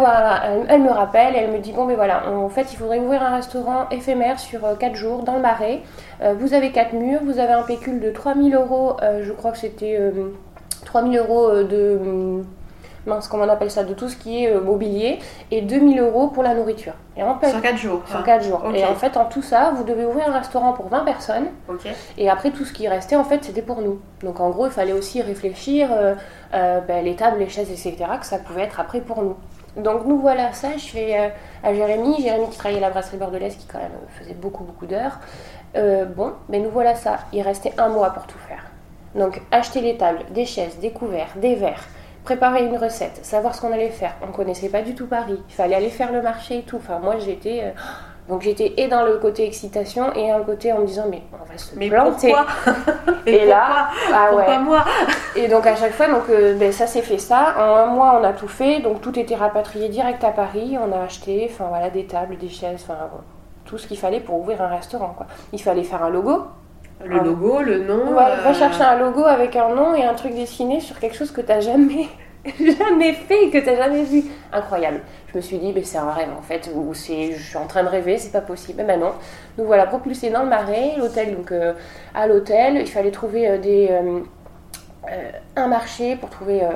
elle, 0.47 0.67
elle 0.69 0.83
me 0.83 0.91
rappelle, 0.91 1.35
elle 1.37 1.51
me 1.51 1.59
dit 1.59 1.73
bon, 1.73 1.85
mais 1.85 1.95
voilà, 1.95 2.29
en 2.31 2.49
fait, 2.49 2.73
il 2.73 2.77
faudrait 2.77 2.99
ouvrir 3.01 3.23
un 3.23 3.37
restaurant 3.37 3.87
éphémère 3.91 4.39
sur 4.39 4.61
4 4.79 4.95
jours 4.95 5.25
dans 5.25 5.35
le 5.35 5.41
Marais. 5.43 5.81
Euh, 6.23 6.35
vous 6.39 6.55
avez 6.55 6.71
4 6.73 6.95
murs, 6.95 7.21
vous 7.25 7.39
avez 7.39 7.53
un 7.53 7.63
pécule 7.63 8.01
de 8.01 8.11
3000 8.11 8.55
euros, 8.55 8.97
je 9.23 9.33
crois 9.33 9.51
que 9.53 9.59
c'était 9.59 9.99
3000 10.87 11.19
euros 11.19 11.49
euh, 11.49 11.65
de. 11.65 11.99
hum, 12.01 12.47
Mince, 13.07 13.29
comment 13.29 13.45
on 13.45 13.49
appelle 13.49 13.71
ça 13.71 13.85
De 13.85 13.95
tout 13.95 14.09
ce 14.09 14.17
qui 14.17 14.43
est 14.43 14.51
euh, 14.51 14.61
mobilier, 14.61 15.21
et 15.53 15.61
2000 15.63 16.01
euros 16.01 16.27
pour 16.27 16.43
la 16.43 16.55
nourriture. 16.55 16.95
Et 17.17 17.23
en 17.23 17.39
fait, 17.39 17.51
Sur 17.51 17.63
4 17.63 17.77
jours. 17.77 18.03
sur 18.05 18.17
hein. 18.17 18.23
4 18.27 18.43
jours. 18.45 18.63
Et 18.75 18.85
en 18.85 18.97
fait, 18.97 19.17
en 19.17 19.27
tout 19.27 19.43
ça, 19.43 19.73
vous 19.77 19.85
devez 19.85 20.05
ouvrir 20.05 20.29
un 20.29 20.37
restaurant 20.37 20.73
pour 20.73 20.89
20 20.89 21.05
personnes. 21.05 21.47
Et 22.19 22.29
après, 22.29 22.51
tout 22.51 22.65
ce 22.65 22.73
qui 22.73 22.89
restait, 22.89 23.15
en 23.15 23.23
fait, 23.23 23.45
c'était 23.45 23.63
pour 23.63 23.81
nous. 23.81 24.01
Donc, 24.25 24.41
en 24.41 24.51
gros, 24.51 24.67
il 24.67 24.73
fallait 24.73 24.93
aussi 24.93 25.23
réfléchir 25.23 25.89
euh, 25.93 26.81
ben, 26.81 27.05
les 27.05 27.15
tables, 27.15 27.39
les 27.39 27.49
chaises, 27.49 27.71
etc., 27.71 27.95
que 28.19 28.27
ça 28.27 28.39
pouvait 28.39 28.63
être 28.63 28.81
après 28.81 29.01
pour 29.01 29.23
nous. 29.23 29.37
Donc, 29.77 30.07
nous 30.07 30.19
voilà 30.19 30.53
ça. 30.53 30.69
Je 30.77 30.87
fais 30.87 31.19
euh, 31.19 31.29
à 31.63 31.75
Jérémy, 31.75 32.21
Jérémy 32.21 32.49
qui 32.51 32.59
travaillait 32.59 32.83
à 32.83 32.89
la 32.89 32.91
brasserie 32.91 33.19
bordelaise, 33.19 33.57
qui 33.57 33.67
quand 33.67 33.79
même 33.79 33.91
faisait 34.19 34.35
beaucoup, 34.35 34.65
beaucoup 34.65 34.87
d'heures. 34.87 35.21
Euh, 35.77 36.07
bon, 36.07 36.33
mais 36.49 36.59
nous 36.59 36.71
voilà 36.71 36.95
ça. 36.95 37.19
Il 37.33 37.43
restait 37.43 37.73
un 37.79 37.89
mois 37.89 38.11
pour 38.11 38.27
tout 38.27 38.39
faire. 38.49 38.65
Donc, 39.17 39.41
acheter 39.51 39.81
les 39.81 39.97
tables, 39.97 40.21
des 40.31 40.45
chaises, 40.45 40.79
des 40.79 40.91
couverts, 40.91 41.29
des 41.37 41.55
verres, 41.55 41.85
préparer 42.25 42.65
une 42.67 42.77
recette, 42.77 43.25
savoir 43.25 43.55
ce 43.55 43.61
qu'on 43.63 43.73
allait 43.73 43.89
faire. 43.91 44.15
On 44.27 44.33
connaissait 44.33 44.69
pas 44.69 44.83
du 44.83 44.95
tout 44.95 45.07
Paris. 45.07 45.41
Il 45.49 45.55
fallait 45.55 45.75
aller 45.77 45.89
faire 45.91 46.13
le 46.13 46.23
marché 46.23 46.59
et 46.59 46.63
tout. 46.63 46.77
Enfin, 46.77 46.99
moi, 46.99 47.15
j'étais. 47.19 47.61
euh, 47.65 47.71
donc 48.29 48.43
j'étais 48.43 48.75
et 48.77 48.89
dans 48.89 49.05
le 49.05 49.19
côté 49.19 49.47
excitation 49.47 50.13
et 50.15 50.33
un 50.33 50.41
côté 50.41 50.73
en 50.73 50.81
me 50.81 50.87
disant 50.87 51.05
mais 51.09 51.23
on 51.33 51.45
va 51.49 51.57
se 51.57 51.77
Mais 51.79 51.89
planter. 51.89 52.33
pourquoi 52.35 52.75
Mais 53.25 53.33
Et 53.33 53.47
là, 53.47 53.89
ah 54.13 54.27
pourquoi, 54.31 54.37
ouais. 54.39 54.45
pourquoi 54.47 54.59
moi 54.59 54.85
Et 55.37 55.47
donc 55.47 55.65
à 55.65 55.77
chaque 55.77 55.93
fois, 55.93 56.09
donc, 56.09 56.25
euh, 56.31 56.55
ben, 56.59 56.73
ça 56.73 56.89
s'est 56.89 57.03
fait 57.03 57.19
ça. 57.19 57.55
En 57.57 57.77
un 57.77 57.87
mois, 57.87 58.19
on 58.21 58.25
a 58.25 58.33
tout 58.33 58.49
fait. 58.49 58.81
Donc 58.81 59.01
tout 59.01 59.17
était 59.17 59.37
rapatrié 59.37 59.89
direct 59.89 60.25
à 60.25 60.31
Paris. 60.31 60.77
On 60.77 60.91
a 60.93 61.05
acheté, 61.05 61.49
enfin 61.53 61.67
voilà, 61.69 61.89
des 61.89 62.07
tables, 62.07 62.37
des 62.37 62.49
chaises, 62.49 62.85
enfin 62.89 62.99
tout 63.65 63.79
ce 63.79 63.87
qu'il 63.87 63.97
fallait 63.99 64.19
pour 64.21 64.41
ouvrir 64.41 64.61
un 64.61 64.69
restaurant. 64.69 65.15
Quoi. 65.17 65.27
Il 65.53 65.63
fallait 65.63 65.85
faire 65.85 66.03
un 66.03 66.11
logo. 66.11 66.47
Le 67.05 67.19
logo, 67.21 67.61
le 67.61 67.85
nom. 67.85 68.15
Ouais, 68.15 68.25
euh, 68.25 68.43
va 68.43 68.55
chercher 68.55 68.83
un 68.83 68.99
logo 68.99 69.25
avec 69.25 69.55
un 69.57 69.75
nom 69.75 69.95
et 69.95 70.05
un 70.05 70.15
truc 70.15 70.35
dessiné 70.35 70.81
sur 70.81 70.99
quelque 70.99 71.17
chose 71.17 71.31
que 71.31 71.41
t'as 71.41 71.61
jamais, 71.61 72.09
jamais 72.59 73.13
fait 73.13 73.45
et 73.45 73.51
que 73.51 73.59
t'as 73.59 73.77
jamais 73.77 74.03
vu. 74.03 74.25
Incroyable. 74.53 75.01
Je 75.29 75.37
me 75.37 75.43
suis 75.43 75.59
dit, 75.59 75.73
mais 75.75 75.83
c'est 75.83 75.99
un 75.99 76.11
rêve 76.11 76.31
en 76.37 76.41
fait, 76.41 76.71
ou 76.75 76.95
c'est, 76.95 77.33
je 77.33 77.43
suis 77.43 77.59
en 77.59 77.67
train 77.67 77.83
de 77.83 77.89
rêver, 77.89 78.17
c'est 78.17 78.33
pas 78.33 78.41
possible. 78.41 78.79
Mais 78.79 78.95
ben 78.95 79.01
non. 79.01 79.13
Nous 79.59 79.65
voilà 79.65 79.87
propulsés 79.87 80.31
dans 80.31 80.43
le 80.43 80.49
marais, 80.49 80.95
l'hôtel, 80.97 81.37
donc 81.37 81.53
euh, 81.53 81.75
à 82.15 82.27
l'hôtel, 82.27 82.77
il 82.77 82.89
fallait 82.89 83.11
trouver 83.11 83.49
euh, 83.49 83.59
des. 83.59 83.91
Euh, 85.11 85.31
un 85.57 85.69
marché 85.69 86.17
pour 86.17 86.31
trouver 86.31 86.63
euh, 86.63 86.71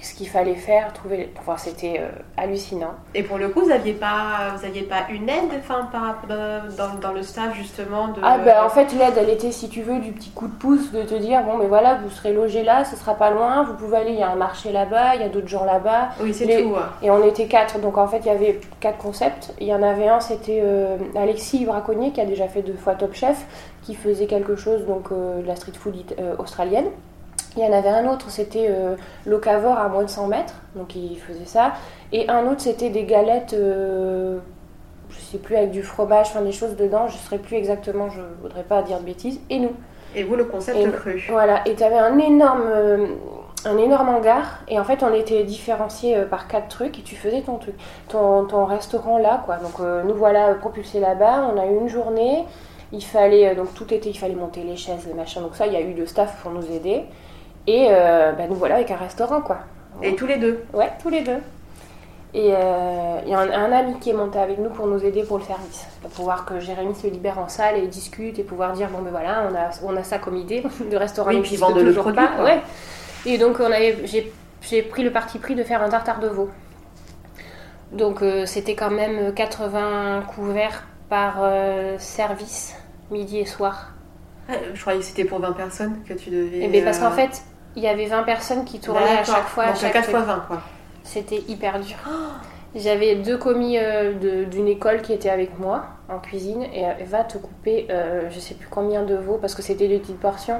ce 0.00 0.14
qu'il 0.14 0.28
fallait 0.28 0.54
faire, 0.54 0.92
trouver, 0.92 1.32
enfin, 1.38 1.56
c'était 1.56 2.00
euh, 2.00 2.08
hallucinant. 2.36 2.94
Et 3.14 3.22
pour 3.22 3.38
le 3.38 3.48
coup, 3.48 3.60
vous 3.60 3.68
n'aviez 3.68 3.92
pas, 3.92 4.54
vous 4.56 4.64
aviez 4.64 4.82
pas 4.82 5.06
une 5.10 5.28
aide 5.28 5.50
enfin, 5.58 5.88
par, 5.92 6.16
dans, 6.28 6.98
dans- 7.00 7.12
le 7.12 7.22
staff 7.22 7.54
justement 7.54 8.08
de... 8.08 8.20
Ah 8.22 8.38
ben 8.38 8.56
en 8.64 8.68
fait 8.68 8.92
l'aide 8.92 9.14
elle 9.16 9.30
était 9.30 9.52
si 9.52 9.68
tu 9.68 9.82
veux 9.82 9.98
du 10.00 10.10
petit 10.12 10.30
coup 10.30 10.48
de 10.48 10.52
pouce 10.54 10.90
de 10.90 11.02
te 11.02 11.14
dire 11.14 11.42
bon 11.44 11.58
mais 11.58 11.66
voilà 11.66 11.94
vous 12.02 12.10
serez 12.10 12.32
logé 12.32 12.64
là, 12.64 12.84
ce 12.84 12.96
sera 12.96 13.14
pas 13.14 13.30
loin, 13.30 13.62
vous 13.62 13.74
pouvez 13.74 13.98
aller, 13.98 14.10
il 14.12 14.18
y 14.18 14.22
a 14.22 14.30
un 14.30 14.34
marché 14.36 14.72
là-bas, 14.72 15.14
il 15.14 15.20
y 15.20 15.24
a 15.24 15.28
d'autres 15.28 15.46
gens 15.48 15.64
là-bas. 15.64 16.08
Oui, 16.20 16.34
c'est 16.34 16.46
les- 16.46 16.62
tout. 16.64 16.74
Et 17.02 17.10
on 17.10 17.22
était 17.24 17.46
quatre, 17.46 17.78
donc 17.78 17.98
en 17.98 18.08
fait 18.08 18.18
il 18.20 18.26
y 18.26 18.30
avait 18.30 18.60
quatre 18.80 18.98
concepts. 18.98 19.54
Il 19.60 19.66
y 19.68 19.74
en 19.74 19.82
avait 19.82 20.08
un, 20.08 20.18
c'était 20.20 20.62
Alexis 21.16 21.64
Braconnier 21.66 22.10
qui 22.12 22.20
a 22.20 22.24
déjà 22.26 22.48
fait 22.48 22.62
deux 22.62 22.74
fois 22.74 22.94
Top 22.94 23.14
Chef, 23.14 23.44
qui 23.82 23.94
faisait 23.94 24.26
quelque 24.26 24.56
chose 24.56 24.84
donc 24.86 25.10
de 25.12 25.46
la 25.46 25.54
street 25.56 25.72
food 25.78 25.94
australienne. 26.38 26.86
Il 27.56 27.62
y 27.62 27.66
en 27.66 27.72
avait 27.72 27.88
un 27.88 28.08
autre, 28.10 28.30
c'était 28.30 28.66
euh, 28.68 28.96
Locavor 29.26 29.78
à 29.78 29.88
moins 29.88 30.02
de 30.02 30.08
100 30.08 30.26
mètres, 30.26 30.54
donc 30.74 30.96
il 30.96 31.16
faisait 31.18 31.44
ça. 31.44 31.72
Et 32.12 32.28
un 32.28 32.46
autre, 32.46 32.60
c'était 32.62 32.90
des 32.90 33.04
galettes, 33.04 33.54
euh, 33.54 34.38
je 35.10 35.18
sais 35.20 35.38
plus, 35.38 35.56
avec 35.56 35.70
du 35.70 35.82
fromage, 35.82 36.26
enfin 36.30 36.42
des 36.42 36.52
choses 36.52 36.76
dedans, 36.76 37.06
je 37.08 37.14
ne 37.14 37.18
saurais 37.18 37.38
plus 37.38 37.56
exactement, 37.56 38.08
je 38.10 38.20
voudrais 38.42 38.64
pas 38.64 38.82
dire 38.82 38.98
de 38.98 39.04
bêtises. 39.04 39.40
Et 39.50 39.58
nous, 39.60 39.70
Et 40.16 40.24
vous, 40.24 40.34
le 40.36 40.44
concept 40.44 40.78
Et- 40.78 40.90
cru. 40.90 41.24
voilà, 41.30 41.60
et 41.66 41.74
tu 41.74 41.82
avais 41.84 41.98
un 41.98 42.18
énorme, 42.18 42.62
euh, 42.66 43.06
un 43.66 43.78
énorme 43.78 44.08
hangar, 44.08 44.60
et 44.68 44.78
en 44.80 44.84
fait 44.84 45.02
on 45.02 45.12
était 45.14 45.44
différenciés 45.44 46.16
euh, 46.16 46.26
par 46.26 46.48
quatre 46.48 46.68
trucs, 46.68 46.98
et 46.98 47.02
tu 47.02 47.14
faisais 47.14 47.40
ton 47.42 47.56
truc, 47.58 47.74
ton, 48.08 48.44
ton 48.46 48.64
restaurant 48.64 49.16
là, 49.18 49.42
quoi. 49.46 49.56
Donc 49.56 49.78
euh, 49.80 50.02
nous 50.02 50.14
voilà 50.14 50.54
propulsés 50.54 50.98
là-bas, 51.00 51.48
on 51.54 51.60
a 51.60 51.66
eu 51.66 51.76
une 51.80 51.88
journée, 51.88 52.44
il 52.92 53.02
fallait, 53.04 53.54
donc 53.54 53.72
tout 53.74 53.92
était, 53.94 54.10
il 54.10 54.18
fallait 54.18 54.34
monter 54.34 54.62
les 54.64 54.76
chaises, 54.76 55.06
les 55.06 55.14
machins, 55.14 55.40
donc 55.42 55.54
ça, 55.54 55.66
il 55.68 55.72
y 55.72 55.76
a 55.76 55.80
eu 55.80 55.94
de 55.94 56.04
staff 56.04 56.36
pour 56.42 56.50
nous 56.52 56.64
aider, 56.70 57.04
et 57.66 57.86
euh, 57.90 58.32
bah, 58.32 58.44
nous 58.48 58.54
voilà 58.54 58.76
avec 58.76 58.90
un 58.90 58.96
restaurant, 58.96 59.40
quoi. 59.40 59.58
Et 60.02 60.16
tous 60.16 60.26
les 60.26 60.36
deux. 60.38 60.64
Ouais, 60.72 60.90
tous 61.00 61.08
les 61.08 61.22
deux. 61.22 61.38
Et 62.34 62.46
il 62.46 62.48
y 62.48 62.52
a 63.34 63.38
un, 63.38 63.50
un 63.50 63.72
ami 63.72 63.98
qui 64.00 64.10
est 64.10 64.14
monté 64.14 64.40
avec 64.40 64.58
nous 64.58 64.70
pour 64.70 64.88
nous 64.88 65.04
aider 65.04 65.22
pour 65.22 65.38
le 65.38 65.44
service. 65.44 65.86
Pour 66.02 66.10
pouvoir 66.10 66.44
que 66.44 66.58
Jérémy 66.58 66.92
se 66.96 67.06
libère 67.06 67.38
en 67.38 67.46
salle 67.46 67.76
et 67.78 67.86
discute 67.86 68.40
et 68.40 68.42
pouvoir 68.42 68.72
dire 68.72 68.88
bon 68.88 69.02
ben 69.02 69.10
voilà, 69.10 69.48
on 69.48 69.54
a, 69.54 69.70
on 69.84 69.96
a 69.96 70.02
ça 70.02 70.18
comme 70.18 70.36
idée. 70.36 70.64
Le 70.90 70.96
restaurant 70.96 71.30
Oui, 71.30 71.36
n'existe 71.36 71.62
puis 71.62 71.62
vendre 71.62 71.80
le 71.80 71.92
produit, 71.92 72.16
pas. 72.16 72.42
Ouais. 72.42 72.60
Et 73.24 73.38
donc 73.38 73.60
on 73.60 73.66
avait, 73.66 73.98
j'ai, 74.04 74.32
j'ai 74.62 74.82
pris 74.82 75.04
le 75.04 75.12
parti 75.12 75.38
pris 75.38 75.54
de 75.54 75.62
faire 75.62 75.80
un 75.80 75.88
tartare 75.88 76.18
de 76.18 76.26
veau. 76.26 76.50
Donc 77.92 78.22
euh, 78.22 78.46
c'était 78.46 78.74
quand 78.74 78.90
même 78.90 79.32
80 79.32 80.24
couverts 80.34 80.84
par 81.08 81.36
euh, 81.38 81.96
service, 81.98 82.74
midi 83.10 83.38
et 83.38 83.46
soir. 83.46 83.92
Ah, 84.48 84.54
je 84.74 84.80
croyais 84.80 84.98
que 84.98 85.04
c'était 85.04 85.24
pour 85.24 85.38
20 85.38 85.52
personnes 85.52 85.96
que 86.06 86.14
tu 86.14 86.30
devais. 86.30 86.64
Et 86.64 86.68
bien, 86.68 86.84
parce 86.84 86.98
qu'en 86.98 87.12
fait, 87.12 87.42
il 87.76 87.82
y 87.82 87.88
avait 87.88 88.06
20 88.06 88.22
personnes 88.24 88.64
qui 88.64 88.80
tournaient 88.80 89.18
à 89.18 89.24
chaque 89.24 89.46
fois. 89.48 89.64
à 89.64 89.66
Donc, 89.68 89.76
à 89.76 89.80
chaque 89.80 89.92
4 89.92 90.02
truc. 90.04 90.16
fois 90.16 90.24
20, 90.24 90.44
quoi. 90.46 90.62
C'était 91.02 91.42
hyper 91.48 91.80
dur. 91.80 91.96
J'avais 92.76 93.14
deux 93.16 93.38
commis 93.38 93.78
euh, 93.78 94.14
de- 94.14 94.44
d'une 94.44 94.66
école 94.66 95.00
qui 95.02 95.12
étaient 95.12 95.30
avec 95.30 95.58
moi 95.60 95.84
en 96.08 96.18
cuisine 96.18 96.62
et 96.64 96.80
elle 96.80 97.06
va 97.06 97.22
te 97.22 97.38
couper 97.38 97.86
euh, 97.90 98.28
je 98.30 98.40
sais 98.40 98.54
plus 98.54 98.66
combien 98.68 99.02
de 99.04 99.14
veaux 99.14 99.38
parce 99.40 99.54
que 99.54 99.62
c'était 99.62 99.86
des 99.86 99.98
petites 99.98 100.18
portions 100.18 100.58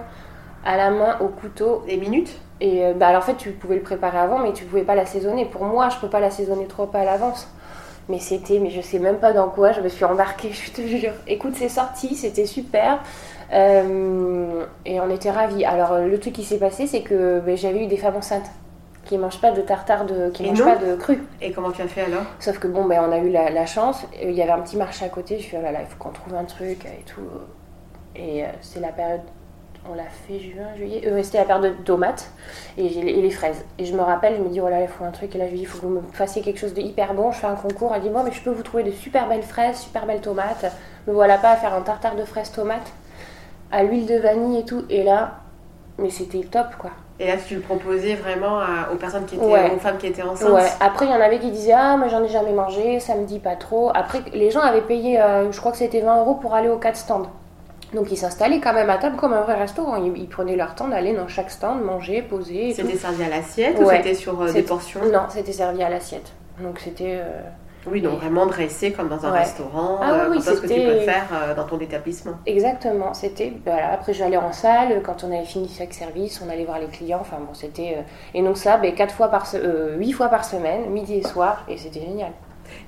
à 0.64 0.76
la 0.76 0.90
main 0.90 1.18
au 1.20 1.26
couteau 1.26 1.82
Des 1.88 1.96
minutes? 1.96 2.30
Et 2.60 2.84
euh, 2.84 2.92
bah, 2.94 3.08
alors, 3.08 3.22
en 3.22 3.26
fait 3.26 3.36
tu 3.36 3.50
pouvais 3.50 3.74
le 3.74 3.82
préparer 3.82 4.18
avant 4.18 4.38
mais 4.38 4.52
tu 4.52 4.64
pouvais 4.64 4.84
pas 4.84 4.94
l'assaisonner. 4.94 5.44
Pour 5.44 5.64
moi 5.64 5.88
je 5.88 5.96
peux 5.96 6.08
pas 6.08 6.20
l'assaisonner 6.20 6.66
trop 6.66 6.88
à 6.94 7.04
l'avance. 7.04 7.48
Mais 8.08 8.18
c'était, 8.20 8.58
mais 8.60 8.70
je 8.70 8.80
sais 8.82 8.98
même 8.98 9.16
pas 9.18 9.32
dans 9.32 9.48
quoi, 9.48 9.72
je 9.72 9.80
me 9.80 9.88
suis 9.88 10.04
embarquée, 10.04 10.52
je 10.52 10.70
te 10.70 10.82
jure. 10.86 11.14
Écoute, 11.26 11.54
c'est 11.56 11.70
sorti, 11.70 12.14
c'était 12.14 12.44
super. 12.46 12.98
Euh, 13.54 14.64
et 14.84 15.00
on 15.00 15.10
était 15.10 15.30
ravis. 15.30 15.64
Alors, 15.64 15.92
euh, 15.92 16.06
le 16.06 16.18
truc 16.18 16.34
qui 16.34 16.44
s'est 16.44 16.58
passé, 16.58 16.86
c'est 16.86 17.02
que 17.02 17.40
ben, 17.40 17.56
j'avais 17.56 17.84
eu 17.84 17.86
des 17.86 17.96
femmes 17.96 18.16
enceintes 18.16 18.50
qui 19.04 19.18
mangent 19.18 19.40
pas 19.40 19.50
de 19.50 19.60
tartare, 19.60 20.06
de, 20.06 20.30
qui 20.30 20.44
Et 20.44 20.48
mangent 20.48 20.58
non 20.60 20.64
pas 20.64 20.76
de 20.76 20.96
cru. 20.96 21.22
Et 21.40 21.52
comment 21.52 21.70
tu 21.70 21.82
as 21.82 21.88
fait 21.88 22.02
alors? 22.02 22.24
Sauf 22.40 22.58
que 22.58 22.66
bon, 22.66 22.86
ben, 22.86 23.02
on 23.06 23.12
a 23.12 23.18
eu 23.18 23.30
la, 23.30 23.50
la 23.50 23.66
chance. 23.66 24.04
euh, 24.22 24.30
Il 24.30 24.34
y 24.34 24.42
avait 24.42 24.52
un 24.52 24.60
petit 24.60 24.76
marché 24.76 25.04
à 25.04 25.08
côté. 25.08 25.38
Je 25.38 25.44
suis 25.44 25.56
oh 25.58 25.62
là 25.62 25.72
là, 25.72 25.80
il 25.82 25.86
faut 25.86 25.98
qu'on 25.98 26.10
trouve 26.10 26.34
un 26.34 26.44
truc 26.44 26.84
et 26.86 27.04
tout. 27.04 27.20
Et 28.16 28.44
euh, 28.44 28.48
c'est 28.60 28.80
la 28.80 28.88
période. 28.88 29.20
On 29.86 29.94
l'a 29.94 30.04
fait 30.26 30.38
juin, 30.40 30.74
juillet. 30.74 31.02
Euh, 31.06 31.22
c'était 31.22 31.36
la 31.36 31.44
période 31.44 31.76
de 31.76 31.82
tomates 31.82 32.30
et 32.78 32.88
les 32.88 33.30
fraises. 33.30 33.62
Et 33.78 33.84
je 33.84 33.94
me 33.94 34.00
rappelle, 34.00 34.34
je 34.38 34.40
me 34.42 34.48
dis, 34.48 34.58
oh 34.58 34.68
là, 34.68 34.80
il 34.80 34.88
faut 34.88 35.04
un 35.04 35.10
truc. 35.10 35.34
Et 35.34 35.38
là, 35.38 35.44
je 35.44 35.50
lui 35.50 35.58
dis, 35.58 35.64
il 35.64 35.66
faut 35.66 35.76
que 35.78 35.84
vous 35.84 35.92
me 36.00 36.00
fassiez 36.12 36.40
quelque 36.40 36.58
chose 36.58 36.72
de 36.72 36.80
hyper 36.80 37.12
bon. 37.12 37.30
Je 37.30 37.36
fais 37.36 37.46
un 37.46 37.54
concours. 37.54 37.92
Elle 37.94 38.00
dit, 38.00 38.08
moi, 38.08 38.22
mais 38.24 38.32
je 38.32 38.40
peux 38.40 38.50
vous 38.50 38.62
trouver 38.62 38.82
de 38.82 38.90
super 38.90 39.28
belles 39.28 39.42
fraises, 39.42 39.76
super 39.76 40.06
belles 40.06 40.22
tomates. 40.22 40.64
Me 41.06 41.12
voilà 41.12 41.36
pas 41.36 41.50
à 41.50 41.56
faire 41.56 41.74
un 41.74 41.82
tartare 41.82 42.16
de 42.16 42.24
fraises 42.24 42.50
tomates 42.50 42.90
à 43.74 43.82
l'huile 43.82 44.06
de 44.06 44.16
vanille 44.16 44.60
et 44.60 44.64
tout. 44.64 44.84
Et 44.90 45.02
là, 45.02 45.32
mais 45.98 46.10
c'était 46.10 46.40
top 46.44 46.66
quoi. 46.78 46.90
Et 47.20 47.28
là, 47.28 47.34
tu 47.36 47.54
le 47.54 47.60
proposais 47.60 48.14
vraiment 48.16 48.58
à- 48.58 48.90
aux 48.92 48.96
personnes 48.96 49.24
qui 49.24 49.36
étaient, 49.36 49.44
Ouais. 49.44 49.70
aux 49.74 49.78
femmes 49.78 49.98
qui 49.98 50.08
étaient 50.08 50.22
enceintes 50.22 50.50
Ouais. 50.50 50.66
Après, 50.80 51.06
il 51.06 51.10
y 51.12 51.14
en 51.14 51.20
avait 51.20 51.38
qui 51.38 51.50
disaient 51.50 51.72
Ah, 51.76 51.96
moi 51.96 52.08
j'en 52.08 52.22
ai 52.24 52.28
jamais 52.28 52.52
mangé, 52.52 52.98
ça 53.00 53.14
me 53.14 53.24
dit 53.24 53.38
pas 53.38 53.54
trop. 53.56 53.90
Après, 53.94 54.20
les 54.32 54.50
gens 54.50 54.60
avaient 54.60 54.80
payé, 54.80 55.20
euh, 55.20 55.52
je 55.52 55.60
crois 55.60 55.70
que 55.72 55.78
c'était 55.78 56.00
20 56.00 56.20
euros 56.20 56.34
pour 56.34 56.54
aller 56.54 56.68
aux 56.68 56.78
quatre 56.78 56.96
stands. 56.96 57.26
Donc 57.92 58.10
ils 58.10 58.16
s'installaient 58.16 58.58
quand 58.58 58.72
même 58.72 58.90
à 58.90 58.98
table 58.98 59.14
comme 59.16 59.32
un 59.32 59.42
vrai 59.42 59.54
restaurant. 59.54 59.94
Ils, 59.96 60.16
ils 60.18 60.28
prenaient 60.28 60.56
leur 60.56 60.74
temps 60.74 60.88
d'aller 60.88 61.14
dans 61.14 61.28
chaque 61.28 61.50
stand, 61.52 61.80
manger, 61.82 62.22
poser. 62.22 62.72
C'était 62.74 62.96
servi 62.96 63.22
à 63.22 63.28
l'assiette 63.28 63.78
ou 63.78 63.84
Ouais. 63.84 63.98
c'était 63.98 64.14
sur 64.14 64.40
euh, 64.42 64.50
des 64.52 64.62
portions? 64.62 65.00
Non, 65.12 65.26
c'était 65.28 65.52
servi 65.52 65.80
à 65.84 65.88
l'assiette. 65.90 66.32
Donc 66.60 66.80
c'était. 66.80 67.20
euh, 67.20 67.40
Oui, 67.86 68.00
donc 68.00 68.18
vraiment 68.18 68.46
dressé 68.46 68.92
comme 68.92 69.08
dans 69.08 69.24
un 69.26 69.32
Ouais. 69.32 69.40
restaurant, 69.40 69.98
Ah 70.00 70.12
oui, 70.12 70.18
euh, 70.20 70.30
oui, 70.30 70.36
comme 70.44 70.54
ce 70.56 70.60
que 70.60 70.66
tu 70.66 70.74
peux 70.80 71.00
faire 71.00 71.26
euh, 71.32 71.54
dans 71.54 71.64
ton 71.64 71.78
établissement? 71.78 72.32
Exactement, 72.46 73.12
c'était. 73.14 73.52
Voilà. 73.64 73.92
Après, 73.92 74.12
j'allais 74.12 74.36
en 74.36 74.52
salle, 74.52 75.02
quand 75.02 75.24
on 75.24 75.28
avait 75.32 75.44
fini 75.44 75.68
chaque 75.68 75.92
service, 75.92 76.42
on 76.44 76.48
allait 76.50 76.64
voir 76.64 76.78
les 76.78 76.86
clients. 76.86 77.18
Enfin 77.20 77.36
bon, 77.40 77.52
c'était. 77.54 77.96
euh, 77.98 78.02
Et 78.34 78.42
donc, 78.42 78.56
ça, 78.56 78.78
ben, 78.78 78.94
quatre 78.94 79.14
fois 79.14 79.28
par 79.28 79.46
se... 79.46 79.56
euh, 79.56 79.96
huit 79.98 80.12
fois 80.12 80.28
par 80.28 80.44
semaine, 80.44 80.88
midi 80.90 81.14
et 81.16 81.22
soir, 81.22 81.64
et 81.68 81.76
c'était 81.76 82.00
génial. 82.00 82.32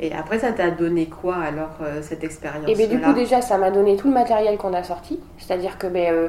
Et 0.01 0.13
après, 0.15 0.39
ça 0.39 0.53
t'a 0.53 0.71
donné 0.71 1.07
quoi 1.07 1.37
alors 1.37 1.77
euh, 1.83 2.01
cette 2.03 2.25
expérience 2.25 2.65
Et 2.67 2.75
ben, 2.75 2.89
du 2.89 3.01
coup, 3.01 3.13
déjà, 3.13 3.43
ça 3.43 3.59
m'a 3.59 3.71
donné 3.71 3.97
tout 3.97 4.09
le 4.09 4.15
matériel 4.15 4.57
qu'on 4.57 4.73
a 4.73 4.83
sorti. 4.83 5.21
C'est-à-dire 5.39 5.77
que, 5.79 5.87
ben, 5.87 6.13
euh, 6.13 6.29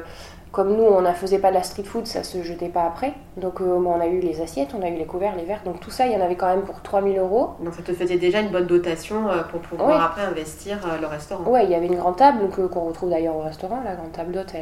comme 0.50 0.76
nous, 0.76 0.82
on 0.82 1.00
ne 1.02 1.12
faisait 1.12 1.38
pas 1.38 1.50
de 1.50 1.54
la 1.56 1.62
street 1.62 1.82
food, 1.84 2.06
ça 2.06 2.22
se 2.22 2.42
jetait 2.42 2.68
pas 2.68 2.84
après. 2.84 3.12
Donc, 3.36 3.60
euh, 3.60 3.64
on 3.76 4.00
a 4.00 4.06
eu 4.06 4.20
les 4.20 4.40
assiettes, 4.40 4.70
on 4.78 4.82
a 4.82 4.88
eu 4.88 4.94
les 4.96 5.04
couverts, 5.04 5.36
les 5.36 5.44
verres. 5.44 5.62
Donc, 5.64 5.80
tout 5.80 5.90
ça, 5.90 6.06
il 6.06 6.12
y 6.12 6.16
en 6.16 6.20
avait 6.20 6.36
quand 6.36 6.46
même 6.48 6.62
pour 6.62 6.80
3000 6.80 7.18
euros. 7.18 7.50
Donc 7.60 7.74
ça 7.74 7.82
te 7.82 7.92
faisait 7.92 8.16
déjà 8.16 8.40
une 8.40 8.48
bonne 8.48 8.66
dotation 8.66 9.28
euh, 9.28 9.42
pour 9.42 9.60
pouvoir 9.60 9.88
Ouais. 9.88 9.94
après 10.02 10.22
investir 10.22 10.78
euh, 10.86 10.98
le 11.00 11.06
restaurant. 11.06 11.44
Ouais, 11.50 11.64
il 11.64 11.70
y 11.70 11.74
avait 11.74 11.86
une 11.86 11.96
grande 11.96 12.16
table 12.16 12.38
euh, 12.58 12.68
qu'on 12.68 12.86
retrouve 12.86 13.10
d'ailleurs 13.10 13.36
au 13.36 13.42
restaurant. 13.42 13.80
La 13.84 13.94
grande 13.94 14.12
table 14.12 14.32
d'hôte, 14.32 14.54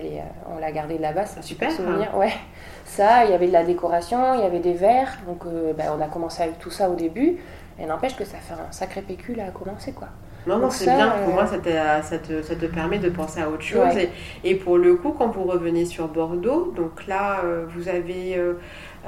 on 0.55 0.59
l'a 0.61 0.72
gardée 0.72 0.99
là-bas. 0.99 1.25
Super. 1.40 1.68
pour 1.68 1.77
souvenir. 1.77 2.16
Ouais. 2.16 2.33
Ça, 2.85 3.25
il 3.25 3.31
y 3.31 3.35
avait 3.35 3.46
de 3.49 3.53
la 3.53 3.64
décoration, 3.64 4.35
il 4.35 4.40
y 4.40 4.44
avait 4.44 4.59
des 4.61 4.72
verres. 4.75 5.16
Donc, 5.27 5.44
ben, 5.77 5.87
on 5.96 6.03
a 6.03 6.07
commencé 6.09 6.42
avec 6.42 6.59
tout 6.59 6.70
ça 6.70 6.90
au 6.90 6.94
début. 6.94 7.38
Et 7.79 7.87
n'empêche 7.87 8.16
que 8.16 8.25
ça 8.25 8.38
fait 8.38 8.55
un 8.55 8.72
sacré 8.72 9.03
pécule 9.03 9.38
à 9.40 9.51
commencer, 9.51 9.92
quoi. 9.92 10.09
Non, 10.47 10.59
non, 10.59 10.71
c'est 10.71 10.85
bien. 10.87 11.11
Pour 11.11 11.31
euh, 11.31 11.33
moi, 11.35 11.47
ça, 11.47 11.59
t'a- 11.59 12.03
ça 12.03 12.19
te, 12.19 12.41
ça 12.43 12.55
te 12.55 12.67
permet 12.67 12.99
de 12.99 13.09
penser 13.11 13.41
à 13.41 13.49
autre 13.49 13.63
chose. 13.63 13.81
Ouais. 13.95 14.11
Et, 14.45 14.51
et 14.51 14.55
pour 14.55 14.79
le 14.79 14.95
coup, 14.95 15.13
quand 15.13 15.29
vous 15.29 15.45
revenez 15.45 15.85
sur 15.85 16.07
Bordeaux, 16.09 16.73
donc 16.77 17.07
là, 17.07 17.41
euh, 17.45 17.67
vous 17.69 17.89
avez, 17.89 18.37
euh, 18.39 18.55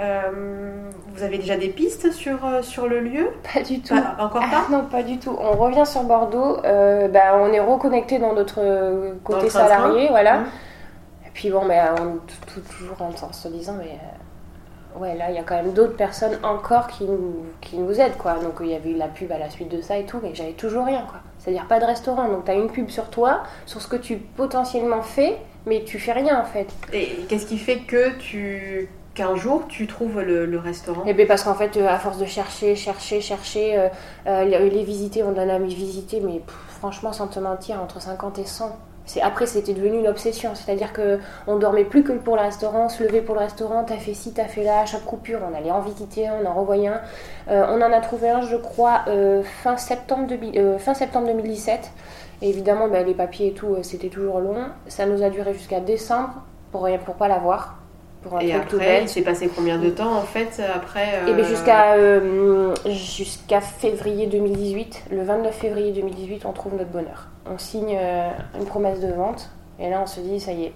euh, 0.01 0.91
vous 1.15 1.23
avez 1.23 1.39
déjà 1.39 1.57
des 1.57 1.69
pistes 1.69 2.11
sur, 2.13 2.45
euh, 2.45 2.63
sur 2.63 2.89
le 2.89 3.01
lieu? 3.01 3.29
Pas 3.55 3.63
du 3.63 3.81
tout. 3.81 3.95
Pas- 3.95 4.17
Encore 4.25 4.43
Ah, 4.45 4.65
pas 4.69 4.77
non, 4.77 4.85
pas 4.87 5.03
du 5.03 5.19
tout. 5.19 5.37
On 5.39 5.53
revient 5.53 5.87
sur 5.87 6.03
Bordeaux. 6.03 6.59
euh, 6.65 7.09
bah, 7.09 7.37
on 7.41 7.53
est 7.53 7.61
reconnecté 7.61 8.19
dans 8.19 8.33
notre 8.35 8.61
euh, 8.61 9.15
côté 9.25 9.45
Dans 9.45 9.51
salarié, 9.51 10.09
voilà. 10.09 10.39
Mhm. 10.39 10.47
Et 11.27 11.31
puis 11.35 11.51
bon, 11.51 11.67
bah, 11.67 11.95
on 12.01 12.17
est 12.17 12.53
tout- 12.53 12.61
toujours 12.77 13.01
en, 13.01 13.11
en 13.11 13.33
se 13.33 13.47
disant, 13.49 13.75
mais 13.79 13.97
euh, 14.97 14.99
ouais, 15.01 15.15
là, 15.17 15.31
il 15.31 15.37
y 15.37 15.39
a 15.39 15.43
quand 15.45 15.55
même 15.57 15.73
d'autres 15.73 15.97
personnes 15.97 16.39
encore 16.43 16.89
qui 16.89 17.05
nous, 17.05 17.37
qui 17.61 17.79
nous 17.79 18.01
aident, 18.01 18.17
quoi. 18.19 18.35
Donc 18.41 18.55
il 18.61 18.67
y 18.69 18.75
avait 18.75 18.91
eu 18.91 18.97
la 18.97 19.07
pub 19.09 19.31
à 19.31 19.39
la 19.39 19.51
suite 19.51 19.69
de 19.71 19.81
ça 19.81 19.97
et 19.99 20.05
tout, 20.05 20.19
mais 20.23 20.35
j'avais 20.35 20.53
toujours 20.53 20.85
rien, 20.87 21.03
quoi. 21.09 21.21
C'est-à-dire 21.39 21.67
pas 21.67 21.79
de 21.81 21.85
restaurant. 21.85 22.29
Donc 22.29 22.45
tu 22.45 22.51
as 22.51 22.55
une 22.55 22.71
pub 22.71 22.89
sur 22.91 23.11
toi, 23.11 23.43
sur 23.67 23.81
ce 23.81 23.89
que 23.89 23.97
tu 23.97 24.17
potentiellement 24.17 25.03
fais, 25.03 25.37
mais 25.67 25.85
tu 25.85 25.99
fais 25.99 26.13
rien 26.13 26.41
en 26.41 26.45
fait. 26.45 26.69
Et 26.93 27.07
qu'est-ce 27.29 27.47
qui 27.47 27.59
fait 27.59 27.79
que 27.79 28.17
tu 28.19 28.89
qu'un 29.15 29.35
jour 29.35 29.65
tu 29.69 29.87
trouves 29.87 30.21
le, 30.21 30.47
le 30.47 30.59
restaurant? 30.59 31.05
Et 31.05 31.15
bien 31.15 31.27
parce 31.27 31.43
qu'en 31.43 31.55
fait, 31.55 31.77
euh, 31.77 31.89
à 31.89 31.99
force 31.99 32.19
de 32.19 32.27
chercher, 32.27 32.77
chercher, 32.77 33.21
chercher, 33.21 33.79
euh, 33.79 33.89
euh, 34.27 34.45
les 34.45 34.71
les 34.71 34.85
visiter, 34.85 35.23
on 35.23 35.31
en 35.33 35.49
a 35.49 35.59
mis 35.59 35.75
visiter, 35.75 36.21
mais 36.21 36.39
pff, 36.39 36.57
franchement, 36.79 37.13
sans 37.13 37.27
te 37.27 37.39
mentir, 37.41 37.81
entre 37.83 38.01
50 38.01 38.39
et 38.39 38.45
100. 38.45 38.77
Après, 39.23 39.47
c'était 39.47 39.75
devenu 39.75 39.99
une 39.99 40.09
obsession. 40.09 40.55
C'est-à-dire 40.55 40.93
que 40.93 41.19
on 41.47 41.57
dormait 41.57 41.85
plus 41.85 42.05
que 42.05 42.13
pour 42.13 42.37
le 42.37 42.43
restaurant, 42.43 42.89
se 42.89 43.03
levait 43.03 43.23
pour 43.23 43.35
le 43.35 43.41
restaurant, 43.41 43.85
t'as 43.85 43.97
fait 43.97 44.15
ci, 44.15 44.33
t'as 44.33 44.45
fait 44.45 44.65
là, 44.65 44.81
à 44.81 44.87
chaque 44.87 45.05
coupure, 45.05 45.41
on 45.51 45.57
allait 45.57 45.71
en 45.71 45.81
visiter 45.81 46.29
on 46.31 46.47
en 46.47 46.55
revoyait 46.55 46.89
un. 46.89 47.01
Euh, 47.49 47.67
on 47.71 47.81
en 47.81 47.93
a 47.93 48.01
trouvé 48.01 48.29
un, 48.29 48.41
je 48.43 48.57
crois, 48.57 49.03
euh, 49.09 49.43
fin, 49.43 49.77
septembre 49.77 50.27
2000 50.27 50.59
euh, 50.59 50.79
fin 50.79 50.95
septembre 50.95 51.27
2017. 51.29 51.91
Et 52.43 52.51
évidemment, 52.51 52.89
ben, 52.89 53.05
les 53.05 53.15
papiers 53.15 53.49
et 53.49 53.53
tout, 53.53 53.75
euh, 53.75 53.83
c'était 53.83 54.09
toujours 54.09 54.41
long. 54.41 54.67
Ça 54.87 55.07
nous 55.07 55.23
a 55.23 55.31
duré 55.31 55.53
jusqu'à 55.53 55.81
décembre 55.81 56.43
pour 56.71 56.85
rien, 56.85 56.99
pour 56.99 57.15
pas 57.15 57.29
l'avoir. 57.29 57.77
Pour 58.23 58.37
un 58.37 58.41
Et 58.41 58.51
truc 58.51 58.69
tout 58.69 58.77
après, 58.77 58.87
bête. 58.87 59.03
il 59.05 59.09
s'est 59.09 59.23
passé 59.23 59.49
combien 59.55 59.79
de 59.79 59.91
temps 59.91 60.17
en 60.17 60.23
fait 60.23 60.61
après 60.75 61.21
Et 61.27 61.31
euh, 61.31 61.35
bien 61.35 61.45
jusqu'à 61.45 61.95
euh, 61.95 62.75
jusqu'à 62.87 63.61
février 63.61 64.27
2018, 64.27 65.05
le 65.13 65.23
29 65.23 65.55
février 65.55 65.93
2018, 65.93 66.45
on 66.45 66.53
trouve 66.53 66.75
notre 66.75 66.91
bonheur. 66.91 67.29
On 67.47 67.59
signe 67.59 67.97
euh, 67.99 68.31
une 68.59 68.67
promesse 68.67 69.01
de 69.01 69.13
vente 69.13 69.51
et 69.79 69.89
là 69.89 70.01
on 70.03 70.07
se 70.07 70.21
dit 70.21 70.41
ça 70.41 70.53
y 70.53 70.65
est, 70.65 70.73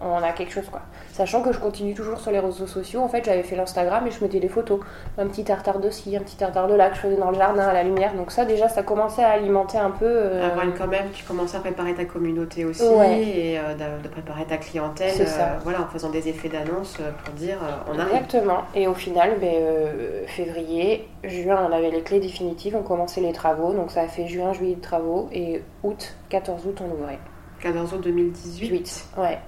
on 0.00 0.22
a 0.22 0.32
quelque 0.32 0.52
chose 0.52 0.68
quoi. 0.70 0.80
Sachant 1.12 1.42
que 1.42 1.52
je 1.52 1.58
continue 1.58 1.94
toujours 1.94 2.18
sur 2.20 2.30
les 2.30 2.38
réseaux 2.38 2.66
sociaux, 2.66 3.00
en 3.00 3.08
fait 3.08 3.24
j'avais 3.24 3.42
fait 3.42 3.56
l'Instagram 3.56 4.06
et 4.06 4.10
je 4.10 4.22
mettais 4.22 4.38
des 4.40 4.48
photos. 4.48 4.80
Un 5.18 5.26
petit 5.26 5.44
tartare 5.44 5.78
de 5.80 5.90
ski, 5.90 6.16
un 6.16 6.20
petit 6.20 6.36
tartare 6.36 6.68
de 6.68 6.74
lac, 6.74 6.94
je 6.94 7.00
faisais 7.00 7.16
dans 7.16 7.30
le 7.30 7.36
jardin 7.36 7.66
à 7.66 7.72
la 7.72 7.82
lumière. 7.82 8.14
Donc 8.14 8.30
ça 8.30 8.44
déjà 8.44 8.68
ça 8.68 8.82
commençait 8.82 9.24
à 9.24 9.30
alimenter 9.30 9.78
un 9.78 9.90
peu... 9.90 10.06
euh, 10.06 10.46
Avoir 10.50 10.64
une- 10.64 10.74
quand 10.74 10.86
même, 10.86 11.10
tu 11.12 11.24
commençais 11.24 11.56
à 11.56 11.60
préparer 11.60 11.94
ta 11.94 12.04
communauté 12.04 12.64
aussi 12.64 12.82
Ouais. 12.86 13.20
et 13.22 13.58
euh, 13.58 13.74
de, 14.02 14.08
préparer 14.08 14.44
ta 14.44 14.56
clientèle, 14.56 15.14
euh, 15.20 15.58
voilà, 15.64 15.82
en 15.82 15.86
faisant 15.86 16.10
des 16.10 16.28
effets 16.28 16.48
d'annonce 16.48 16.96
euh, 17.00 17.10
pour 17.24 17.34
dire 17.34 17.58
on 17.92 17.98
arrive. 17.98 18.14
Exactement. 18.14 18.62
Et 18.74 18.86
au 18.86 18.94
final, 18.94 19.32
ben, 19.40 20.26
février, 20.26 21.08
juin, 21.24 21.66
on 21.68 21.72
avait 21.72 21.90
les 21.90 22.02
clés 22.02 22.20
définitives, 22.20 22.76
on 22.76 22.82
commençait 22.82 23.20
les 23.20 23.32
travaux. 23.32 23.72
Donc 23.72 23.90
ça 23.90 24.02
a 24.02 24.08
fait 24.08 24.26
juin, 24.26 24.52
juillet 24.52 24.76
de 24.76 24.80
travaux. 24.80 25.28
Et 25.32 25.62
août, 25.82 26.14
14 26.28 26.66
août, 26.66 26.80
on 26.80 26.92
ouvrait. 27.00 27.18
14 27.60 27.94
août 27.94 28.00
2018. 28.02 28.68
8. 28.70 29.04
Ouais. 29.18 29.38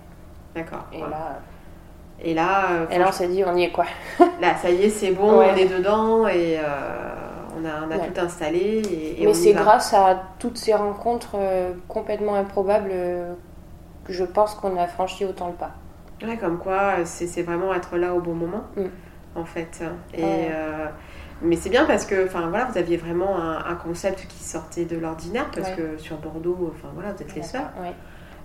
D'accord. 0.55 0.85
Et 0.93 0.99
voilà. 0.99 1.17
là, 1.17 1.39
Et 2.23 2.35
là, 2.35 2.71
euh, 2.73 2.87
et 2.91 2.99
là, 2.99 3.07
on 3.09 3.13
s'est 3.13 3.29
dit, 3.29 3.43
on 3.47 3.57
y 3.57 3.65
est 3.65 3.71
quoi. 3.71 3.87
là, 4.41 4.57
ça 4.57 4.71
y 4.71 4.83
est, 4.85 4.91
c'est 4.91 5.13
bon, 5.13 5.39
Ouais. 5.39 5.51
on 5.53 5.57
est 5.57 5.67
dedans 5.67 6.27
et 6.29 6.59
euh, 6.59 7.15
on 7.59 7.65
a, 7.65 7.87
on 7.87 7.91
a 7.91 7.97
Ouais. 7.97 8.11
tout 8.11 8.21
installé. 8.21 8.59
Et, 8.91 9.23
et 9.23 9.27
on 9.27 9.31
Mais 9.31 9.35
c'est 9.35 9.53
grâce 9.53 9.95
à 9.95 10.21
toutes 10.39 10.59
ces 10.59 10.75
rencontres 10.75 11.37
euh, 11.37 11.73
complètement 11.89 12.35
improbables 12.35 12.91
euh, 12.93 13.33
que 14.05 14.13
je 14.13 14.25
pense 14.25 14.55
qu'on 14.55 14.77
a 14.79 14.87
franchi 14.87 15.25
autant 15.25 15.49
le 15.49 15.55
pas. 15.55 15.71
Ouais, 16.23 16.37
comme 16.37 16.59
quoi, 16.59 17.05
c'est 17.05 17.43
vraiment 17.43 17.73
être 17.73 17.97
là 17.97 18.15
au 18.15 18.21
bon 18.21 18.35
moment, 18.35 18.65
Mm. 18.77 18.83
en 19.37 19.45
fait. 19.47 19.83
Et, 20.13 20.51
mais 21.43 21.57
c'est 21.57 21.71
bien 21.71 21.87
parce 21.87 22.05
que, 22.05 22.27
enfin 22.27 22.49
voilà, 22.49 22.67
vous 22.67 22.77
aviez 22.77 22.99
vraiment 22.99 23.39
un, 23.41 23.65
un 23.65 23.75
concept 23.75 24.27
qui 24.29 24.45
sortait 24.45 24.85
de 24.85 24.99
l'ordinaire 24.99 25.47
parce 25.55 25.71
Ouais. 25.71 25.77
que 25.77 25.97
sur 25.97 26.17
Bordeaux, 26.19 26.71
enfin 26.75 26.89
voilà, 26.93 27.13
vous 27.15 27.23
êtes 27.23 27.35
les 27.35 27.43
seuls. 27.43 27.63
Ouais. 27.81 27.95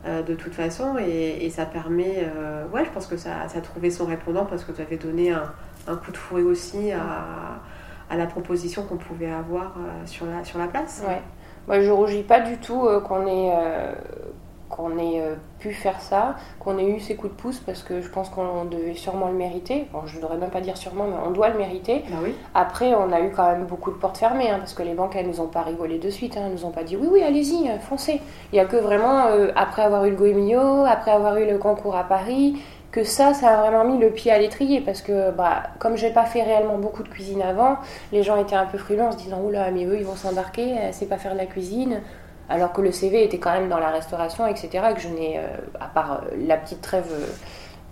Euh, 0.05 0.21
de 0.21 0.35
toute 0.35 0.53
façon 0.53 0.97
et, 0.99 1.49
ça 1.49 1.65
permet 1.65 2.17
euh, 2.19 2.67
ouais 2.67 2.85
je 2.85 2.91
pense 2.91 3.07
que 3.07 3.17
ça, 3.17 3.41
a 3.41 3.61
trouvé 3.61 3.89
son 3.89 4.05
répondant 4.05 4.45
parce 4.45 4.63
que 4.63 4.71
tu 4.71 4.79
avais 4.79 4.97
donné 4.97 5.31
un, 5.31 5.95
coup 5.95 6.11
de 6.11 6.17
fouet 6.17 6.43
aussi 6.43 6.91
à, 6.91 8.15
la 8.15 8.25
proposition 8.27 8.83
qu'on 8.83 8.97
pouvait 8.97 9.31
avoir 9.31 9.75
euh, 9.77 10.05
sur, 10.05 10.27
la, 10.27 10.43
sur 10.43 10.59
la 10.59 10.67
place 10.67 11.03
Ouais. 11.07 11.21
Moi, 11.67 11.81
je 11.81 11.89
rougis 11.89 12.21
pas 12.21 12.41
du 12.41 12.57
tout 12.57 12.87
qu'on 13.07 13.25
ait, 13.25 13.51
qu'on 14.69 14.97
ait 14.97 15.21
euh, 15.21 15.35
pu 15.59 15.73
faire 15.73 16.01
ça, 16.01 16.35
qu'on 16.59 16.77
ait 16.77 16.85
eu 16.85 16.99
ces 16.99 17.15
coups 17.15 17.33
de 17.33 17.37
pouce 17.37 17.59
parce 17.59 17.83
que 17.83 18.01
je 18.01 18.09
pense 18.09 18.29
qu'on 18.29 18.65
devait 18.65 18.93
sûrement 18.93 19.27
le 19.27 19.33
mériter. 19.33 19.87
Bon, 19.93 20.01
je 20.05 20.17
ne 20.17 20.21
devrais 20.21 20.37
même 20.37 20.49
pas 20.49 20.61
dire 20.61 20.77
sûrement, 20.77 21.05
mais 21.07 21.15
on 21.25 21.31
doit 21.31 21.49
le 21.49 21.57
mériter. 21.57 22.03
Bah 22.09 22.17
oui. 22.23 22.35
Après, 22.53 22.93
on 22.93 23.11
a 23.11 23.21
eu 23.21 23.31
quand 23.31 23.47
même 23.47 23.65
beaucoup 23.65 23.91
de 23.91 23.97
portes 23.97 24.17
fermées 24.17 24.49
hein, 24.49 24.57
parce 24.59 24.73
que 24.73 24.83
les 24.83 24.93
banques, 24.93 25.15
elles 25.15 25.27
nous 25.27 25.41
ont 25.41 25.47
pas 25.47 25.61
rigolé 25.61 25.99
de 25.99 26.09
suite. 26.09 26.37
Hein, 26.37 26.43
elles 26.47 26.53
nous 26.53 26.65
ont 26.65 26.71
pas 26.71 26.83
dit 26.83 26.97
oui, 26.97 27.07
oui, 27.11 27.23
allez-y, 27.23 27.69
euh, 27.69 27.79
foncez. 27.79 28.21
Il 28.51 28.55
y 28.55 28.59
a 28.59 28.65
que 28.65 28.77
vraiment, 28.77 29.27
euh, 29.27 29.51
après 29.55 29.83
avoir 29.83 30.05
eu 30.05 30.11
le 30.11 30.15
Goemio, 30.15 30.85
après 30.85 31.11
avoir 31.11 31.37
eu 31.37 31.45
le 31.45 31.57
concours 31.57 31.95
à 31.95 32.03
Paris, 32.03 32.57
que 32.91 33.03
ça, 33.03 33.33
ça 33.33 33.49
a 33.49 33.69
vraiment 33.69 33.83
mis 33.83 33.99
le 33.99 34.09
pied 34.09 34.31
à 34.31 34.39
l'étrier 34.39 34.79
parce 34.79 35.01
que, 35.01 35.29
bah, 35.31 35.63
comme 35.79 35.97
j'ai 35.97 36.11
pas 36.11 36.23
fait 36.23 36.43
réellement 36.43 36.77
beaucoup 36.77 37.03
de 37.03 37.09
cuisine 37.09 37.41
avant, 37.41 37.75
les 38.13 38.23
gens 38.23 38.37
étaient 38.37 38.55
un 38.55 38.65
peu 38.65 38.77
frileux 38.77 39.03
en 39.03 39.11
se 39.11 39.17
disant 39.17 39.41
oula, 39.41 39.69
mais 39.71 39.83
eux, 39.85 39.97
ils 39.97 40.05
vont 40.05 40.15
s'embarquer, 40.15 40.75
elle 40.81 40.93
sait 40.93 41.05
pas 41.05 41.17
faire 41.17 41.33
de 41.33 41.37
la 41.37 41.45
cuisine 41.45 41.99
alors 42.49 42.73
que 42.73 42.81
le 42.81 42.91
CV 42.91 43.23
était 43.23 43.39
quand 43.39 43.51
même 43.53 43.69
dans 43.69 43.79
la 43.79 43.89
restauration, 43.89 44.45
etc. 44.47 44.69
Et 44.91 44.93
que 44.95 45.01
je 45.01 45.07
n'ai, 45.09 45.39
euh, 45.39 45.47
à 45.79 45.87
part 45.87 46.21
euh, 46.31 46.35
la 46.47 46.57
petite 46.57 46.81
trêve 46.81 47.05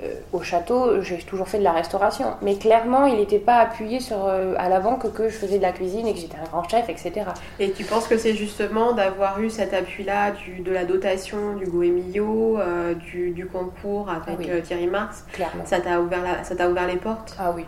euh, 0.04 0.08
au 0.34 0.42
château, 0.42 1.02
j'ai 1.02 1.18
toujours 1.20 1.48
fait 1.48 1.60
de 1.60 1.64
la 1.64 1.72
restauration. 1.72 2.34
Mais 2.42 2.56
clairement, 2.56 3.06
il 3.06 3.16
n'était 3.18 3.40
pas 3.40 3.58
appuyé 3.58 4.00
sur, 4.00 4.26
euh, 4.26 4.54
à 4.58 4.68
l'avant 4.70 4.96
que, 4.98 5.08
que 5.08 5.30
je 5.30 5.36
faisais 5.38 5.58
de 5.58 5.62
la 5.64 5.72
cuisine 5.72 6.06
et 6.08 6.14
que 6.14 6.20
j'étais 6.20 6.38
un 6.38 6.50
grand 6.52 6.68
chef, 6.68 6.90
etc. 6.90 7.12
Et 7.60 7.72
tu 7.72 7.84
penses 7.84 8.08
que 8.08 8.18
c'est 8.18 8.34
justement 8.34 8.94
d'avoir 8.94 9.40
eu 9.40 9.50
cet 9.50 9.74
appui-là 9.74 10.32
du, 10.32 10.60
de 10.62 10.72
la 10.72 10.84
dotation 10.86 11.56
du 11.56 11.66
Goemio, 11.66 12.60
du, 13.00 13.32
du 13.32 13.46
concours 13.48 14.10
avec 14.10 14.40
Oui. 14.40 14.62
Thierry 14.64 14.88
Marx, 14.88 15.26
Clairement. 15.32 15.64
ça 15.66 15.80
t'a 15.80 16.00
ouvert, 16.02 16.22
la- 16.24 16.44
ça 16.44 16.56
t'a 16.56 16.68
ouvert 16.70 16.88
les 16.88 16.98
portes? 16.98 17.36
Ah 17.40 17.52
oui. 17.56 17.66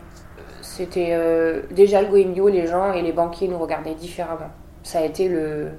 C'était 0.61 1.15
déjà 1.71 2.01
le 2.01 2.07
Goemio, 2.07 2.47
les 2.49 2.67
gens 2.67 2.91
et 2.91 3.01
les 3.01 3.11
banquiers 3.13 3.47
nous 3.47 3.59
regardaient 3.59 3.93
différemment. 3.93 4.49
Ça 4.83 4.99
a 4.99 5.03
été 5.03 5.29
le, 5.29 5.69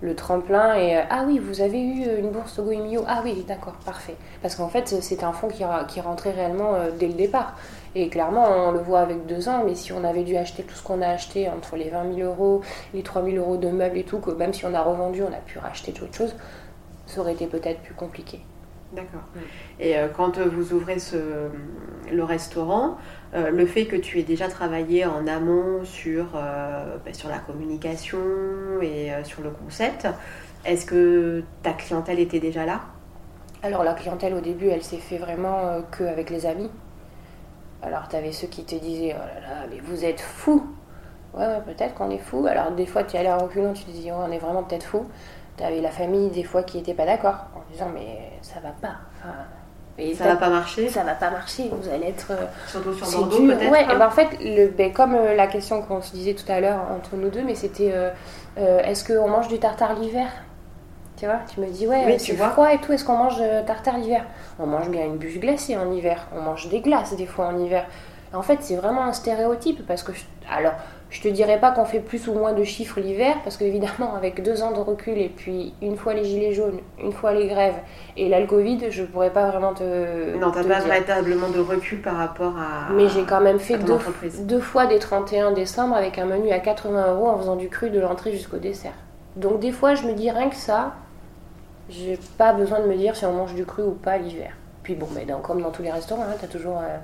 le 0.00 0.14
tremplin 0.14 0.74
et 0.76 0.96
euh, 0.96 1.02
ah 1.10 1.24
oui, 1.26 1.38
vous 1.38 1.60
avez 1.60 1.80
eu 1.80 2.18
une 2.18 2.30
bourse 2.30 2.58
au 2.58 2.62
Goemio 2.62 3.02
Ah 3.06 3.20
oui, 3.24 3.44
d'accord, 3.46 3.74
parfait. 3.84 4.14
Parce 4.42 4.54
qu'en 4.54 4.68
fait, 4.68 4.88
c'était 4.88 5.24
un 5.24 5.32
fonds 5.32 5.48
qui, 5.48 5.64
qui 5.88 6.00
rentrait 6.00 6.30
réellement 6.30 6.74
euh, 6.74 6.90
dès 6.96 7.08
le 7.08 7.14
départ. 7.14 7.56
Et 7.94 8.08
clairement, 8.08 8.46
on 8.48 8.70
le 8.70 8.78
voit 8.78 9.00
avec 9.00 9.26
deux 9.26 9.48
ans, 9.48 9.62
mais 9.64 9.74
si 9.74 9.92
on 9.92 10.04
avait 10.04 10.22
dû 10.22 10.36
acheter 10.36 10.62
tout 10.62 10.74
ce 10.74 10.82
qu'on 10.82 11.02
a 11.02 11.08
acheté 11.08 11.48
entre 11.48 11.76
les 11.76 11.90
20 11.90 12.14
000 12.14 12.28
euros, 12.28 12.62
les 12.94 13.02
3 13.02 13.24
000 13.24 13.36
euros 13.36 13.56
de 13.56 13.68
meubles 13.68 13.98
et 13.98 14.04
tout, 14.04 14.18
que 14.18 14.30
même 14.30 14.52
si 14.52 14.64
on 14.66 14.74
a 14.74 14.82
revendu, 14.82 15.22
on 15.22 15.32
a 15.32 15.40
pu 15.44 15.58
racheter 15.58 15.92
d'autres 15.92 16.14
choses, 16.14 16.36
ça 17.06 17.20
aurait 17.20 17.32
été 17.32 17.46
peut-être 17.46 17.80
plus 17.80 17.94
compliqué. 17.94 18.40
D'accord. 18.92 19.20
Et 19.78 19.98
euh, 19.98 20.08
quand 20.08 20.38
vous 20.38 20.72
ouvrez 20.72 20.98
ce, 20.98 21.50
le 22.10 22.24
restaurant, 22.24 22.96
euh, 23.34 23.50
le 23.50 23.66
fait 23.66 23.84
que 23.84 23.96
tu 23.96 24.18
aies 24.18 24.24
déjà 24.24 24.48
travaillé 24.48 25.04
en 25.04 25.26
amont 25.26 25.84
sur, 25.84 26.24
euh, 26.34 26.96
bah, 27.04 27.12
sur 27.12 27.28
la 27.28 27.38
communication 27.38 28.18
et 28.80 29.12
euh, 29.12 29.24
sur 29.24 29.42
le 29.42 29.50
concept, 29.50 30.08
est-ce 30.64 30.86
que 30.86 31.44
ta 31.62 31.72
clientèle 31.72 32.18
était 32.18 32.40
déjà 32.40 32.64
là? 32.64 32.80
Alors 33.62 33.84
la 33.84 33.92
clientèle 33.92 34.34
au 34.34 34.40
début, 34.40 34.68
elle 34.68 34.82
s'est 34.82 34.96
fait 34.96 35.18
vraiment 35.18 35.66
euh, 35.66 35.80
que 35.90 36.04
avec 36.04 36.30
les 36.30 36.46
amis. 36.46 36.70
Alors 37.82 38.08
tu 38.08 38.16
avais 38.16 38.32
ceux 38.32 38.46
qui 38.46 38.64
te 38.64 38.74
disaient 38.74 39.14
oh 39.14 39.20
là 39.20 39.40
là, 39.40 39.66
mais 39.70 39.80
vous 39.80 40.04
êtes 40.04 40.20
fous. 40.20 40.66
Ouais, 41.34 41.46
ouais, 41.46 41.60
peut-être 41.66 41.94
qu'on 41.94 42.10
est 42.10 42.18
fous. 42.18 42.46
Alors 42.46 42.70
des 42.70 42.86
fois 42.86 43.04
tu 43.04 43.16
allais 43.16 43.30
en 43.30 43.38
reculant, 43.38 43.74
tu 43.74 43.84
te 43.84 43.90
disais 43.90 44.12
oh, 44.12 44.20
on 44.26 44.32
est 44.32 44.38
vraiment 44.38 44.62
peut-être 44.62 44.84
fous. 44.84 45.06
Tu 45.58 45.64
avais 45.64 45.80
la 45.80 45.90
famille 45.90 46.30
des 46.30 46.44
fois 46.44 46.62
qui 46.62 46.78
était 46.78 46.94
pas 46.94 47.04
d'accord 47.04 47.46
en 47.54 47.60
disant 47.72 47.88
mais 47.92 48.30
ça 48.42 48.60
va 48.62 48.70
pas. 48.80 48.94
Enfin, 49.18 49.34
Ça 50.14 50.28
va 50.28 50.36
pas 50.36 50.48
marcher 50.48 50.88
ça 50.88 51.02
va 51.02 51.14
pas 51.14 51.30
marcher. 51.30 51.68
Vous 51.72 51.88
allez 51.88 52.08
être 52.08 52.28
euh, 52.30 52.44
Surtout 52.68 52.94
sur 52.94 53.18
Bordeaux 53.18 53.46
peut-être 53.46 53.70
Ouais, 53.72 53.84
hein 53.84 53.90
et 53.94 53.98
ben 53.98 54.06
en 54.06 54.10
fait, 54.10 54.28
le, 54.40 54.68
ben, 54.68 54.92
comme 54.92 55.14
euh, 55.16 55.34
la 55.34 55.48
question 55.48 55.82
qu'on 55.82 56.00
se 56.00 56.12
disait 56.12 56.34
tout 56.34 56.50
à 56.50 56.60
l'heure 56.60 56.80
entre 56.96 57.16
nous 57.16 57.28
deux, 57.30 57.42
mais 57.42 57.56
c'était 57.56 57.90
euh, 57.92 58.10
euh, 58.58 58.78
est-ce 58.84 59.04
qu'on 59.04 59.28
mange 59.28 59.48
du 59.48 59.58
tartare 59.58 59.94
l'hiver? 59.98 60.28
Tu 61.16 61.26
vois, 61.26 61.40
tu 61.52 61.58
me 61.60 61.66
dis 61.66 61.88
ouais, 61.88 62.04
Oui, 62.06 62.16
tu 62.18 62.26
c'est 62.26 62.32
vois. 62.34 62.50
froid 62.50 62.72
et 62.72 62.78
tout, 62.78 62.92
est-ce 62.92 63.04
qu'on 63.04 63.16
mange 63.16 63.42
tartare 63.66 63.98
l'hiver? 63.98 64.24
On 64.60 64.66
mange 64.66 64.88
bien 64.88 65.04
une 65.04 65.16
bûche 65.16 65.40
glacée 65.40 65.76
en 65.76 65.90
hiver, 65.90 66.28
on 66.32 66.40
mange 66.42 66.68
des 66.68 66.80
glaces 66.80 67.16
des 67.16 67.26
fois 67.26 67.46
en 67.48 67.58
hiver. 67.58 67.84
En 68.32 68.42
fait, 68.42 68.58
c'est 68.60 68.76
vraiment 68.76 69.02
un 69.02 69.12
stéréotype 69.12 69.84
parce 69.84 70.04
que, 70.04 70.12
je- 70.12 70.22
alors, 70.48 70.74
je 71.10 71.22
te 71.22 71.28
dirais 71.28 71.58
pas 71.58 71.70
qu'on 71.70 71.86
fait 71.86 72.00
plus 72.00 72.28
ou 72.28 72.34
moins 72.34 72.52
de 72.52 72.64
chiffres 72.64 73.00
l'hiver 73.00 73.36
parce 73.42 73.56
qu'évidemment, 73.56 74.14
avec 74.16 74.42
deux 74.42 74.62
ans 74.62 74.72
de 74.72 74.78
recul 74.78 75.16
et 75.16 75.30
puis 75.30 75.72
une 75.80 75.96
fois 75.96 76.12
les 76.12 76.24
gilets 76.24 76.52
jaunes, 76.52 76.80
une 77.02 77.12
fois 77.12 77.32
les 77.32 77.46
grèves 77.48 77.76
et 78.16 78.28
là 78.28 78.40
le 78.40 78.46
Covid, 78.46 78.90
je 78.90 79.04
pourrais 79.04 79.30
pas 79.30 79.48
vraiment 79.50 79.72
te. 79.72 80.36
Non, 80.36 80.50
t'as 80.50 80.62
pas 80.64 80.80
dire. 80.80 80.88
véritablement 80.88 81.48
de 81.48 81.60
recul 81.60 82.02
par 82.02 82.16
rapport 82.16 82.54
à. 82.58 82.92
Mais 82.92 83.08
j'ai 83.08 83.22
quand 83.24 83.40
même 83.40 83.58
fait 83.58 83.78
deux, 83.78 84.60
fois 84.60 84.86
des 84.86 84.98
31 84.98 85.52
décembre 85.52 85.94
avec 85.96 86.18
un 86.18 86.26
menu 86.26 86.50
à 86.50 86.58
80 86.58 87.14
euros 87.14 87.28
en 87.28 87.38
faisant 87.38 87.56
du 87.56 87.68
cru 87.68 87.88
de 87.90 88.00
l'entrée 88.00 88.32
jusqu'au 88.32 88.58
dessert. 88.58 88.92
Donc 89.36 89.60
des 89.60 89.72
fois, 89.72 89.94
je 89.94 90.06
me 90.06 90.12
dis 90.12 90.30
rien 90.30 90.50
que 90.50 90.56
ça, 90.56 90.92
j'ai 91.88 92.18
pas 92.36 92.52
besoin 92.52 92.80
de 92.80 92.86
me 92.86 92.96
dire 92.96 93.16
si 93.16 93.24
on 93.24 93.32
mange 93.32 93.54
du 93.54 93.64
cru 93.64 93.82
ou 93.82 93.92
pas 93.92 94.18
l'hiver. 94.18 94.52
Puis 94.82 94.94
bon, 94.94 95.06
mais 95.14 95.24
dans- 95.24 95.40
comme 95.40 95.62
dans 95.62 95.70
tous 95.70 95.82
les 95.82 95.90
restaurants, 95.90 96.22
hein, 96.24 96.36
t'as 96.40 96.46
toujours 96.48 96.78
euh, 96.78 96.96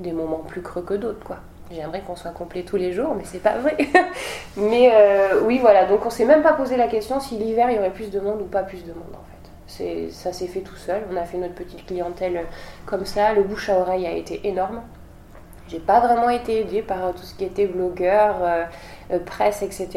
des 0.00 0.12
moments 0.12 0.42
plus 0.46 0.62
creux 0.62 0.82
que 0.82 0.94
d'autres, 0.94 1.24
quoi. 1.24 1.36
J'aimerais 1.74 2.00
qu'on 2.00 2.16
soit 2.16 2.30
complet 2.32 2.62
tous 2.62 2.76
les 2.76 2.92
jours, 2.92 3.14
mais 3.16 3.24
c'est 3.24 3.42
pas 3.42 3.58
vrai. 3.58 3.76
mais 4.56 4.90
euh, 4.94 5.40
oui, 5.44 5.58
voilà. 5.58 5.86
Donc 5.86 6.04
on 6.06 6.10
s'est 6.10 6.24
même 6.24 6.42
pas 6.42 6.52
posé 6.52 6.76
la 6.76 6.86
question 6.88 7.20
si 7.20 7.36
l'hiver 7.36 7.70
il 7.70 7.76
y 7.76 7.78
aurait 7.78 7.90
plus 7.90 8.10
de 8.10 8.20
monde 8.20 8.40
ou 8.42 8.46
pas 8.46 8.62
plus 8.62 8.84
de 8.84 8.92
monde 8.92 9.12
en 9.14 9.24
fait. 9.24 9.50
C'est, 9.66 10.10
ça 10.10 10.32
s'est 10.32 10.48
fait 10.48 10.60
tout 10.60 10.76
seul. 10.76 11.02
On 11.12 11.16
a 11.16 11.24
fait 11.24 11.38
notre 11.38 11.54
petite 11.54 11.86
clientèle 11.86 12.36
euh, 12.36 12.42
comme 12.86 13.06
ça. 13.06 13.32
Le 13.32 13.42
bouche 13.42 13.68
à 13.70 13.78
oreille 13.78 14.06
a 14.06 14.12
été 14.12 14.46
énorme. 14.46 14.82
J'ai 15.68 15.78
pas 15.78 16.00
vraiment 16.00 16.28
été 16.28 16.60
aidée 16.60 16.82
par 16.82 17.06
euh, 17.06 17.12
tout 17.12 17.22
ce 17.22 17.34
qui 17.34 17.44
était 17.44 17.66
blogueur, 17.66 18.36
euh, 18.42 19.18
presse, 19.24 19.62
etc. 19.62 19.88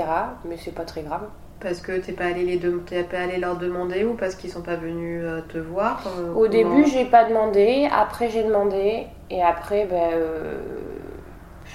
Mais 0.46 0.56
c'est 0.58 0.74
pas 0.74 0.86
très 0.86 1.02
grave. 1.02 1.24
Parce 1.60 1.80
que 1.82 1.94
t'es 1.98 2.12
pas 2.14 2.26
allé 2.26 2.44
les 2.44 2.58
dem- 2.58 2.84
t'es 2.86 3.04
pas 3.04 3.20
allé 3.20 3.38
leur 3.38 3.58
demander 3.58 4.04
ou 4.04 4.14
parce 4.14 4.36
qu'ils 4.36 4.52
sont 4.52 4.62
pas 4.62 4.76
venus 4.76 5.24
te 5.50 5.58
voir 5.58 6.04
euh, 6.20 6.32
Au 6.32 6.34
comment- 6.42 6.50
début, 6.50 6.86
j'ai 6.86 7.06
pas 7.06 7.26
demandé. 7.26 7.90
Après, 7.92 8.30
j'ai 8.30 8.44
demandé. 8.44 9.08
Et 9.30 9.42
après, 9.42 9.86
ben, 9.90 10.12
euh, 10.14 10.58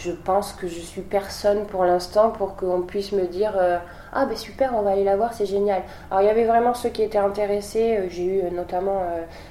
je 0.00 0.12
pense 0.12 0.52
que 0.54 0.66
je 0.66 0.80
suis 0.80 1.02
personne 1.02 1.66
pour 1.66 1.84
l'instant 1.84 2.30
pour 2.30 2.56
qu'on 2.56 2.82
puisse 2.82 3.12
me 3.12 3.26
dire 3.26 3.52
euh, 3.56 3.78
Ah, 4.12 4.24
ben 4.24 4.36
super, 4.36 4.72
on 4.74 4.82
va 4.82 4.92
aller 4.92 5.04
la 5.04 5.16
voir, 5.16 5.34
c'est 5.34 5.46
génial. 5.46 5.82
Alors, 6.10 6.22
il 6.22 6.26
y 6.26 6.30
avait 6.30 6.46
vraiment 6.46 6.72
ceux 6.74 6.88
qui 6.88 7.02
étaient 7.02 7.18
intéressés. 7.18 7.98
Euh, 7.98 8.06
J'ai 8.08 8.24
eu 8.24 8.40
euh, 8.40 8.50
notamment 8.50 9.02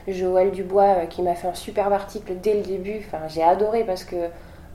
Joël 0.07 0.51
Dubois 0.51 1.05
qui 1.07 1.21
m'a 1.21 1.35
fait 1.35 1.47
un 1.47 1.53
superbe 1.53 1.93
article 1.93 2.33
dès 2.41 2.55
le 2.55 2.61
début. 2.61 2.99
Enfin, 3.05 3.27
j'ai 3.27 3.43
adoré 3.43 3.83
parce 3.83 4.03
que. 4.03 4.15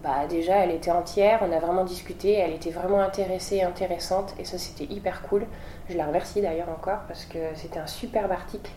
Bah 0.03 0.27
déjà, 0.29 0.57
elle 0.57 0.71
était 0.71 0.91
entière, 0.91 1.41
on 1.41 1.51
a 1.51 1.59
vraiment 1.59 1.83
discuté, 1.83 2.35
elle 2.35 2.53
était 2.53 2.69
vraiment 2.69 3.01
intéressée, 3.01 3.63
intéressante, 3.63 4.35
et 4.39 4.45
ça 4.45 4.59
c'était 4.59 4.85
hyper 4.93 5.23
cool. 5.23 5.47
Je 5.89 5.97
la 5.97 6.05
remercie 6.05 6.43
d'ailleurs 6.43 6.69
encore 6.69 6.99
parce 7.09 7.25
que 7.25 7.39
c'était 7.55 7.79
un 7.79 7.87
superbe 7.87 8.31
article. 8.31 8.71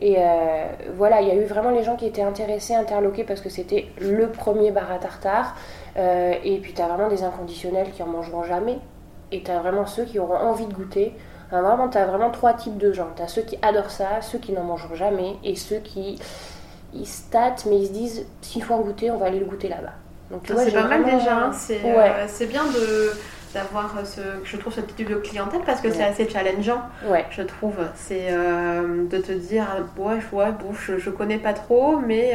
Et 0.00 0.16
voilà, 0.96 1.20
il 1.20 1.28
y 1.28 1.30
a 1.30 1.34
eu 1.34 1.44
vraiment 1.44 1.70
les 1.70 1.84
gens 1.84 1.94
qui 1.94 2.06
étaient 2.06 2.22
intéressés, 2.22 2.74
interloqués 2.74 3.22
parce 3.22 3.40
que 3.40 3.48
c'était 3.48 3.86
le 4.00 4.28
premier 4.28 4.72
bar 4.72 4.90
à 4.90 4.98
tartare. 4.98 5.54
Euh, 5.96 6.34
et 6.44 6.58
puis 6.58 6.72
tu 6.74 6.82
as 6.82 6.86
vraiment 6.88 7.08
des 7.08 7.22
inconditionnels 7.24 7.90
qui 7.92 8.02
en 8.02 8.06
mangeront 8.06 8.42
jamais. 8.44 8.78
Et 9.32 9.42
tu 9.42 9.50
as 9.50 9.58
vraiment 9.60 9.86
ceux 9.86 10.04
qui 10.04 10.18
auront 10.18 10.36
envie 10.36 10.66
de 10.66 10.74
goûter. 10.74 11.14
Vraiment, 11.50 11.88
tu 11.88 11.96
as 11.98 12.06
vraiment 12.06 12.30
trois 12.30 12.54
types 12.54 12.76
de 12.76 12.92
gens. 12.92 13.08
Tu 13.16 13.22
as 13.22 13.28
ceux 13.28 13.42
qui 13.42 13.58
adorent 13.62 13.90
ça, 13.90 14.20
ceux 14.20 14.38
qui 14.38 14.52
n'en 14.52 14.62
mangeront 14.64 14.94
jamais, 14.94 15.36
et 15.44 15.54
ceux 15.56 15.78
qui 15.78 16.18
ils 16.92 17.06
se 17.06 17.30
tâtent, 17.30 17.66
mais 17.68 17.76
ils 17.78 17.86
se 17.88 17.92
disent 17.92 18.26
s'il 18.40 18.62
faut 18.62 18.74
en 18.74 18.80
goûter, 18.80 19.10
on 19.10 19.16
va 19.18 19.26
aller 19.26 19.38
le 19.40 19.44
goûter 19.46 19.68
là-bas. 19.68 19.92
Donc 20.30 20.42
tu 20.42 20.52
Ah, 20.52 20.54
vois, 20.56 20.64
c'est 20.64 20.72
pas 20.72 20.84
mal 20.88 21.02
vraiment- 21.02 21.18
déjà. 21.18 21.36
hein. 21.36 21.52
C'est 21.52 21.82
Ouais. 21.82 21.94
euh, 21.98 22.24
c'est 22.28 22.46
bien 22.46 22.64
de 22.64 23.12
d'avoir 23.54 23.94
ce 24.04 24.20
je 24.44 24.56
trouve 24.58 24.72
ce 24.72 24.80
type 24.82 25.08
de 25.08 25.14
clientèle 25.14 25.60
parce 25.64 25.80
que 25.80 25.90
c'est 25.90 26.02
assez 26.02 26.28
challengeant 26.28 26.82
Ouais. 27.08 27.24
je 27.30 27.40
trouve 27.42 27.76
c'est 27.94 28.26
euh, 28.30 29.06
de 29.08 29.16
te 29.18 29.32
dire 29.32 29.64
ouais 29.96 30.18
ouais 30.32 30.52
bon 30.52 30.74
je, 30.74 30.98
je 30.98 31.08
connais 31.08 31.38
pas 31.38 31.54
trop 31.54 31.96
mais 31.98 32.32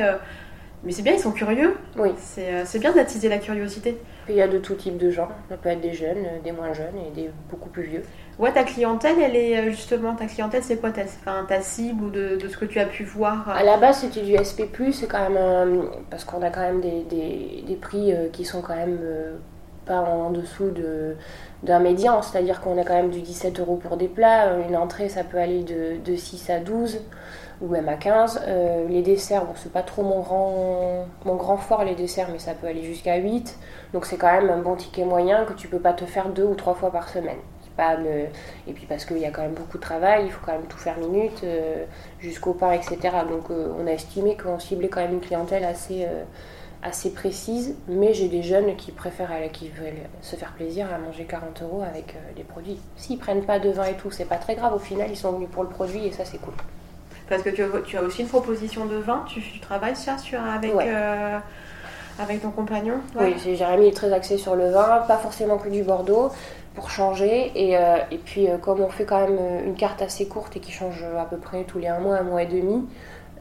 mais 0.84 0.92
c'est 0.92 1.02
bien 1.04 1.14
ils 1.14 1.20
sont 1.20 1.32
curieux 1.32 1.76
Oui. 1.98 2.10
c'est 2.18 2.54
euh, 2.54 2.64
c'est 2.66 2.80
bien 2.80 2.92
d'attiser 2.94 3.30
la 3.30 3.38
curiosité 3.38 3.98
il 4.30 4.36
y 4.36 4.42
a 4.42 4.48
de 4.48 4.60
tout 4.60 4.76
type 4.76 4.98
de 4.98 5.10
gens. 5.10 5.28
Ça 5.50 5.58
peut 5.58 5.68
être 5.70 5.82
des 5.82 5.94
jeunes, 5.94 6.20
euh, 6.20 6.40
des 6.44 6.52
moins 6.54 6.72
jeunes 6.74 6.94
et 7.08 7.12
des 7.20 7.30
beaucoup 7.50 7.70
plus 7.70 7.84
vieux. 7.84 8.04
ouais 8.40 8.52
ta 8.54 8.64
clientèle 8.64 9.16
elle 9.22 9.36
est 9.36 9.58
euh, 9.58 9.72
justement 9.72 10.16
ta 10.16 10.26
clientèle 10.28 10.64
c'est 10.64 10.78
quoi? 10.78 10.92
Ta, 10.92 11.02
enfin, 11.02 11.46
ta 11.50 11.60
cible 11.62 12.04
ou 12.06 12.10
de, 12.12 12.38
de 12.38 12.48
ce 12.48 12.56
que 12.58 12.66
tu 12.66 12.80
as 12.80 12.86
pu 12.86 13.04
voir 13.04 13.50
À 13.50 13.64
la 13.64 13.78
base, 13.78 13.98
c'était 14.02 14.22
du 14.22 14.34
SP, 14.38 14.94
c'est 14.94 15.08
quand 15.08 15.28
même. 15.30 15.38
un- 15.38 15.86
parce 16.10 16.24
qu'on 16.24 16.42
a 16.44 16.50
quand 16.50 16.62
même 16.62 16.82
des, 16.82 17.02
des- 17.10 17.64
des 17.68 17.76
prix 17.76 18.14
qui 18.32 18.46
sont 18.46 18.62
quand 18.62 18.76
même 18.76 19.00
pas 19.86 20.00
en 20.00 20.30
dessous 20.30 20.70
de- 20.70 21.16
d'un 21.64 21.80
médian. 21.80 22.22
C'est-à-dire 22.22 22.62
qu'on 22.62 22.78
a 22.80 22.84
quand 22.84 22.94
même 22.96 23.10
du 23.10 23.22
17 23.22 23.60
euros 23.60 23.76
pour 23.78 23.98
des 23.98 24.08
plats. 24.08 24.56
Une 24.70 24.78
entrée, 24.78 25.10
ça 25.10 25.24
peut 25.24 25.38
aller 25.40 25.64
de, 25.64 25.98
de 26.06 26.16
6 26.16 26.50
à 26.52 26.60
12 26.60 27.00
ou 27.62 27.68
même 27.68 27.88
à 27.90 27.96
15. 27.96 28.42
Euh, 28.48 28.88
les 28.88 29.02
desserts, 29.02 29.46
bon, 29.46 29.54
c'est 29.56 29.72
pas 29.72 29.84
trop 29.84 30.04
mon 30.04 30.20
grand, 30.22 31.06
mon 31.26 31.36
grand 31.36 31.58
fort, 31.58 31.84
les 31.84 31.96
desserts, 31.96 32.30
mais 32.32 32.40
ça 32.40 32.54
peut 32.54 32.68
aller 32.68 32.84
jusqu'à 32.84 33.16
8. 33.16 33.58
Donc 33.94 34.06
c'est 34.06 34.18
quand 34.18 34.32
même 34.32 34.50
un 34.50 34.58
bon 34.58 34.76
ticket 34.76 35.06
moyen 35.06 35.46
que 35.46 35.54
tu 35.54 35.68
peux 35.68 35.80
pas 35.80 35.94
te 35.94 36.06
faire 36.06 36.30
deux 36.30 36.46
ou 36.46 36.56
trois 36.56 36.74
fois 36.74 36.92
par 36.92 37.10
semaine. 37.10 37.38
Et 38.68 38.74
puis 38.74 38.86
parce 38.86 39.06
qu'il 39.06 39.18
y 39.18 39.26
a 39.26 39.32
quand 39.32 39.42
même 39.42 39.54
beaucoup 39.54 39.78
de 39.78 39.82
travail, 39.82 40.26
il 40.26 40.32
faut 40.32 40.46
quand 40.46 40.52
même 40.52 40.68
tout 40.68 40.78
faire 40.78 40.98
minute, 41.00 41.42
euh, 41.44 41.86
jusqu'au 42.20 42.54
part, 42.54 42.74
etc. 42.74 42.98
Donc 43.28 43.50
euh, 43.50 43.74
on 43.80 43.88
a 43.88 43.92
estimé 43.92 44.38
qu'on 44.38 44.60
ciblait 44.60 44.88
quand 44.88 45.02
même 45.02 45.14
une 45.14 45.22
clientèle 45.22 45.64
assez, 45.64 46.06
assez 46.84 47.12
précise, 47.12 47.76
mais 47.88 48.14
j'ai 48.14 48.28
des 48.28 48.44
jeunes 48.44 48.76
qui 48.76 48.92
préfèrent 48.92 49.32
qui 49.52 49.70
veulent 49.70 50.04
se 50.22 50.36
faire 50.36 50.54
plaisir 50.54 50.88
à 50.94 50.98
manger 51.00 51.26
40 51.26 51.62
euros 51.64 51.82
avec 51.82 52.16
des 52.36 52.44
produits. 52.44 52.80
S'ils 52.96 53.18
prennent 53.18 53.46
pas 53.46 53.60
de 53.60 53.70
vin 53.70 53.86
et 53.86 53.96
tout, 53.96 54.12
c'est 54.12 54.26
pas 54.26 54.38
très 54.38 54.56
grave, 54.56 54.76
au 54.76 54.80
final 54.80 55.10
ils 55.10 55.18
sont 55.18 55.32
venus 55.32 55.50
pour 55.50 55.64
le 55.64 55.70
produit 55.70 56.06
et 56.06 56.12
ça 56.12 56.26
c'est 56.26 56.40
cool. 56.40 56.54
Parce 57.32 57.44
que 57.44 57.50
tu, 57.50 57.64
tu, 57.86 57.98
as 57.98 58.02
aussi 58.02 58.24
une 58.24 58.28
proposition 58.28 58.86
de 58.88 58.98
vin, 58.98 59.24
tu, 59.26 59.42
travailles 59.62 59.96
ça 59.96 60.18
sur, 60.18 60.44
avec, 60.44 60.74
euh, 60.76 61.38
avec 62.20 62.42
ton 62.42 62.52
compagnon? 62.52 62.96
Oui, 63.18 63.36
Jérémy 63.56 63.88
est 63.88 63.96
très 63.96 64.12
axé 64.12 64.38
sur 64.38 64.58
le 64.58 64.70
vin, 64.70 65.06
pas 65.08 65.16
forcément 65.16 65.58
que 65.58 65.70
du 65.70 65.82
Bordeaux, 65.82 66.30
pour 66.76 66.90
changer. 66.90 67.54
Et, 67.56 67.78
euh, 67.78 68.00
et 68.12 68.18
puis, 68.18 68.50
euh, 68.50 68.58
comme 68.58 68.82
on 68.82 68.90
fait 68.90 69.06
quand 69.06 69.22
même 69.22 69.40
une 69.66 69.76
carte 69.76 70.02
assez 70.02 70.28
courte 70.28 70.58
et 70.58 70.60
qui 70.60 70.74
change 70.74 71.06
à 71.18 71.24
peu 71.24 71.38
près 71.38 71.64
tous 71.64 71.80
les 71.80 71.88
un 71.88 72.00
mois, 72.00 72.18
un 72.18 72.24
mois 72.24 72.44
et 72.44 72.48
demi, 72.48 72.86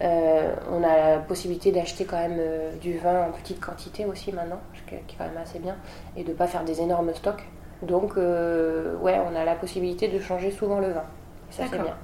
on 0.01 0.85
a 0.85 0.97
la 1.11 1.19
possibilité 1.19 1.73
d'acheter 1.73 2.05
quand 2.05 2.21
même 2.21 2.39
du 2.81 2.97
vin 2.97 3.27
en 3.27 3.33
petite 3.33 3.59
quantité 3.59 4.07
aussi 4.07 4.31
maintenant, 4.31 4.61
ce 4.73 4.89
qui 4.89 4.95
est 4.95 5.03
quand 5.19 5.25
même 5.25 5.43
assez 5.43 5.59
bien, 5.59 5.75
et 6.17 6.23
de 6.23 6.29
ne 6.29 6.35
pas 6.35 6.47
faire 6.47 6.63
des 6.63 6.81
énormes 6.81 7.13
stocks. 7.13 7.43
Donc, 7.83 8.15
ouais, 8.17 9.21
on 9.29 9.37
a 9.37 9.45
la 9.45 9.57
possibilité 9.57 10.07
de 10.07 10.21
changer 10.21 10.53
souvent 10.53 10.79
le 10.79 10.93
vin. 10.93 11.05
Ça, 11.51 11.65
c'est 11.71 11.79
bien. 11.79 11.97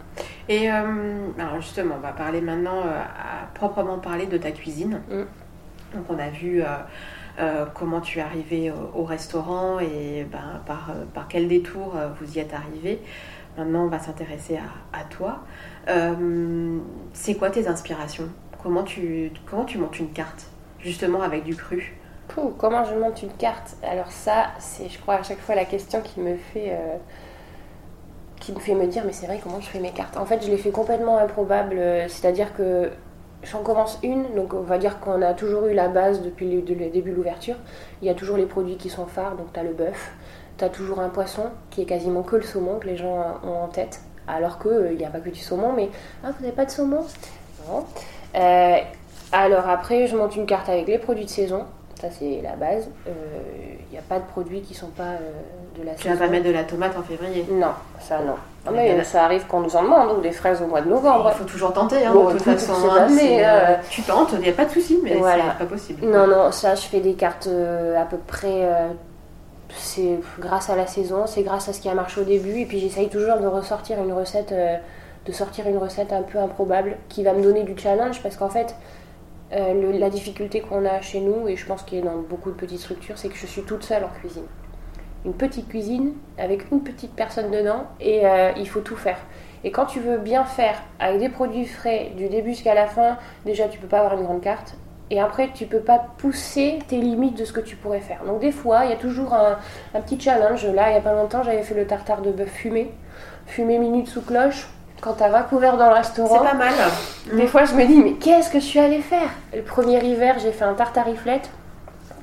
Et 0.48 0.68
alors 0.68 1.60
justement, 1.60 1.96
on 1.96 2.00
va 2.00 2.12
parler 2.12 2.40
maintenant, 2.40 2.80
à 2.80 3.46
proprement 3.54 3.98
parler 3.98 4.26
de 4.26 4.38
ta 4.38 4.50
cuisine. 4.50 5.00
Mm. 5.08 5.22
Donc, 5.94 6.04
on 6.10 6.18
a 6.18 6.30
vu 6.30 6.62
euh, 7.38 7.66
comment 7.74 8.00
tu 8.00 8.18
es 8.18 8.22
arrivé 8.22 8.72
au, 8.94 9.04
restaurant 9.04 9.78
et 9.78 10.26
ben, 10.30 10.62
par, 10.64 10.90
euh, 10.90 11.04
par, 11.12 11.28
quel 11.28 11.48
détour 11.48 11.94
euh, 11.94 12.08
vous 12.18 12.36
y 12.36 12.38
êtes 12.38 12.54
arrivé. 12.54 13.00
Maintenant, 13.58 13.84
on 13.84 13.88
va 13.88 13.98
s'intéresser 13.98 14.58
à, 14.92 15.04
toi. 15.04 15.40
c'est 17.12 17.34
quoi 17.34 17.50
tes 17.50 17.68
inspirations? 17.68 18.28
Comment 18.62 18.82
tu, 18.82 19.32
comment 19.48 19.64
tu 19.64 19.78
montes 19.78 19.98
une 19.98 20.12
carte, 20.12 20.46
justement 20.78 21.22
avec 21.22 21.44
du 21.44 21.56
cru? 21.56 21.96
Comment 22.58 22.84
je 22.84 22.94
monte 22.94 23.22
une 23.22 23.32
carte? 23.32 23.76
Alors 23.82 24.10
ça, 24.10 24.48
c'est, 24.58 24.88
je 24.90 24.98
crois, 24.98 25.14
à 25.14 25.22
chaque 25.22 25.38
fois 25.38 25.54
la 25.54 25.64
question 25.64 26.02
qui 26.02 26.20
me 26.20 26.36
fait... 26.36 26.76
qui 28.46 28.52
me 28.52 28.60
fait 28.60 28.74
me 28.74 28.86
dire 28.86 29.02
mais 29.04 29.12
c'est 29.12 29.26
vrai 29.26 29.40
comment 29.42 29.60
je 29.60 29.66
fais 29.66 29.80
mes 29.80 29.90
cartes? 29.90 30.16
En 30.16 30.24
fait 30.24 30.44
je 30.44 30.50
les 30.50 30.56
fais 30.56 30.70
complètement 30.70 31.18
improbables, 31.18 31.80
c'est-à-dire 32.08 32.54
que 32.54 32.90
j'en 33.42 33.62
commence 33.62 33.98
une, 34.04 34.34
donc 34.34 34.54
on 34.54 34.60
va 34.60 34.78
dire 34.78 35.00
qu'on 35.00 35.20
a 35.20 35.34
toujours 35.34 35.66
eu 35.66 35.74
la 35.74 35.88
base 35.88 36.22
depuis 36.22 36.50
le, 36.50 36.62
début 36.62 37.10
de 37.10 37.16
l'ouverture. 37.16 37.56
Il 38.02 38.06
y 38.06 38.10
a 38.10 38.14
toujours 38.14 38.36
les 38.36 38.46
produits 38.46 38.76
qui 38.76 38.88
sont 38.88 39.06
phares, 39.06 39.36
donc 39.36 39.52
tu 39.52 39.58
as 39.58 39.64
le 39.64 39.72
bœuf, 39.72 40.12
tu 40.58 40.64
as 40.64 40.68
toujours 40.68 41.00
un 41.00 41.08
poisson 41.08 41.44
qui 41.70 41.82
est 41.82 41.86
quasiment 41.86 42.22
que 42.22 42.36
le 42.36 42.42
saumon 42.42 42.78
que 42.78 42.86
les 42.86 42.96
gens 42.96 43.40
ont 43.44 43.64
en 43.64 43.68
tête, 43.68 44.00
alors 44.28 44.60
qu'il 44.60 44.70
euh, 44.70 44.94
n'y 44.94 45.04
a 45.04 45.10
pas 45.10 45.20
que 45.20 45.30
du 45.30 45.40
saumon, 45.40 45.72
mais 45.72 45.90
ah, 46.22 46.30
vous 46.30 46.42
n'avez 46.42 46.54
pas 46.54 46.64
de 46.64 46.70
saumon? 46.70 47.04
Non. 47.68 47.84
Euh, 48.36 48.76
alors 49.32 49.68
après, 49.68 50.06
je 50.06 50.16
monte 50.16 50.36
une 50.36 50.46
carte 50.46 50.68
avec 50.68 50.86
les 50.86 50.98
produits 50.98 51.24
de 51.24 51.30
saison, 51.30 51.64
ça 52.00 52.10
c'est 52.10 52.40
la 52.42 52.54
base. 52.54 52.88
Il 53.06 53.10
euh, 53.10 53.92
n'y 53.92 53.98
a 53.98 54.02
pas 54.02 54.20
de 54.20 54.26
produits 54.26 54.62
qui 54.62 54.74
sont 54.74 54.90
pas 54.90 55.16
de 55.78 55.84
la 55.84 55.96
saison. 55.96 56.02
Tu 56.02 56.08
vas 56.08 56.26
pas 56.26 56.30
mettre 56.30 56.46
de 56.46 56.52
la 56.52 56.64
tomate 56.64 56.96
en 56.96 57.02
février 57.02 57.46
Non, 57.50 57.72
ça 58.00 58.18
non. 58.20 58.34
Ah, 58.66 58.72
mais 58.72 59.04
ça 59.04 59.24
arrive 59.24 59.46
qu'on 59.46 59.60
nous 59.60 59.76
en 59.76 59.82
demande, 59.82 60.18
ou 60.18 60.20
des 60.20 60.32
fraises 60.32 60.60
au 60.60 60.66
mois 60.66 60.80
de 60.80 60.88
novembre. 60.88 61.30
Il 61.34 61.38
faut 61.38 61.44
toujours 61.44 61.72
tenter, 61.72 62.04
hein, 62.04 62.12
de 62.12 62.32
toute 62.32 62.42
façon. 62.42 62.72
Hein, 62.90 63.08
euh, 63.10 63.42
euh, 63.44 63.74
tu 63.88 64.02
tentes, 64.02 64.30
il 64.34 64.40
n'y 64.40 64.48
a 64.48 64.52
pas 64.52 64.64
de 64.64 64.70
souci, 64.70 64.98
mais 65.02 65.14
voilà. 65.14 65.44
c'est 65.52 65.64
pas 65.64 65.70
possible. 65.70 66.06
Non, 66.06 66.26
non, 66.26 66.50
ça, 66.50 66.74
je 66.74 66.82
fais 66.82 67.00
des 67.00 67.14
cartes 67.14 67.46
euh, 67.46 68.00
à 68.00 68.04
peu 68.04 68.16
près. 68.16 68.68
c'est 69.70 70.18
grâce 70.40 70.68
à 70.68 70.76
la 70.76 70.86
saison, 70.86 71.26
c'est 71.26 71.42
grâce 71.42 71.68
à 71.68 71.72
ce 71.72 71.80
qui 71.80 71.88
a 71.88 71.94
marché 71.94 72.20
au 72.20 72.24
début, 72.24 72.60
et 72.60 72.66
puis 72.66 72.80
j'essaye 72.80 73.08
toujours 73.08 73.38
de 73.38 73.46
ressortir 73.46 74.02
une 74.02 74.12
recette, 74.12 74.52
de 74.52 75.32
sortir 75.32 75.68
une 75.68 75.78
recette 75.78 76.12
un 76.12 76.22
peu 76.22 76.38
improbable 76.38 76.96
qui 77.08 77.22
va 77.22 77.32
me 77.32 77.42
donner 77.42 77.62
du 77.62 77.78
challenge, 77.78 78.20
parce 78.22 78.36
qu'en 78.36 78.50
fait, 78.50 78.74
la 79.52 80.10
difficulté 80.10 80.60
qu'on 80.60 80.84
a 80.84 81.00
chez 81.02 81.20
nous, 81.20 81.46
et 81.46 81.56
je 81.56 81.66
pense 81.66 81.82
qu'il 81.82 81.98
y 81.98 82.02
a 82.02 82.04
dans 82.04 82.16
beaucoup 82.16 82.50
de 82.50 82.56
petites 82.56 82.80
structures, 82.80 83.16
c'est 83.16 83.28
que 83.28 83.36
je 83.36 83.46
suis 83.46 83.62
toute 83.62 83.84
seule 83.84 84.02
en 84.02 84.20
cuisine 84.20 84.46
une 85.26 85.34
petite 85.34 85.68
cuisine 85.68 86.14
avec 86.38 86.70
une 86.70 86.82
petite 86.82 87.12
personne 87.14 87.50
dedans 87.50 87.84
et 88.00 88.24
euh, 88.24 88.52
il 88.56 88.68
faut 88.68 88.80
tout 88.80 88.96
faire. 88.96 89.18
Et 89.64 89.72
quand 89.72 89.86
tu 89.86 89.98
veux 89.98 90.18
bien 90.18 90.44
faire 90.44 90.80
avec 91.00 91.18
des 91.18 91.28
produits 91.28 91.66
frais 91.66 92.12
du 92.16 92.28
début 92.28 92.50
jusqu'à 92.50 92.74
la 92.74 92.86
fin, 92.86 93.18
déjà 93.44 93.66
tu 93.66 93.78
peux 93.78 93.88
pas 93.88 93.98
avoir 93.98 94.14
une 94.14 94.22
grande 94.22 94.40
carte. 94.40 94.76
Et 95.10 95.20
après, 95.20 95.50
tu 95.54 95.66
peux 95.66 95.80
pas 95.80 96.04
pousser 96.18 96.78
tes 96.88 96.98
limites 96.98 97.38
de 97.38 97.44
ce 97.44 97.52
que 97.52 97.60
tu 97.60 97.76
pourrais 97.76 98.00
faire. 98.00 98.24
Donc 98.24 98.40
des 98.40 98.50
fois, 98.50 98.84
il 98.84 98.90
y 98.90 98.92
a 98.92 98.96
toujours 98.96 99.34
un, 99.34 99.58
petit 100.00 100.20
challenge. 100.20 100.64
Là, 100.66 100.90
il 100.90 100.94
y 100.94 100.98
a 100.98 101.00
pas 101.00 101.14
longtemps, 101.14 101.42
j'avais 101.42 101.62
fait 101.62 101.74
le 101.74 101.86
tartare 101.86 102.22
de 102.22 102.30
bœuf 102.30 102.48
fumé, 102.48 102.92
fumé 103.46 103.78
minute 103.78 104.08
sous 104.08 104.22
cloche. 104.22 104.68
Quand 105.00 105.12
t'as 105.12 105.28
va 105.28 105.42
couvert 105.42 105.76
dans 105.76 105.88
le 105.88 105.94
restaurant. 105.94 106.38
C'est 106.42 106.50
pas 106.50 106.54
mal. 106.54 106.72
Des 107.32 107.46
fois, 107.46 107.64
je 107.64 107.74
me 107.74 107.84
dis, 107.84 108.02
mais 108.02 108.14
qu'est-ce 108.14 108.50
que 108.50 108.58
je 108.58 108.64
suis 108.64 108.78
allée 108.78 109.02
faire? 109.02 109.28
Le 109.54 109.62
premier 109.62 110.02
hiver, 110.02 110.38
j'ai 110.38 110.52
fait 110.52 110.64
un 110.64 110.72
tartariflette 110.72 111.50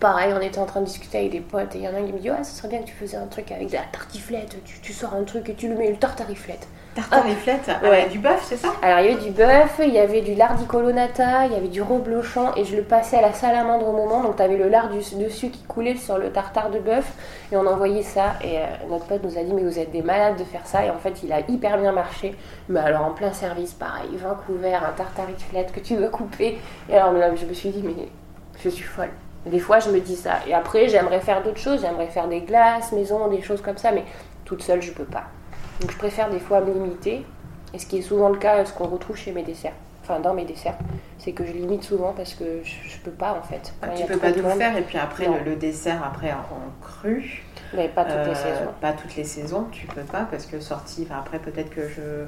pareil, 0.03 0.33
on 0.37 0.41
était 0.41 0.59
en 0.59 0.65
train 0.65 0.81
de 0.81 0.85
discuter 0.85 1.17
avec 1.17 1.31
des 1.31 1.39
potes 1.39 1.75
et 1.75 1.77
il 1.77 1.83
y 1.85 1.87
en 1.87 1.93
a 1.93 1.99
un 1.99 2.05
qui 2.05 2.11
me 2.11 2.19
dit 2.19 2.29
Ouais, 2.29 2.43
ce 2.43 2.57
serait 2.57 2.67
bien 2.67 2.79
que 2.79 2.87
tu 2.87 2.93
faisais 2.93 3.15
un 3.15 3.25
truc 3.25 3.49
avec 3.53 3.69
de 3.69 3.73
la 3.73 3.83
tartiflette. 3.89 4.57
Tu, 4.81 4.91
sors 4.91 5.13
un 5.13 5.23
truc 5.23 5.47
et 5.47 5.53
tu 5.53 5.69
le 5.69 5.75
mets, 5.75 5.89
le 5.89 5.95
tartariflette. 5.95 6.67
Tartariflette 6.93 7.69
ah, 7.69 7.89
ouais. 7.89 8.09
Du 8.09 8.19
bœuf, 8.19 8.43
c'est 8.43 8.57
ça? 8.57 8.67
Alors 8.81 8.99
il 8.99 9.05
y 9.05 9.13
avait 9.13 9.23
du 9.23 9.31
bœuf, 9.31 9.79
il 9.79 9.93
y 9.93 9.99
avait 9.99 10.19
du 10.19 10.35
lard 10.35 10.55
di 10.55 10.65
colonnata, 10.65 11.45
il 11.45 11.53
y 11.53 11.55
avait 11.55 11.69
du 11.69 11.81
reblochon 11.81 12.51
et 12.57 12.65
je 12.65 12.75
le 12.75 12.83
passais 12.83 13.17
à 13.17 13.21
la 13.21 13.31
salamandre 13.31 13.87
au 13.87 13.93
moment. 13.93 14.21
Donc 14.21 14.35
tu 14.35 14.41
avais 14.43 14.57
le 14.57 14.67
lard 14.67 14.89
dessus 14.89 15.49
qui 15.49 15.63
coulait 15.63 15.95
sur 15.95 16.17
le 16.17 16.33
tartare 16.33 16.69
de 16.69 16.79
bœuf 16.79 17.13
et 17.53 17.55
on 17.55 17.65
envoyait 17.65 18.03
ça. 18.03 18.33
Et 18.43 18.57
euh, 18.57 18.65
notre 18.89 19.05
pote 19.05 19.23
nous 19.23 19.37
a 19.37 19.43
dit 19.43 19.53
Mais 19.53 19.63
vous 19.63 19.79
êtes 19.79 19.91
des 19.91 20.01
malades 20.01 20.37
de 20.37 20.43
faire 20.43 20.67
ça. 20.67 20.85
Et 20.85 20.89
en 20.89 20.97
fait, 20.97 21.23
il 21.23 21.31
a 21.31 21.39
hyper 21.47 21.77
bien 21.77 21.93
marché. 21.93 22.35
Mais 22.67 22.81
alors 22.81 23.05
en 23.05 23.11
plein 23.11 23.31
service, 23.31 23.71
pareil, 23.71 24.09
20 24.17 24.37
couverts, 24.45 24.83
un 24.85 24.91
tartariflette 24.91 25.71
que 25.71 25.79
tu 25.79 25.95
dois 25.95 26.09
couper. 26.09 26.59
Et 26.89 26.97
alors 26.97 27.13
là, 27.13 27.33
je 27.33 27.45
me 27.45 27.53
suis 27.53 27.69
dit 27.69 27.81
Mais 27.81 28.09
je 28.61 28.67
suis 28.67 28.83
folle. 28.83 29.11
Des 29.45 29.59
fois, 29.59 29.79
je 29.79 29.89
me 29.89 29.99
dis 29.99 30.15
ça. 30.15 30.39
Et 30.47 30.53
après, 30.53 30.87
j'aimerais 30.87 31.19
faire 31.19 31.43
d'autres 31.43 31.59
choses. 31.59 31.81
J'aimerais 31.81 32.07
faire 32.07 32.27
des 32.27 32.41
glaces, 32.41 32.91
maison, 32.91 33.27
des 33.27 33.41
choses 33.41 33.61
comme 33.61 33.77
ça. 33.77 33.91
Mais 33.91 34.05
toute 34.45 34.61
seule, 34.61 34.81
je 34.81 34.91
peux 34.91 35.03
pas. 35.03 35.25
Donc, 35.81 35.91
je 35.91 35.97
préfère 35.97 36.29
des 36.29 36.39
fois 36.39 36.61
me 36.61 36.73
limiter. 36.73 37.25
Et 37.73 37.79
ce 37.79 37.85
qui 37.85 37.97
est 37.97 38.01
souvent 38.01 38.29
le 38.29 38.37
cas, 38.37 38.63
ce 38.65 38.73
qu'on 38.73 38.87
retrouve 38.87 39.17
chez 39.17 39.31
mes 39.31 39.43
desserts. 39.43 39.73
Enfin, 40.03 40.19
dans 40.19 40.33
mes 40.33 40.45
desserts. 40.45 40.77
C'est 41.17 41.31
que 41.31 41.45
je 41.45 41.51
limite 41.51 41.83
souvent 41.83 42.13
parce 42.13 42.33
que 42.33 42.61
je, 42.63 42.97
peux 43.03 43.11
pas, 43.11 43.33
en 43.33 43.41
fait. 43.41 43.73
Ah, 43.81 43.87
tu 43.95 44.05
peux 44.05 44.17
pas 44.17 44.31
tout 44.31 44.41
faire. 44.41 44.77
Et 44.77 44.81
puis 44.81 44.97
après, 44.97 45.27
le, 45.45 45.55
dessert, 45.55 46.03
après, 46.05 46.31
en 46.31 46.43
cru. 46.81 47.43
Mais 47.73 47.87
pas 47.87 48.03
toutes 48.03 48.25
les 48.25 48.31
euh, 48.31 48.35
saisons. 48.35 48.71
Pas 48.81 48.93
toutes 48.93 49.15
les 49.15 49.23
saisons, 49.23 49.67
tu 49.71 49.87
peux 49.87 50.01
pas. 50.01 50.27
Parce 50.29 50.45
que 50.45 50.59
sorti, 50.59 51.07
après, 51.11 51.39
peut-être 51.39 51.69
que 51.69 51.87
je 51.87 52.25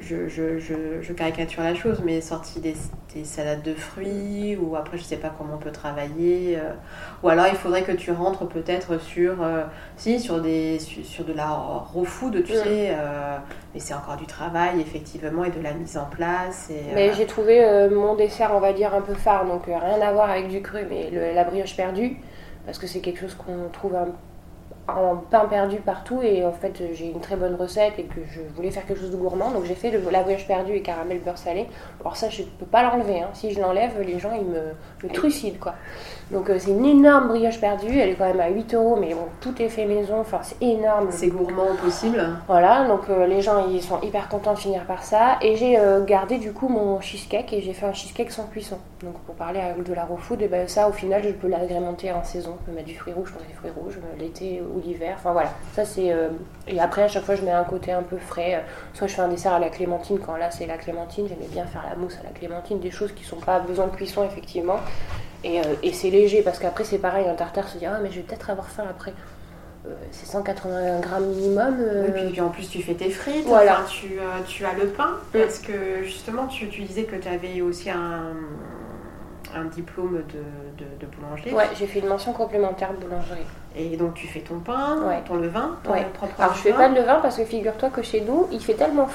je, 0.00 0.28
je, 0.28 0.58
je, 0.58 1.12
caricature 1.12 1.62
la 1.62 1.74
chose, 1.74 2.02
mais 2.04 2.20
sorti 2.20 2.60
des, 2.60 2.74
des, 3.14 3.24
salades 3.24 3.62
de 3.62 3.74
fruits, 3.74 4.56
ou 4.56 4.74
après 4.76 4.96
je 4.96 5.02
sais 5.02 5.16
pas 5.16 5.32
comment 5.36 5.54
on 5.54 5.58
peut 5.58 5.70
travailler, 5.70 6.56
euh, 6.56 6.72
ou 7.22 7.28
alors 7.28 7.46
il 7.48 7.56
faudrait 7.56 7.82
que 7.82 7.92
tu 7.92 8.10
rentres 8.10 8.46
peut-être 8.48 9.00
sur, 9.00 9.42
euh, 9.42 9.64
si, 9.96 10.18
sur, 10.18 10.40
des, 10.40 10.78
sur, 10.78 11.24
de 11.24 11.32
la 11.32 11.48
raw 11.48 12.04
food, 12.04 12.42
tu 12.44 12.54
sais, 12.54 12.90
euh, 12.90 13.36
mais 13.74 13.80
c'est 13.80 13.94
encore 13.94 14.16
du 14.16 14.26
travail 14.26 14.80
effectivement 14.80 15.44
et 15.44 15.50
de 15.50 15.60
la 15.60 15.72
mise 15.72 15.98
en 15.98 16.06
place. 16.06 16.70
Et, 16.70 16.94
mais 16.94 17.12
j'ai 17.12 17.26
trouvé 17.26 17.88
mon 17.90 18.14
dessert, 18.14 18.52
on 18.54 18.60
va 18.60 18.72
dire, 18.72 18.94
un 18.94 19.02
peu 19.02 19.14
phare, 19.14 19.44
donc 19.46 19.66
rien 19.66 20.00
à 20.00 20.12
voir 20.12 20.30
avec 20.30 20.48
du 20.48 20.62
cru, 20.62 20.80
mais 20.88 21.10
la 21.34 21.44
brioche 21.44 21.76
perdue, 21.76 22.16
parce 22.64 22.78
que 22.78 22.86
c'est 22.86 23.00
quelque 23.00 23.20
chose 23.20 23.34
qu'on 23.34 23.68
trouve 23.70 23.94
un 23.94 24.08
en 24.88 25.16
pain 25.16 25.46
perdu 25.46 25.76
partout 25.76 26.20
et 26.22 26.44
en 26.44 26.52
fait 26.52 26.82
j'ai 26.92 27.10
une 27.10 27.20
très 27.20 27.36
bonne 27.36 27.54
recette 27.54 27.98
et 27.98 28.04
que 28.04 28.20
je 28.30 28.40
voulais 28.56 28.70
faire 28.70 28.84
quelque 28.84 29.00
chose 29.00 29.12
de 29.12 29.16
gourmand 29.16 29.50
donc 29.50 29.64
j'ai 29.64 29.74
fait 29.74 29.90
le, 29.90 30.00
la 30.10 30.22
brioche 30.22 30.46
perdue 30.46 30.72
et 30.72 30.82
caramel 30.82 31.20
beurre 31.20 31.38
salé 31.38 31.68
alors 32.00 32.16
ça 32.16 32.28
je 32.28 32.42
peux 32.42 32.66
pas 32.66 32.82
l'enlever 32.82 33.20
hein. 33.20 33.28
si 33.32 33.52
je 33.52 33.60
l'enlève 33.60 34.00
les 34.00 34.18
gens 34.18 34.32
ils 34.34 34.46
me, 34.46 34.72
me 35.04 35.14
trucident 35.14 35.58
quoi 35.60 35.74
donc 36.32 36.48
euh, 36.48 36.56
c'est 36.58 36.70
une 36.70 36.86
énorme 36.86 37.28
brioche 37.28 37.60
perdue, 37.60 37.98
elle 37.98 38.08
est 38.08 38.14
quand 38.14 38.24
même 38.26 38.40
à 38.40 38.48
8 38.48 38.74
euros, 38.74 38.96
mais 38.98 39.12
bon, 39.12 39.26
tout 39.40 39.60
est 39.60 39.68
fait 39.68 39.84
maison, 39.84 40.20
enfin 40.20 40.40
c'est 40.42 40.60
énorme. 40.62 41.08
C'est 41.10 41.28
gourmand 41.28 41.76
possible. 41.80 42.24
Voilà, 42.48 42.88
donc 42.88 43.02
euh, 43.10 43.26
les 43.26 43.42
gens 43.42 43.68
ils 43.68 43.82
sont 43.82 44.00
hyper 44.00 44.28
contents 44.28 44.54
de 44.54 44.58
finir 44.58 44.84
par 44.84 45.04
ça. 45.04 45.36
Et 45.42 45.56
j'ai 45.56 45.78
euh, 45.78 46.04
gardé 46.04 46.38
du 46.38 46.52
coup 46.52 46.68
mon 46.68 47.00
cheesecake 47.00 47.52
et 47.52 47.60
j'ai 47.60 47.74
fait 47.74 47.84
un 47.84 47.92
cheesecake 47.92 48.30
sans 48.30 48.46
cuisson. 48.46 48.78
Donc 49.02 49.14
pour 49.26 49.34
parler 49.34 49.60
de 49.84 49.92
la 49.92 50.04
raw 50.04 50.16
food, 50.16 50.40
et 50.40 50.48
ben 50.48 50.66
ça 50.66 50.88
au 50.88 50.92
final 50.92 51.22
je 51.22 51.30
peux 51.30 51.48
l'agrémenter 51.48 52.10
en 52.12 52.24
saison. 52.24 52.56
Je 52.60 52.70
peux 52.70 52.76
mettre 52.76 52.88
du 52.88 52.96
fruit 52.96 53.12
rouge, 53.12 53.34
je 53.38 53.46
des 53.46 53.54
fruits 53.54 53.70
rouges, 53.76 53.98
l'été 54.18 54.62
ou 54.62 54.80
l'hiver. 54.84 55.16
Enfin 55.18 55.32
voilà, 55.32 55.52
ça 55.74 55.84
c'est. 55.84 56.14
Et 56.68 56.80
après 56.80 57.02
à 57.02 57.08
chaque 57.08 57.24
fois 57.24 57.34
je 57.34 57.42
mets 57.42 57.50
un 57.50 57.64
côté 57.64 57.92
un 57.92 58.02
peu 58.02 58.18
frais. 58.18 58.64
Soit 58.94 59.06
je 59.06 59.14
fais 59.14 59.22
un 59.22 59.28
dessert 59.28 59.52
à 59.52 59.58
la 59.58 59.68
clémentine, 59.68 60.18
quand 60.18 60.36
là 60.36 60.50
c'est 60.50 60.66
la 60.66 60.76
clémentine, 60.76 61.26
j'aimais 61.28 61.48
bien 61.50 61.66
faire 61.66 61.84
la 61.88 61.96
mousse 61.96 62.16
à 62.20 62.24
la 62.24 62.30
clémentine, 62.30 62.80
des 62.80 62.90
choses 62.90 63.12
qui 63.12 63.24
sont 63.24 63.40
pas 63.40 63.60
besoin 63.60 63.86
de 63.86 63.94
cuisson 63.94 64.24
effectivement. 64.24 64.80
Euh, 65.44 65.74
et, 65.82 65.92
c'est 65.92 66.10
léger 66.10 66.42
parce 66.42 66.58
qu'après 66.58 66.84
c'est 66.84 66.98
pareil, 66.98 67.28
un 67.28 67.34
tartare 67.34 67.68
se 67.68 67.78
dit 67.78 67.86
ah 67.86 67.98
mais 68.02 68.10
je 68.10 68.16
vais 68.16 68.22
peut-être 68.22 68.50
avoir 68.50 68.68
faim 68.68 68.84
après. 68.88 69.12
Euh, 69.86 69.94
c'est 70.12 70.26
180 70.26 71.00
grammes 71.00 71.26
minimum. 71.26 71.76
Euh. 71.80 72.28
Et 72.28 72.30
puis 72.30 72.40
en 72.40 72.50
plus 72.50 72.68
tu 72.68 72.80
fais 72.82 72.94
tes 72.94 73.10
frites, 73.10 73.46
voilà. 73.46 73.80
tu, 73.88 74.18
tu, 74.46 74.64
as 74.64 74.74
le 74.74 74.86
pain, 74.88 75.10
mm. 75.34 75.38
parce 75.38 75.58
que 75.58 76.04
justement 76.04 76.46
tu, 76.46 76.68
tu 76.68 76.82
disais 76.82 77.04
que 77.04 77.16
tu 77.16 77.28
avais 77.28 77.60
aussi 77.60 77.90
un, 77.90 78.34
un 79.54 79.64
diplôme 79.64 80.22
de, 80.32 80.84
de, 81.00 81.06
boulangerie. 81.06 81.52
Ouais, 81.52 81.68
j'ai 81.78 81.86
fait 81.86 82.00
une 82.00 82.08
mention 82.08 82.32
complémentaire 82.32 82.92
de 82.92 82.96
boulangerie. 82.96 83.46
Et 83.76 83.96
donc 83.96 84.14
tu 84.14 84.26
fais 84.26 84.40
ton 84.40 84.58
pain, 84.58 84.98
ton 85.26 85.36
levain, 85.36 85.76
ton 85.82 85.92
ouais. 85.92 86.06
propre 86.12 86.34
Alors 86.38 86.54
je 86.54 86.60
fais 86.60 86.72
pas 86.72 86.88
de 86.88 86.94
levain 86.94 87.20
parce 87.20 87.36
que 87.36 87.44
figure-toi 87.44 87.90
que 87.90 88.02
chez 88.02 88.20
nous 88.20 88.46
il 88.52 88.60
fait 88.60 88.74
tellement 88.74 89.08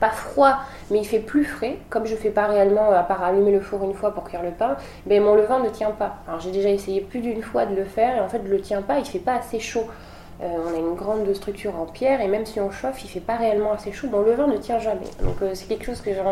pas 0.00 0.10
froid, 0.10 0.58
mais 0.90 0.98
il 0.98 1.04
fait 1.04 1.20
plus 1.20 1.44
frais. 1.44 1.78
Comme 1.88 2.06
je 2.06 2.16
fais 2.16 2.30
pas 2.30 2.46
réellement, 2.46 2.90
à 2.90 3.04
part 3.04 3.22
allumer 3.22 3.52
le 3.52 3.60
four 3.60 3.84
une 3.84 3.94
fois 3.94 4.12
pour 4.12 4.24
cuire 4.24 4.42
le 4.42 4.50
pain, 4.50 4.76
ben 5.06 5.22
mon 5.22 5.34
levain 5.34 5.60
ne 5.60 5.68
tient 5.68 5.92
pas. 5.92 6.16
Alors 6.26 6.40
j'ai 6.40 6.50
déjà 6.50 6.70
essayé 6.70 7.00
plus 7.00 7.20
d'une 7.20 7.42
fois 7.42 7.66
de 7.66 7.74
le 7.74 7.84
faire 7.84 8.16
et 8.16 8.20
en 8.20 8.28
fait 8.28 8.40
je 8.44 8.50
le 8.50 8.60
tient 8.60 8.82
pas, 8.82 8.98
il 8.98 9.04
fait 9.04 9.20
pas 9.20 9.34
assez 9.34 9.60
chaud. 9.60 9.86
Euh, 10.42 10.48
on 10.66 10.74
a 10.74 10.78
une 10.78 10.94
grande 10.96 11.32
structure 11.34 11.76
en 11.76 11.86
pierre 11.86 12.20
et 12.20 12.26
même 12.26 12.46
si 12.46 12.58
on 12.58 12.70
chauffe, 12.70 13.04
il 13.04 13.08
fait 13.08 13.20
pas 13.20 13.36
réellement 13.36 13.72
assez 13.72 13.92
chaud. 13.92 14.08
Mon 14.10 14.22
levain 14.22 14.48
ne 14.48 14.56
tient 14.56 14.80
jamais. 14.80 15.10
Donc 15.22 15.36
euh, 15.42 15.52
c'est 15.54 15.66
quelque 15.66 15.84
chose 15.84 16.00
que 16.00 16.12
j'ai 16.12 16.22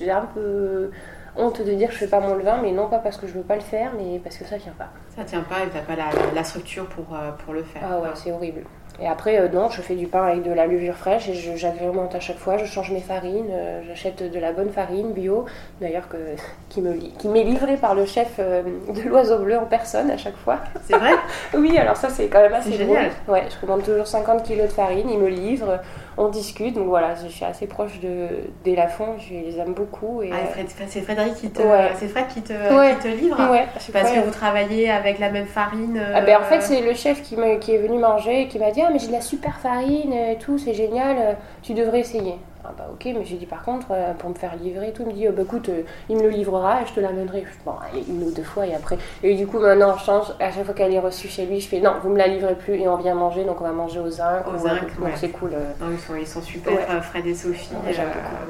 j'ai 0.00 0.10
un 0.10 0.26
peu 0.34 0.90
honte 1.38 1.62
de 1.62 1.72
dire 1.72 1.88
que 1.88 1.94
je 1.94 1.98
fais 2.00 2.06
pas 2.08 2.20
mon 2.20 2.34
levain, 2.34 2.58
mais 2.62 2.72
non 2.72 2.88
pas 2.88 2.98
parce 2.98 3.16
que 3.16 3.26
je 3.26 3.32
veux 3.34 3.42
pas 3.42 3.54
le 3.56 3.60
faire, 3.60 3.92
mais 3.98 4.18
parce 4.18 4.36
que 4.36 4.44
ça 4.44 4.58
tient 4.58 4.74
pas. 4.76 4.88
Ça 5.16 5.24
tient 5.24 5.42
pas 5.42 5.64
et 5.64 5.68
t'as 5.68 5.80
pas 5.80 5.96
la, 5.96 6.06
la 6.34 6.44
structure 6.44 6.86
pour, 6.86 7.04
euh, 7.14 7.30
pour 7.44 7.54
le 7.54 7.62
faire. 7.62 7.82
Ah 7.84 7.98
ouais, 8.00 8.08
c'est 8.14 8.32
horrible. 8.32 8.62
Et 8.98 9.06
après, 9.06 9.38
euh, 9.38 9.48
non, 9.48 9.68
je 9.68 9.82
fais 9.82 9.94
du 9.94 10.06
pain 10.06 10.24
avec 10.24 10.42
de 10.42 10.50
la 10.52 10.66
levure 10.66 10.94
fraîche 10.94 11.28
et 11.28 11.34
j'agrémente 11.34 12.14
à 12.14 12.20
chaque 12.20 12.38
fois. 12.38 12.56
Je 12.56 12.64
change 12.64 12.90
mes 12.92 13.00
farines, 13.02 13.48
euh, 13.50 13.82
j'achète 13.86 14.22
de 14.22 14.38
la 14.38 14.52
bonne 14.52 14.70
farine 14.70 15.12
bio, 15.12 15.44
d'ailleurs 15.82 16.08
que 16.08 16.16
qui 16.70 16.80
me 16.80 16.92
li- 16.92 17.12
qui 17.18 17.28
m'est 17.28 17.42
livrée 17.44 17.76
par 17.76 17.94
le 17.94 18.06
chef 18.06 18.36
euh, 18.38 18.62
de 18.94 19.02
l'Oiseau 19.02 19.38
Bleu 19.40 19.58
en 19.58 19.66
personne 19.66 20.10
à 20.10 20.16
chaque 20.16 20.36
fois. 20.36 20.60
C'est 20.84 20.96
vrai? 20.96 21.10
Oui, 21.54 21.76
alors 21.76 21.96
ça 21.98 22.08
c'est 22.08 22.28
quand 22.28 22.40
même 22.40 22.54
assez 22.54 22.70
drôle. 22.70 22.86
génial. 22.86 23.10
Ouais, 23.28 23.44
je 23.50 23.60
commande 23.60 23.82
toujours 23.82 24.06
50 24.06 24.42
kilos 24.44 24.68
de 24.68 24.72
farine, 24.72 25.10
il 25.10 25.18
me 25.18 25.28
livre, 25.28 25.78
on 26.18 26.28
discute. 26.28 26.74
Donc 26.74 26.86
voilà, 26.86 27.14
je 27.14 27.28
suis 27.28 27.44
assez 27.44 27.66
proche 27.66 28.00
de 28.00 28.28
des 28.64 28.74
Lafont, 28.74 29.16
je 29.18 29.34
les 29.34 29.58
aime 29.58 29.74
beaucoup 29.74 30.22
et 30.22 30.30
Ah, 30.32 30.62
C'est 30.88 31.00
Frédéric 31.02 31.34
qui 31.34 31.50
te, 31.50 31.62
Ouais. 31.62 31.90
c'est 31.96 32.08
Fred 32.08 32.26
qui 32.28 32.42
te, 32.42 32.52
Ouais. 32.52 32.94
qui 33.00 33.08
te 33.08 33.14
livre 33.14 33.50
ouais, 33.50 33.66
Parce 33.92 34.12
que 34.12 34.20
vous 34.24 34.30
travaillez 34.30 34.90
avec 34.90 35.18
la 35.18 35.30
même 35.30 35.46
farine 35.46 36.00
Ah 36.14 36.20
ben, 36.22 36.36
en 36.36 36.40
euh, 36.40 36.44
fait, 36.44 36.60
c'est 36.62 36.80
le 36.80 36.94
chef 36.94 37.22
qui, 37.22 37.36
qui 37.60 37.74
est 37.74 37.78
venu 37.78 37.98
manger 37.98 38.42
et 38.42 38.48
qui 38.48 38.58
m'a 38.58 38.70
dit 38.70 38.80
Ah, 38.82 38.90
mais 38.92 38.98
j'ai 38.98 39.08
de 39.08 39.12
la 39.12 39.20
super 39.20 39.58
farine 39.58 40.12
et 40.12 40.36
tout, 40.38 40.58
c'est 40.58 40.74
génial, 40.74 41.36
tu 41.62 41.74
devrais 41.74 42.00
essayer. 42.00 42.34
Ah, 42.68 42.72
bah, 42.76 42.88
ok, 42.92 43.04
mais 43.16 43.24
j'ai 43.24 43.36
dit 43.36 43.46
par 43.46 43.62
contre, 43.62 43.86
euh, 43.92 44.12
pour 44.14 44.28
me 44.30 44.34
faire 44.34 44.56
livrer 44.56 44.92
tout, 44.92 45.02
il 45.02 45.08
me 45.08 45.12
dit 45.12 45.26
Oh, 45.28 45.32
bah, 45.36 45.42
écoute, 45.42 45.68
euh, 45.68 45.82
il 46.08 46.16
me 46.16 46.22
le 46.22 46.30
livrera 46.30 46.82
et 46.82 46.86
je 46.86 46.92
te 46.94 47.00
l'amènerai. 47.00 47.44
Je 47.46 47.64
Bon, 47.64 47.74
allez, 47.80 48.04
une 48.08 48.22
ou 48.24 48.30
deux 48.32 48.42
fois 48.42 48.66
et 48.66 48.74
après. 48.74 48.98
Et 49.22 49.34
du 49.36 49.46
coup, 49.46 49.58
maintenant, 49.60 49.92
on 49.94 49.98
change. 49.98 50.26
À 50.40 50.50
chaque 50.50 50.64
fois 50.64 50.74
qu'elle 50.74 50.92
est 50.92 50.98
reçue 50.98 51.28
chez 51.28 51.46
lui, 51.46 51.60
je 51.60 51.68
fais 51.68 51.80
Non, 51.80 51.94
vous 52.02 52.08
me 52.10 52.18
la 52.18 52.26
livrez 52.26 52.54
plus 52.56 52.74
et 52.74 52.88
on 52.88 52.96
vient 52.96 53.14
manger, 53.14 53.44
donc 53.44 53.60
on 53.60 53.64
va 53.64 53.72
manger 53.72 54.00
aux 54.00 54.10
zinc. 54.10 54.46
Aux 54.52 54.58
zinc, 54.58 54.80
donc 54.98 55.06
ouais. 55.06 55.12
c'est 55.14 55.28
cool. 55.30 55.50
euh. 55.54 55.72
Non, 55.80 55.86
ils 55.92 55.98
sont, 55.98 56.16
ils 56.16 56.26
sont 56.26 56.42
super, 56.42 56.72
Ouais. 56.72 56.86
euh, 56.90 57.00
Fred 57.00 57.26
et 57.26 57.34
Sophie. 57.34 57.70
Ouais, 57.84 57.92
euh, 57.98 58.02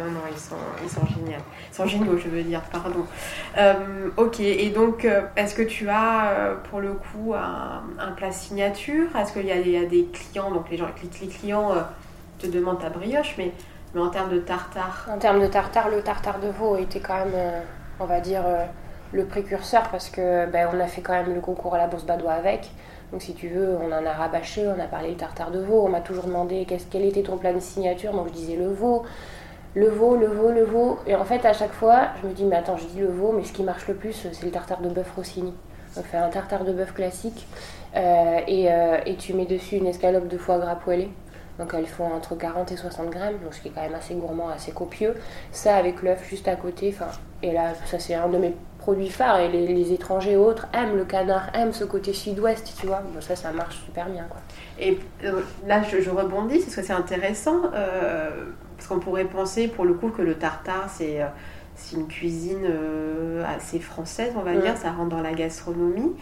non, 0.04 0.10
non, 0.12 0.20
ils 0.32 0.38
sont, 0.38 0.54
ils 0.82 0.88
sont 0.88 1.06
géniaux. 1.06 1.38
Ils 1.70 1.74
sont 1.74 1.86
géniaux, 1.86 2.16
je 2.16 2.28
veux 2.28 2.42
dire, 2.42 2.62
pardon. 2.72 3.04
Euh, 3.58 3.74
ok, 4.16 4.40
et 4.40 4.70
donc, 4.70 5.04
euh, 5.04 5.22
est-ce 5.36 5.54
que 5.54 5.62
tu 5.62 5.88
as, 5.88 6.30
euh, 6.30 6.54
pour 6.70 6.80
le 6.80 6.92
coup, 6.94 7.34
un, 7.34 7.82
un 7.98 8.12
plat 8.12 8.32
signature? 8.32 9.14
Est-ce 9.16 9.32
qu'il 9.32 9.46
y, 9.46 9.52
a- 9.52 9.56
il 9.56 9.70
y 9.70 9.76
a 9.76 9.84
des 9.84 10.04
clients, 10.12 10.50
donc 10.50 10.70
les, 10.70 10.76
gens, 10.76 10.86
les, 11.02 11.26
les 11.26 11.32
clients 11.32 11.72
euh, 11.72 11.80
te 12.38 12.46
demandent 12.46 12.80
ta 12.80 12.90
brioche, 12.90 13.34
mais, 13.38 13.52
en 14.00 14.10
termes 14.10 14.30
de 14.30 14.38
tartare 14.38 15.06
En 15.12 15.18
termes 15.18 15.40
de 15.40 15.46
tartare, 15.46 15.88
le 15.88 16.02
tartare 16.02 16.38
de 16.40 16.48
veau 16.48 16.76
était 16.76 17.00
quand 17.00 17.16
même, 17.16 17.32
euh, 17.34 17.60
on 18.00 18.04
va 18.04 18.20
dire, 18.20 18.42
euh, 18.46 18.64
le 19.12 19.24
précurseur 19.24 19.88
parce 19.90 20.08
que 20.10 20.46
ben, 20.46 20.68
on 20.74 20.80
a 20.80 20.86
fait 20.86 21.00
quand 21.00 21.12
même 21.12 21.32
le 21.34 21.40
concours 21.40 21.74
à 21.74 21.78
la 21.78 21.86
Bourse 21.86 22.04
Badois 22.04 22.32
avec. 22.32 22.70
Donc 23.12 23.22
si 23.22 23.34
tu 23.34 23.48
veux, 23.48 23.76
on 23.80 23.92
en 23.92 24.04
a 24.04 24.12
rabâché, 24.12 24.66
on 24.66 24.80
a 24.80 24.86
parlé 24.86 25.10
du 25.10 25.16
tartare 25.16 25.50
de 25.52 25.60
veau. 25.60 25.84
On 25.84 25.88
m'a 25.88 26.00
toujours 26.00 26.24
demandé 26.24 26.64
qu'est-ce- 26.66 26.86
quel 26.90 27.04
était 27.04 27.22
ton 27.22 27.36
plan 27.36 27.54
de 27.54 27.60
signature. 27.60 28.12
Donc 28.12 28.28
je 28.28 28.32
disais 28.32 28.56
le 28.56 28.68
veau, 28.68 29.04
le 29.74 29.88
veau, 29.88 30.16
le 30.16 30.26
veau, 30.26 30.50
le 30.50 30.64
veau. 30.64 30.98
Et 31.06 31.14
en 31.14 31.24
fait, 31.24 31.44
à 31.46 31.52
chaque 31.52 31.72
fois, 31.72 32.08
je 32.20 32.26
me 32.28 32.32
dis, 32.32 32.44
mais 32.44 32.56
attends, 32.56 32.76
je 32.76 32.86
dis 32.86 32.98
le 33.00 33.06
veau, 33.08 33.32
mais 33.32 33.44
ce 33.44 33.52
qui 33.52 33.62
marche 33.62 33.86
le 33.86 33.94
plus, 33.94 34.12
c'est 34.32 34.44
le 34.44 34.50
tartare 34.50 34.80
de 34.80 34.88
bœuf 34.88 35.12
Rossini. 35.14 35.54
On 35.96 36.02
fait 36.02 36.16
un 36.18 36.28
tartare 36.28 36.64
de 36.64 36.72
bœuf 36.72 36.92
classique 36.92 37.46
euh, 37.96 38.40
et, 38.46 38.66
et 39.06 39.14
tu 39.16 39.32
mets 39.32 39.46
dessus 39.46 39.76
une 39.76 39.86
escalope 39.86 40.28
de 40.28 40.36
foie 40.36 40.58
gras 40.58 40.74
poêlé. 40.74 41.08
Donc 41.58 41.72
elles 41.74 41.86
font 41.86 42.12
entre 42.12 42.36
40 42.36 42.72
et 42.72 42.76
60 42.76 43.10
grammes, 43.10 43.38
donc 43.42 43.54
ce 43.54 43.60
qui 43.60 43.68
est 43.68 43.70
quand 43.70 43.82
même 43.82 43.94
assez 43.94 44.14
gourmand, 44.14 44.48
assez 44.48 44.72
copieux. 44.72 45.14
Ça 45.52 45.76
avec 45.76 46.02
l'œuf 46.02 46.26
juste 46.28 46.48
à 46.48 46.56
côté, 46.56 46.94
enfin, 46.94 47.10
et 47.42 47.52
là, 47.52 47.72
ça 47.86 47.98
c'est 47.98 48.14
un 48.14 48.28
de 48.28 48.38
mes 48.38 48.54
produits 48.86 49.10
phares 49.10 49.40
et 49.40 49.48
les, 49.48 49.92
étrangers 49.92 50.36
autres 50.36 50.68
aiment 50.72 50.96
le 50.96 51.04
canard, 51.04 51.50
aiment 51.54 51.72
ce 51.72 51.82
côté 51.84 52.12
sud-ouest, 52.12 52.72
tu 52.78 52.86
vois. 52.86 53.02
Ça, 53.20 53.34
ça 53.34 53.50
marche 53.50 53.82
super 53.84 54.08
bien, 54.08 54.24
quoi. 54.30 54.40
Et 54.78 55.00
euh, 55.24 55.40
là, 55.66 55.82
je, 55.82 56.00
je 56.00 56.10
rebondis, 56.10 56.60
parce 56.60 56.76
que 56.76 56.82
c'est 56.82 56.92
intéressant, 56.92 57.62
euh, 57.74 58.30
parce 58.76 58.88
qu'on 58.88 59.00
pourrait 59.00 59.24
penser, 59.24 59.66
pour 59.66 59.84
le 59.84 59.94
coup, 59.94 60.10
que 60.10 60.22
le 60.22 60.34
tartare, 60.34 60.88
c'est 60.88 61.20
euh, 61.20 61.26
c'est 61.76 61.96
une 61.96 62.08
cuisine 62.08 62.64
euh, 62.68 63.44
assez 63.54 63.78
française, 63.78 64.32
on 64.36 64.40
va 64.42 64.52
Mm. 64.54 64.60
dire, 64.60 64.76
ça 64.76 64.90
rentre 64.90 65.10
dans 65.10 65.20
la 65.22 65.32
gastronomie. 65.32 66.12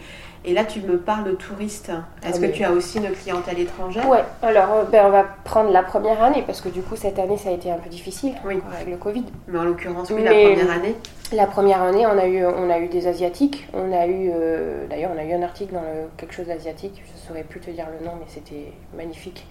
Et 0.47 0.53
là, 0.53 0.63
tu 0.63 0.79
me 0.81 0.97
parles 0.99 1.23
de 1.23 1.31
touristes. 1.31 1.91
Est-ce 2.23 2.39
Ah 2.43 2.47
que 2.47 2.51
tu 2.53 2.63
as 2.63 2.71
aussi 2.71 2.99
une 2.99 3.09
clientèle 3.11 3.57
étrangère? 3.59 4.07
Ouais, 4.07 4.23
alors 4.43 4.73
euh, 4.73 4.83
ben, 4.83 5.05
on 5.07 5.09
va 5.09 5.23
prendre 5.43 5.71
la 5.71 5.81
première 5.81 6.21
année, 6.21 6.43
parce 6.45 6.61
que 6.61 6.69
du 6.69 6.81
coup, 6.83 6.95
cette 6.95 7.17
année, 7.17 7.37
ça 7.37 7.49
a 7.49 7.53
été 7.53 7.71
un 7.71 7.77
peu 7.77 7.89
difficile 7.89 8.33
Oui. 8.45 8.59
avec 8.75 8.87
le 8.89 8.97
Covid. 8.97 9.23
Mais 9.47 9.57
en 9.57 9.63
l'occurrence, 9.63 10.09
oui, 10.11 10.21
Mais- 10.23 10.43
la 10.43 10.49
première 10.55 10.71
année. 10.75 10.95
La 11.33 11.47
première 11.47 11.81
année, 11.81 12.05
on 12.05 12.17
a 12.19 12.27
eu, 12.27 12.45
on 12.45 12.69
a 12.69 12.77
eu 12.77 12.87
des 12.87 13.07
asiatiques. 13.07 13.67
On 13.73 13.91
a 13.91 14.05
eu, 14.05 14.29
euh, 14.31 14.85
d'ailleurs, 14.87 15.11
on 15.15 15.19
a 15.19 15.23
eu 15.23 15.33
un 15.33 15.41
article 15.41 15.73
dans 15.73 15.81
le, 15.81 16.09
quelque 16.17 16.33
chose 16.35 16.45
d'asiatique. 16.47 17.01
Je 17.07 17.11
ne 17.13 17.17
saurais 17.27 17.43
plus 17.43 17.59
te 17.59 17.71
dire 17.71 17.87
le 17.99 18.05
nom, 18.05 18.11
mais 18.19 18.25
c'était 18.27 18.71
magnifique. 18.95 19.47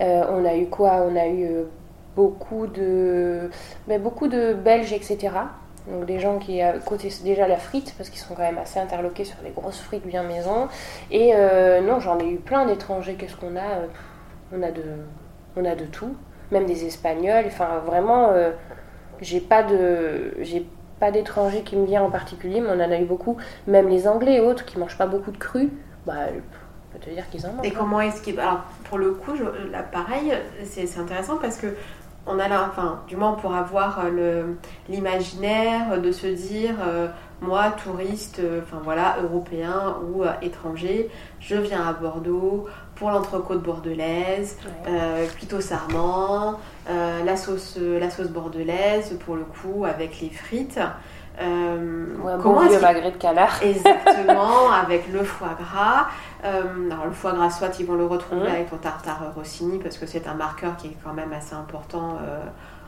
Euh, 0.00 0.24
on 0.30 0.44
a 0.44 0.56
eu 0.56 0.66
quoi? 0.66 1.04
On 1.08 1.14
a 1.14 1.28
eu 1.28 1.46
beaucoup 2.16 2.66
de, 2.66 3.50
ben, 3.88 4.00
beaucoup 4.00 4.28
de 4.28 4.52
Belges, 4.54 4.92
etc. 4.92 5.30
Donc 5.90 6.06
des 6.06 6.20
gens 6.20 6.38
qui 6.38 6.60
côté 6.86 7.08
déjà 7.24 7.48
la 7.48 7.56
frite 7.56 7.94
parce 7.96 8.08
qu'ils 8.08 8.20
sont 8.20 8.34
quand 8.34 8.42
même 8.42 8.58
assez 8.58 8.78
interloqués 8.78 9.24
sur 9.24 9.36
des 9.42 9.50
grosses 9.50 9.80
frites 9.80 10.06
bien 10.06 10.22
maison. 10.22 10.68
Et 11.10 11.32
euh, 11.34 11.80
non, 11.80 11.98
j'en 11.98 12.18
ai 12.20 12.28
eu 12.28 12.36
plein 12.36 12.66
d'étrangers. 12.66 13.14
Qu'est-ce 13.14 13.36
qu'on 13.36 13.56
a? 13.56 13.88
On 14.54 14.62
a 14.62 14.70
de, 14.70 14.82
on 15.56 15.64
a 15.64 15.74
de 15.74 15.84
tout. 15.86 16.14
Même 16.52 16.66
des 16.66 16.84
Espagnols. 16.84 17.44
Enfin 17.46 17.78
vraiment, 17.84 18.28
euh, 18.30 18.52
j'ai 19.20 19.40
pas 19.40 19.62
de, 19.64 20.34
j'ai 20.40 20.66
pas 21.00 21.10
d'étrangers 21.10 21.62
qui 21.62 21.74
me 21.74 21.84
vient 21.84 22.02
en 22.04 22.10
particulier, 22.10 22.60
mais 22.60 22.68
on 22.70 22.74
en 22.80 22.90
a 22.92 22.98
eu 23.00 23.04
beaucoup. 23.04 23.36
Même 23.66 23.88
les 23.88 24.06
Anglais 24.06 24.34
et 24.36 24.40
autres 24.40 24.64
qui 24.64 24.78
mangent 24.78 24.98
pas 24.98 25.06
beaucoup 25.06 25.32
de 25.32 25.38
cru, 25.38 25.70
bah, 26.06 26.28
je 26.32 26.38
peux 26.92 27.04
te 27.04 27.10
dire 27.10 27.28
qu'ils 27.28 27.44
en 27.44 27.54
mangent. 27.54 27.66
Et 27.66 27.72
comment 27.72 28.00
est-ce 28.00 28.22
qu'il. 28.22 28.38
Alors, 28.38 28.60
pour 28.84 28.98
le 28.98 29.12
coup, 29.14 29.34
je- 29.34 29.70
là, 29.72 29.82
pareil, 29.82 30.32
c'est 30.64 30.96
intéressant 30.98 31.38
parce 31.38 31.56
que. 31.56 31.74
On 32.26 32.38
a 32.38 32.46
là, 32.46 32.66
enfin, 32.70 33.00
du 33.08 33.16
moins 33.16 33.32
pour 33.32 33.52
avoir 33.54 34.08
le- 34.08 34.56
l'imaginaire 34.88 36.00
de 36.00 36.12
se 36.12 36.28
dire, 36.28 36.76
euh, 36.86 37.08
moi, 37.40 37.72
touriste, 37.82 38.38
euh, 38.38 38.60
enfin 38.62 38.80
voilà, 38.84 39.16
européen 39.24 39.96
ou 40.06 40.22
euh, 40.22 40.28
étranger, 40.40 41.10
je 41.40 41.56
viens 41.56 41.84
à 41.84 41.92
Bordeaux 41.92 42.66
pour 42.94 43.10
l'entrecôte 43.10 43.60
bordelaise, 43.62 44.56
Ouais. 44.64 44.92
euh, 44.92 45.26
cuite 45.36 45.52
au 45.52 45.60
sarment, 45.60 46.60
euh, 46.88 47.24
la, 47.24 47.36
sauce, 47.36 47.76
la 47.80 48.08
sauce 48.10 48.28
bordelaise 48.28 49.18
pour 49.26 49.34
le 49.34 49.42
coup 49.44 49.84
avec 49.84 50.20
les 50.20 50.30
frites. 50.30 50.78
Euh, 51.40 52.06
comment 52.42 52.54
bon 52.56 52.62
est-ce 52.62 52.70
vieux 52.72 52.80
magret 52.80 53.10
de 53.10 53.16
canard. 53.16 53.58
Exactement, 53.62 54.70
avec 54.86 55.08
le 55.12 55.22
foie 55.24 55.54
gras. 55.58 56.06
Euh, 56.44 56.90
alors 56.90 57.06
le 57.06 57.12
foie 57.12 57.32
gras, 57.32 57.50
soit 57.50 57.78
ils 57.80 57.86
vont 57.86 57.94
le 57.94 58.06
retrouver 58.06 58.42
Mhm. 58.42 58.54
avec 58.54 58.70
ton 58.70 58.76
tartare 58.76 59.32
Rossini, 59.34 59.78
parce 59.78 59.96
que 59.98 60.06
c'est 60.06 60.26
un 60.26 60.34
marqueur 60.34 60.76
qui 60.76 60.88
est 60.88 60.96
quand 61.02 61.12
même 61.14 61.32
assez 61.32 61.54
important 61.54 62.16
euh, 62.22 62.44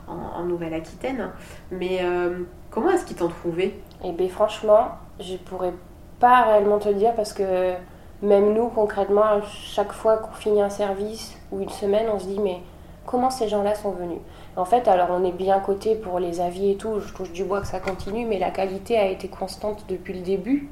en, 0.07 0.41
en 0.41 0.43
Nouvelle-Aquitaine. 0.43 1.31
Mais 1.71 1.99
euh, 2.01 2.39
comment 2.69 2.91
est-ce 2.91 3.05
qu'ils 3.05 3.17
t'ont 3.17 3.29
trouvé? 3.29 3.81
Et 4.03 4.11
bien 4.11 4.29
franchement, 4.29 4.89
je 5.19 5.37
pourrais 5.37 5.73
pas 6.19 6.43
réellement 6.43 6.77
te 6.79 6.89
dire 6.89 7.13
parce 7.15 7.33
que 7.33 7.73
même 8.21 8.53
nous 8.53 8.67
concrètement, 8.69 9.41
chaque 9.43 9.91
fois 9.91 10.17
qu'on 10.17 10.33
finit 10.33 10.61
un 10.61 10.69
service 10.69 11.35
ou 11.51 11.61
une 11.61 11.69
semaine, 11.69 12.07
on 12.13 12.19
se 12.19 12.25
dit 12.25 12.39
mais 12.39 12.61
comment 13.05 13.29
ces 13.29 13.47
gens-là 13.47 13.73
sont 13.75 13.91
venus? 13.91 14.19
En 14.57 14.63
fait, 14.63 14.87
alors 14.87 15.09
on 15.11 15.25
est 15.25 15.33
bien 15.33 15.59
coté 15.59 15.95
pour 15.95 16.19
les 16.19 16.39
avis 16.39 16.71
et 16.71 16.75
tout, 16.75 17.01
je 17.01 17.13
touche 17.13 17.31
du 17.33 17.43
bois 17.43 17.59
que 17.59 17.67
ça 17.67 17.81
continue, 17.81 18.25
mais 18.25 18.39
la 18.39 18.51
qualité 18.51 18.97
a 18.97 19.05
été 19.07 19.27
constante 19.27 19.85
depuis 19.89 20.13
le 20.13 20.21
début. 20.21 20.69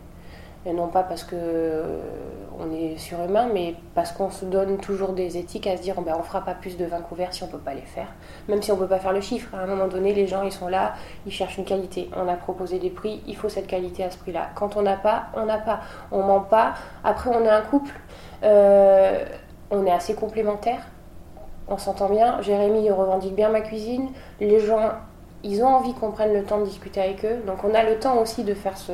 Et 0.65 0.71
non 0.71 0.87
pas 0.87 1.03
parce 1.03 1.25
que 1.25 1.35
euh, 1.35 1.99
on 2.57 2.71
est 2.71 2.97
surhumain, 2.97 3.49
mais 3.53 3.75
parce 3.95 4.13
qu'on 4.13 4.29
se 4.29 4.45
donne 4.45 4.77
toujours 4.77 5.11
des 5.11 5.37
éthiques 5.37 5.67
à 5.67 5.75
se 5.75 5.81
dire 5.81 5.99
ben, 6.01 6.15
on 6.17 6.23
fera 6.23 6.39
pas 6.39 6.53
plus 6.53 6.77
de 6.77 6.85
20 6.85 7.01
couverts 7.01 7.33
si 7.33 7.43
on 7.43 7.47
peut 7.47 7.57
pas 7.57 7.73
les 7.73 7.81
faire. 7.81 8.07
Même 8.47 8.61
si 8.61 8.71
on 8.71 8.77
peut 8.77 8.87
pas 8.87 8.99
faire 8.99 9.11
le 9.11 9.19
chiffre, 9.19 9.53
à 9.53 9.59
un 9.59 9.65
moment 9.65 9.87
donné, 9.87 10.13
les 10.13 10.25
gens 10.25 10.43
ils 10.43 10.53
sont 10.53 10.69
là, 10.69 10.93
ils 11.25 11.33
cherchent 11.33 11.57
une 11.57 11.65
qualité. 11.65 12.09
On 12.15 12.29
a 12.29 12.35
proposé 12.35 12.79
des 12.79 12.89
prix, 12.89 13.21
il 13.27 13.35
faut 13.35 13.49
cette 13.49 13.67
qualité 13.67 14.05
à 14.05 14.11
ce 14.11 14.17
prix-là. 14.17 14.51
Quand 14.55 14.77
on 14.77 14.81
n'a 14.81 14.95
pas, 14.95 15.25
on 15.35 15.45
n'a 15.45 15.57
pas. 15.57 15.81
On 16.13 16.23
ment 16.23 16.39
pas. 16.39 16.75
Après, 17.03 17.29
on 17.29 17.43
est 17.43 17.49
un 17.49 17.61
couple, 17.61 17.91
euh, 18.43 19.25
on 19.69 19.85
est 19.85 19.91
assez 19.91 20.13
complémentaires. 20.13 20.92
On 21.67 21.77
s'entend 21.77 22.09
bien. 22.09 22.41
Jérémy 22.41 22.85
il 22.85 22.91
revendique 22.91 23.35
bien 23.35 23.49
ma 23.49 23.61
cuisine. 23.61 24.09
Les 24.39 24.59
gens, 24.59 24.91
ils 25.43 25.63
ont 25.63 25.67
envie 25.67 25.93
qu'on 25.93 26.11
prenne 26.11 26.33
le 26.33 26.43
temps 26.43 26.59
de 26.59 26.65
discuter 26.65 27.01
avec 27.01 27.23
eux. 27.25 27.37
Donc 27.47 27.63
on 27.63 27.73
a 27.73 27.83
le 27.83 27.97
temps 27.99 28.17
aussi 28.19 28.43
de 28.43 28.53
faire 28.53 28.77
ce, 28.77 28.91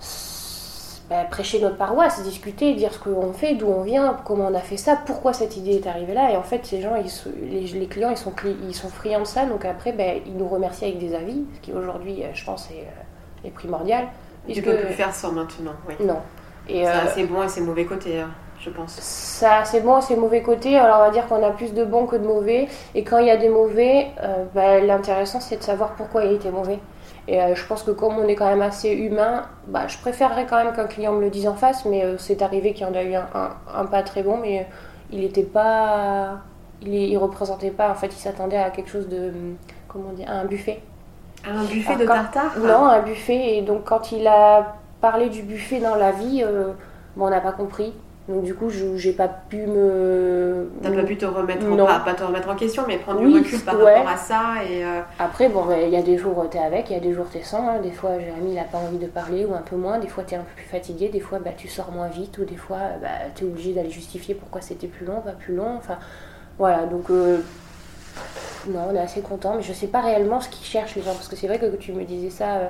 ce- 0.00 1.00
bah, 1.10 1.24
prêcher 1.30 1.60
notre 1.60 1.76
paroisse, 1.76 2.22
discuter, 2.22 2.74
dire 2.74 2.92
ce 2.94 2.98
qu'on 2.98 3.32
fait, 3.34 3.54
d'où 3.54 3.66
on 3.66 3.82
vient, 3.82 4.16
comment 4.24 4.46
on 4.50 4.54
a 4.54 4.60
fait 4.60 4.78
ça, 4.78 4.98
pourquoi 5.04 5.34
cette 5.34 5.56
idée 5.56 5.72
est 5.76 5.86
arrivée 5.86 6.14
là. 6.14 6.30
Et 6.32 6.36
en 6.36 6.42
fait, 6.42 6.64
ces 6.64 6.80
gens, 6.80 6.94
ils 6.96 7.78
les, 7.78 7.86
clients, 7.86 8.10
ils 8.10 8.16
sont, 8.16 8.30
cli- 8.30 8.56
ils 8.66 8.74
sont 8.74 8.88
friands 8.88 9.20
de 9.20 9.26
ça. 9.26 9.44
Donc 9.44 9.64
après, 9.66 9.92
bah, 9.92 10.14
ils 10.24 10.36
nous 10.36 10.48
remercient 10.48 10.86
avec 10.86 10.98
des 10.98 11.14
avis, 11.14 11.44
ce 11.56 11.60
qui 11.60 11.72
aujourd'hui, 11.72 12.22
euh, 12.24 12.28
je 12.32 12.44
pense, 12.44 12.70
est, 12.70 12.80
euh, 12.84 13.46
est 13.48 13.50
primordial. 13.50 14.06
Tu 14.48 14.52
Puisque- 14.62 14.64
peux 14.64 14.76
plus 14.78 14.94
faire 14.94 15.14
sans 15.14 15.32
maintenant, 15.32 15.72
oui. 15.88 15.94
Non. 16.06 16.18
Et, 16.68 16.84
C'est 17.14 17.24
euh, 17.24 17.26
bon 17.26 17.42
et 17.42 17.48
c'est 17.48 17.60
mauvais 17.60 17.84
côté, 17.84 18.20
hein, 18.20 18.30
je 18.64 18.70
pense. 18.70 18.92
ça, 19.00 19.64
c'est 19.64 19.80
bon, 19.80 20.00
c'est 20.00 20.16
mauvais 20.16 20.42
côté. 20.42 20.76
Alors, 20.78 20.96
on 20.98 21.00
va 21.04 21.10
dire 21.10 21.26
qu'on 21.26 21.42
a 21.42 21.50
plus 21.50 21.74
de 21.74 21.84
bons 21.84 22.06
que 22.06 22.16
de 22.16 22.26
mauvais. 22.26 22.68
Et 22.94 23.04
quand 23.04 23.18
il 23.18 23.26
y 23.26 23.30
a 23.30 23.36
des 23.36 23.48
mauvais, 23.48 24.08
euh, 24.22 24.44
bah, 24.54 24.80
l'intéressant, 24.80 25.40
c'est 25.40 25.56
de 25.58 25.62
savoir 25.62 25.94
pourquoi 25.96 26.24
il 26.24 26.32
était 26.32 26.50
mauvais. 26.50 26.78
Et 27.28 27.40
euh, 27.42 27.54
je 27.54 27.64
pense 27.66 27.82
que 27.82 27.90
comme 27.90 28.18
on 28.18 28.26
est 28.28 28.34
quand 28.34 28.46
même 28.48 28.62
assez 28.62 28.90
humain, 28.90 29.44
bah, 29.66 29.86
je 29.88 29.98
préférerais 29.98 30.46
quand 30.46 30.62
même 30.62 30.74
qu'un 30.74 30.86
client 30.86 31.12
me 31.12 31.20
le 31.20 31.30
dise 31.30 31.48
en 31.48 31.54
face. 31.54 31.84
Mais 31.84 32.04
euh, 32.04 32.16
c'est 32.18 32.42
arrivé 32.42 32.72
qu'il 32.74 32.86
y 32.86 32.90
en 32.90 32.94
a 32.94 33.02
eu 33.02 33.14
un, 33.14 33.26
un- 33.34 33.56
un 33.74 33.86
pas 33.86 34.02
très 34.02 34.22
bon, 34.22 34.38
mais 34.38 34.60
euh, 34.60 34.62
il 35.10 35.20
n'était 35.20 35.42
pas. 35.42 36.38
Il, 36.82 36.94
il 36.94 37.16
représentait 37.18 37.70
pas. 37.70 37.90
En 37.90 37.94
fait, 37.94 38.08
il 38.08 38.18
s'attendait 38.18 38.58
à 38.58 38.70
quelque 38.70 38.90
chose 38.90 39.08
de. 39.08 39.32
Comment 39.88 40.12
dire 40.12 40.28
À 40.30 40.34
un 40.34 40.44
buffet. 40.44 40.80
Un 41.46 41.64
buffet 41.64 41.96
de 41.96 42.06
tartare 42.06 42.58
Non, 42.58 42.86
un 42.86 43.00
buffet. 43.02 43.56
Et 43.56 43.62
donc 43.62 43.84
quand 43.84 44.12
il 44.12 44.26
a 44.26 44.76
parlé 45.00 45.28
du 45.28 45.42
buffet 45.42 45.80
dans 45.80 45.94
la 45.94 46.10
vie, 46.12 46.42
bon, 47.16 47.26
on 47.26 47.30
n'a 47.30 47.40
pas 47.40 47.52
compris. 47.52 47.92
Donc 48.26 48.42
du 48.42 48.54
coup, 48.54 48.70
j'ai 48.70 49.12
pas 49.12 49.28
pu 49.28 49.66
me. 49.66 50.70
T'as 50.82 50.90
pas 50.90 51.02
pu 51.02 51.18
te 51.18 51.26
remettre, 51.26 51.66
en... 51.70 51.76
pas, 51.76 52.14
te 52.14 52.22
remettre 52.22 52.48
en 52.48 52.56
question, 52.56 52.84
mais 52.88 52.96
prendre 52.96 53.20
du 53.20 53.26
recul 53.26 53.60
par 53.60 53.76
rapport 53.76 54.08
à 54.08 54.16
ça 54.16 54.64
et. 54.66 54.82
Euh, 54.82 55.00
Après, 55.18 55.50
bon, 55.50 55.66
il 55.82 55.90
y 55.90 55.96
a 55.96 56.02
des 56.02 56.16
jours 56.16 56.38
où 56.38 56.46
t'es 56.46 56.58
avec, 56.58 56.88
il 56.88 56.94
y 56.94 56.96
a 56.96 57.00
des 57.00 57.12
jours 57.12 57.26
t'es 57.30 57.42
sans. 57.42 57.68
Hein. 57.68 57.80
Des 57.82 57.90
fois, 57.90 58.18
Jérémy 58.18 58.52
il 58.52 58.58
a 58.58 58.64
pas 58.64 58.78
envie 58.78 58.96
de 58.96 59.08
parler 59.08 59.44
ou 59.44 59.54
un 59.54 59.60
peu 59.60 59.76
moins. 59.76 59.98
Des 59.98 60.08
fois, 60.08 60.24
t'es 60.24 60.36
un 60.36 60.40
peu 60.40 60.54
plus 60.56 60.64
fatigué. 60.64 61.10
Des 61.10 61.20
fois, 61.20 61.38
bah, 61.38 61.50
tu 61.54 61.68
sors 61.68 61.92
moins 61.92 62.08
vite 62.08 62.38
ou 62.38 62.44
des 62.44 62.56
fois, 62.56 62.78
bah, 63.02 63.08
t'es 63.34 63.44
obligé 63.44 63.74
d'aller 63.74 63.90
justifier 63.90 64.34
pourquoi 64.34 64.62
c'était 64.62 64.86
plus 64.86 65.04
long, 65.04 65.20
pas 65.20 65.32
plus 65.32 65.54
long. 65.54 65.76
Enfin, 65.76 65.98
voilà. 66.58 66.86
Donc. 66.86 67.10
Euh, 67.10 67.40
non, 68.68 68.88
on 68.90 68.94
est 68.94 69.00
assez 69.00 69.20
content, 69.20 69.56
mais 69.56 69.62
je 69.62 69.74
sais 69.74 69.88
pas 69.88 70.00
réellement 70.00 70.40
ce 70.40 70.48
qu'ils 70.48 70.64
cherchent 70.64 70.94
les 70.94 71.02
gens 71.02 71.12
parce 71.12 71.28
que 71.28 71.36
c'est 71.36 71.46
vrai 71.46 71.58
que 71.58 71.66
tu 71.76 71.92
me 71.92 72.04
disais 72.04 72.30
ça. 72.30 72.54
Euh, 72.54 72.66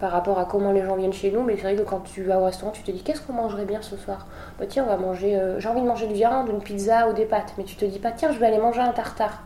par 0.00 0.10
rapport 0.10 0.38
à 0.38 0.44
comment 0.44 0.72
les 0.72 0.84
gens 0.84 0.96
viennent 0.96 1.12
chez 1.12 1.30
nous, 1.30 1.42
mais 1.42 1.56
c'est 1.56 1.62
vrai 1.62 1.76
que 1.76 1.82
quand 1.82 2.00
tu 2.00 2.22
vas 2.22 2.38
au 2.38 2.44
restaurant, 2.44 2.72
tu 2.72 2.82
te 2.82 2.90
dis 2.90 3.02
qu'est-ce 3.02 3.20
qu'on 3.20 3.32
mangerait 3.32 3.64
bien 3.64 3.82
ce 3.82 3.96
soir? 3.96 4.26
Bah 4.58 4.66
tiens, 4.68 4.84
on 4.86 4.90
va 4.90 4.96
manger, 4.96 5.36
euh, 5.36 5.60
j'ai 5.60 5.68
envie 5.68 5.82
de 5.82 5.86
manger 5.86 6.06
de 6.06 6.12
viande, 6.12 6.48
une 6.48 6.60
pizza 6.60 7.08
ou 7.08 7.12
des 7.12 7.24
pâtes, 7.24 7.54
mais 7.58 7.64
tu 7.64 7.76
te 7.76 7.84
dis 7.84 7.98
pas 7.98 8.10
tiens, 8.10 8.32
je 8.32 8.38
vais 8.38 8.46
aller 8.46 8.58
manger 8.58 8.80
un 8.80 8.92
tartare. 8.92 9.42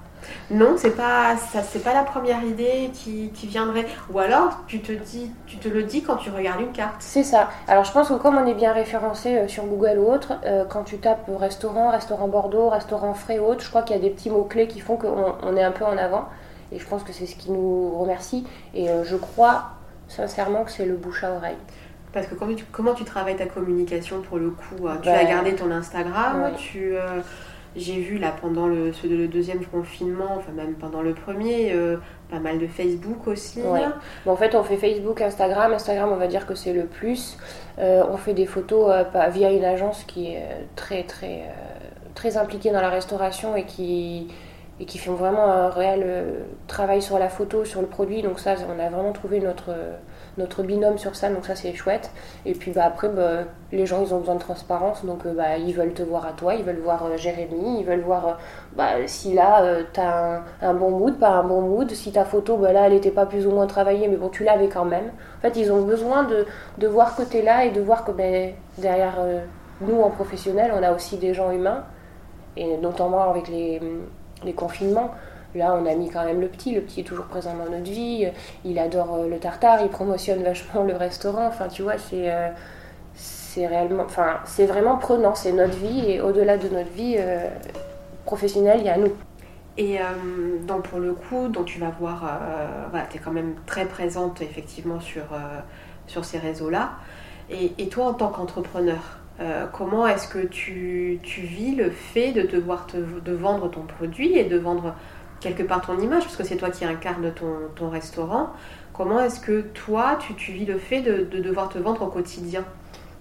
Non, 0.51 0.74
c'est 0.76 0.96
pas 0.96 1.36
ça, 1.36 1.62
c'est 1.62 1.82
pas 1.82 1.94
la 1.94 2.03
première 2.03 2.42
idée 2.42 2.90
qui, 2.92 3.30
qui, 3.30 3.46
viendrait. 3.46 3.86
Ou 4.12 4.18
alors, 4.18 4.61
tu 4.66 4.80
te 4.80 4.92
dis, 4.92 5.30
tu 5.46 5.59
te 5.59 5.68
le 5.68 5.84
dis 5.84 6.03
quand 6.03 6.16
tu 6.16 6.30
regardes 6.30 6.61
une 6.61 6.72
carte. 6.72 6.96
C'est 6.99 7.22
ça. 7.22 7.49
Alors, 7.66 7.84
je 7.84 7.92
pense 7.92 8.09
que 8.09 8.14
comme 8.14 8.36
on 8.36 8.46
est 8.46 8.55
bien 8.55 8.72
référencé 8.72 9.36
euh, 9.36 9.49
sur 9.49 9.64
Google 9.64 9.99
ou 9.99 10.11
autre, 10.11 10.34
euh, 10.44 10.64
quand 10.64 10.84
tu 10.84 10.99
tapes 10.99 11.30
restaurant, 11.38 11.90
restaurant 11.90 12.28
Bordeaux, 12.28 12.68
restaurant 12.68 13.14
frais 13.14 13.38
ou 13.38 13.44
autre, 13.44 13.62
je 13.62 13.68
crois 13.68 13.82
qu'il 13.82 13.96
y 13.96 13.99
a 13.99 14.03
des 14.03 14.11
petits 14.11 14.30
mots 14.30 14.44
clés 14.44 14.68
qui 14.68 14.80
font 14.80 14.96
qu'on 14.96 15.34
on 15.42 15.57
est 15.57 15.64
un 15.64 15.72
peu 15.72 15.84
en 15.84 15.96
avant. 15.96 16.26
Et 16.72 16.78
je 16.78 16.86
pense 16.86 17.03
que 17.03 17.12
c'est 17.12 17.26
ce 17.26 17.36
qui 17.36 17.51
nous 17.51 17.96
remercie. 17.99 18.46
Et 18.74 18.88
je 19.05 19.16
crois 19.16 19.78
sincèrement 20.09 20.64
que 20.64 20.70
c'est 20.70 20.86
le 20.86 20.96
bouche 20.96 21.24
à 21.24 21.32
oreille. 21.32 21.56
Parce 22.12 22.26
que 22.26 22.34
comment 22.34 22.54
tu, 22.54 22.64
comment 22.72 22.94
tu 22.94 23.04
travailles 23.04 23.36
ta 23.36 23.46
communication 23.46 24.22
pour 24.22 24.38
le 24.38 24.50
coup 24.50 24.86
euh, 24.86 24.96
Tu 25.02 25.09
as 25.09 25.22
ben, 25.22 25.28
gardé 25.28 25.54
ton 25.54 25.70
Instagram, 25.70 26.52
tu... 26.56 26.96
Euh, 26.96 27.20
j'ai 27.76 28.00
vu 28.00 28.18
là 28.18 28.34
pendant 28.40 28.66
le, 28.66 28.92
le, 29.04 29.28
deuxième 29.28 29.64
confinement, 29.64 30.36
enfin 30.36 30.50
même 30.52 30.72
pendant 30.72 31.02
le 31.02 31.12
premier, 31.12 31.72
euh, 31.74 31.98
pas 32.30 32.40
mal 32.40 32.59
de 32.59 32.66
Facebook 32.66 33.28
aussi. 33.28 33.61
en 34.26 34.36
fait, 34.36 34.54
on 34.56 34.64
fait 34.64 34.78
Facebook, 34.78 35.20
Instagram. 35.20 35.74
Instagram, 35.74 36.11
on 36.11 36.16
va 36.16 36.26
dire 36.26 36.46
que 36.46 36.54
c'est 36.54 36.72
le 36.72 36.86
plus. 36.86 37.36
on 37.76 38.16
fait 38.16 38.32
des 38.32 38.46
photos 38.46 38.90
via 39.30 39.52
une 39.52 39.64
agence 39.64 40.02
qui 40.04 40.32
est 40.32 40.42
très 40.76 41.04
très 41.04 41.42
très 42.14 42.36
impliquée 42.36 42.70
dans 42.70 42.80
la 42.80 42.88
restauration 42.88 43.54
et 43.54 43.64
qui 43.64 44.28
et 44.81 44.85
qui 44.85 44.99
font 44.99 45.14
vraiment 45.14 45.51
un 45.51 45.70
réel 45.70 46.03
euh, 46.05 46.41
travail 46.68 47.03
sur 47.03 47.18
la 47.18 47.29
photo, 47.29 47.64
sur 47.64 47.81
le 47.81 47.89
produit. 47.89 48.22
Donc 48.22 48.39
ça, 48.39 48.55
on 48.68 48.79
a 48.79 48.89
vraiment 48.89 49.12
trouvé 49.12 49.41
notre, 49.41 49.70
notre 50.37 50.62
binôme 50.62 50.99
sur 50.99 51.16
ça, 51.16 51.31
donc 51.31 51.47
ça 51.47 51.57
c'est 51.57 51.72
chouette. 51.74 52.12
Et 52.47 52.53
puis 52.53 52.70
bah, 52.70 52.85
après, 52.85 53.09
bah, 53.09 53.45
les 53.72 53.87
gens, 53.87 54.05
ils 54.05 54.14
ont 54.14 54.20
besoin 54.20 54.37
de 54.37 54.41
transparence, 54.41 55.05
donc 55.05 55.26
euh, 55.26 55.35
bah, 55.35 55.57
ils 55.57 55.74
veulent 55.74 55.95
te 55.95 56.03
voir 56.03 56.26
à 56.26 56.33
toi, 56.33 56.55
ils 56.55 56.64
veulent 56.64 56.81
voir 56.81 57.05
euh, 57.07 57.16
Jérémy, 57.16 57.81
ils 57.81 57.85
veulent 57.85 58.03
voir 58.03 58.39
si 59.07 59.35
là, 59.35 59.83
tu 59.93 60.01
as 60.01 60.43
un, 60.62 60.74
bon 60.74 60.91
mood, 60.91 61.18
pas 61.18 61.31
un 61.31 61.43
bon 61.43 61.62
mood, 61.62 61.91
si 61.91 62.12
ta 62.12 62.24
photo, 62.24 62.57
là, 62.61 62.87
elle 62.87 62.93
n'était 62.93 63.11
pas 63.11 63.26
plus 63.26 63.47
ou 63.47 63.51
moins 63.51 63.66
travaillée, 63.66 64.07
mais 64.07 64.16
bon, 64.16 64.29
tu 64.29 64.45
l'avais 64.45 64.68
quand 64.68 64.85
même. 64.85 65.11
En 65.39 65.41
fait, 65.41 65.57
ils 65.57 65.72
ont 65.72 65.83
besoin 65.83 66.22
de, 66.24 66.47
de 66.79 66.87
voir 66.87 67.16
que 67.16 67.22
tu 67.22 67.39
es 67.39 67.43
là 67.43 67.64
et 67.64 67.70
de 67.70 67.81
voir 67.81 68.05
que 68.05 68.12
ben, 68.12 68.53
derrière 68.79 69.16
nous, 69.81 70.01
en 70.01 70.11
professionnel, 70.11 70.72
on 70.74 70.83
a 70.83 70.93
aussi 70.93 71.16
des 71.16 71.35
gens 71.35 71.51
humains, 71.51 71.85
et 72.57 72.76
notamment 72.76 73.31
avec 73.31 73.49
les 73.49 73.81
les 74.45 74.53
confinements. 74.53 75.11
Là, 75.55 75.74
on 75.80 75.86
a 75.86 75.95
mis 75.95 76.11
quand 76.11 76.24
même 76.24 76.41
le 76.41 76.49
petit. 76.49 76.74
Le 76.74 76.82
petit 76.82 77.01
est 77.01 77.05
toujours 77.05 77.26
présent 77.26 77.55
dans 77.57 77.70
notre 77.70 77.91
vie. 77.91 78.28
Il 78.64 78.78
adore 78.78 79.14
euh, 79.14 79.28
le 79.28 79.39
tartare. 79.39 79.80
Il 79.82 79.89
promotionne 79.89 80.43
vachement 80.45 80.84
le 80.84 80.95
restaurant. 80.95 81.47
Enfin, 81.47 81.68
tu 81.68 81.82
vois, 81.82 81.99
c'est 81.99 82.30
euh, 82.32 82.49
c'est 83.14 83.66
réellement, 83.66 84.05
enfin, 84.05 84.41
c'est 84.45 84.66
vraiment 84.66 84.97
prenant. 84.97 85.34
C'est 85.34 85.53
notre 85.53 85.76
vie 85.76 86.11
et 86.11 86.20
au-delà 86.20 86.59
de 86.59 86.68
notre 86.68 86.91
vie 86.91 87.16
euh, 87.18 87.49
professionnelle, 88.24 88.80
il 88.80 88.86
y 88.86 88.91
a 88.91 88.99
nous. 88.99 89.12
Et 89.80 89.99
donc 90.66 90.89
pour 90.89 90.99
le 90.99 91.12
coup, 91.12 91.47
donc 91.47 91.66
tu 91.66 91.78
vas 91.78 91.91
voir, 92.01 92.41
tu 93.11 93.16
es 93.16 93.20
quand 93.20 93.30
même 93.30 93.55
très 93.64 93.84
présente 93.84 94.43
effectivement 94.43 94.99
sur, 94.99 95.22
sur 96.09 96.24
ces 96.24 96.39
réseaux-là. 96.39 96.91
Et, 97.51 97.89
toi, 97.89 98.07
en 98.07 98.14
tant 98.14 98.28
qu'entrepreneur, 98.28 99.17
euh, 99.41 99.66
comment 99.72 100.07
est-ce 100.07 100.26
que 100.26 100.45
tu, 100.47 101.20
vis 101.22 101.76
le 101.76 101.91
fait 101.91 102.32
de 102.32 102.43
devoir 102.43 102.86
te, 102.86 102.97
de 102.97 103.32
vendre 103.32 103.70
ton 103.70 103.82
produit 103.82 104.36
et 104.36 104.45
de 104.45 104.59
vendre 104.59 104.95
quelque 105.41 105.62
part 105.62 105.80
ton 105.80 105.99
image, 105.99 106.24
parce 106.24 106.36
que 106.36 106.43
c'est 106.43 106.57
toi 106.57 106.70
qui 106.70 106.84
incarne 106.84 107.32
ton, 107.76 107.89
restaurant. 107.89 108.51
Comment 108.93 109.20
est-ce 109.20 109.39
que 109.39 109.61
toi, 109.61 110.18
tu, 110.36 110.53
vis 110.53 110.66
le 110.66 110.78
fait 110.78 111.03
de, 111.03 111.41
devoir 111.41 111.68
te 111.68 111.78
vendre 111.78 112.03
au 112.03 112.09
quotidien? 112.09 112.64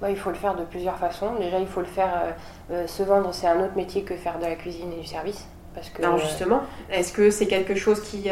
Bah, 0.01 0.09
Il 0.09 0.17
faut 0.17 0.31
le 0.31 0.35
faire 0.35 0.55
de 0.55 0.63
plusieurs 0.63 0.97
façons. 0.97 1.35
Déjà, 1.39 1.59
il 1.59 1.67
faut 1.67 1.81
le 1.81 1.85
faire, 1.85 2.13
euh, 2.23 2.31
euh, 2.73 2.87
se 2.87 3.03
vendre, 3.03 3.31
c'est 3.31 3.47
un 3.47 3.63
autre 3.63 3.75
métier 3.75 4.01
que 4.01 4.15
faire 4.15 4.39
de 4.39 4.45
la 4.45 4.55
cuisine 4.55 4.91
et 4.93 5.01
du 5.01 5.07
service. 5.07 5.45
Parce 5.75 5.91
que, 5.91 6.01
Alors 6.01 6.17
justement, 6.17 6.61
est-ce 6.89 7.13
que 7.13 7.29
c'est 7.29 7.45
quelque 7.45 7.75
chose 7.75 8.01
qui, 8.01 8.29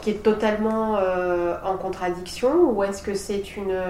qui 0.00 0.10
est 0.10 0.22
totalement 0.24 0.98
en 1.64 1.76
contradiction 1.76 2.72
ou 2.72 2.82
est-ce 2.82 3.00
que 3.00 3.14
c'est 3.14 3.56
une 3.56 3.80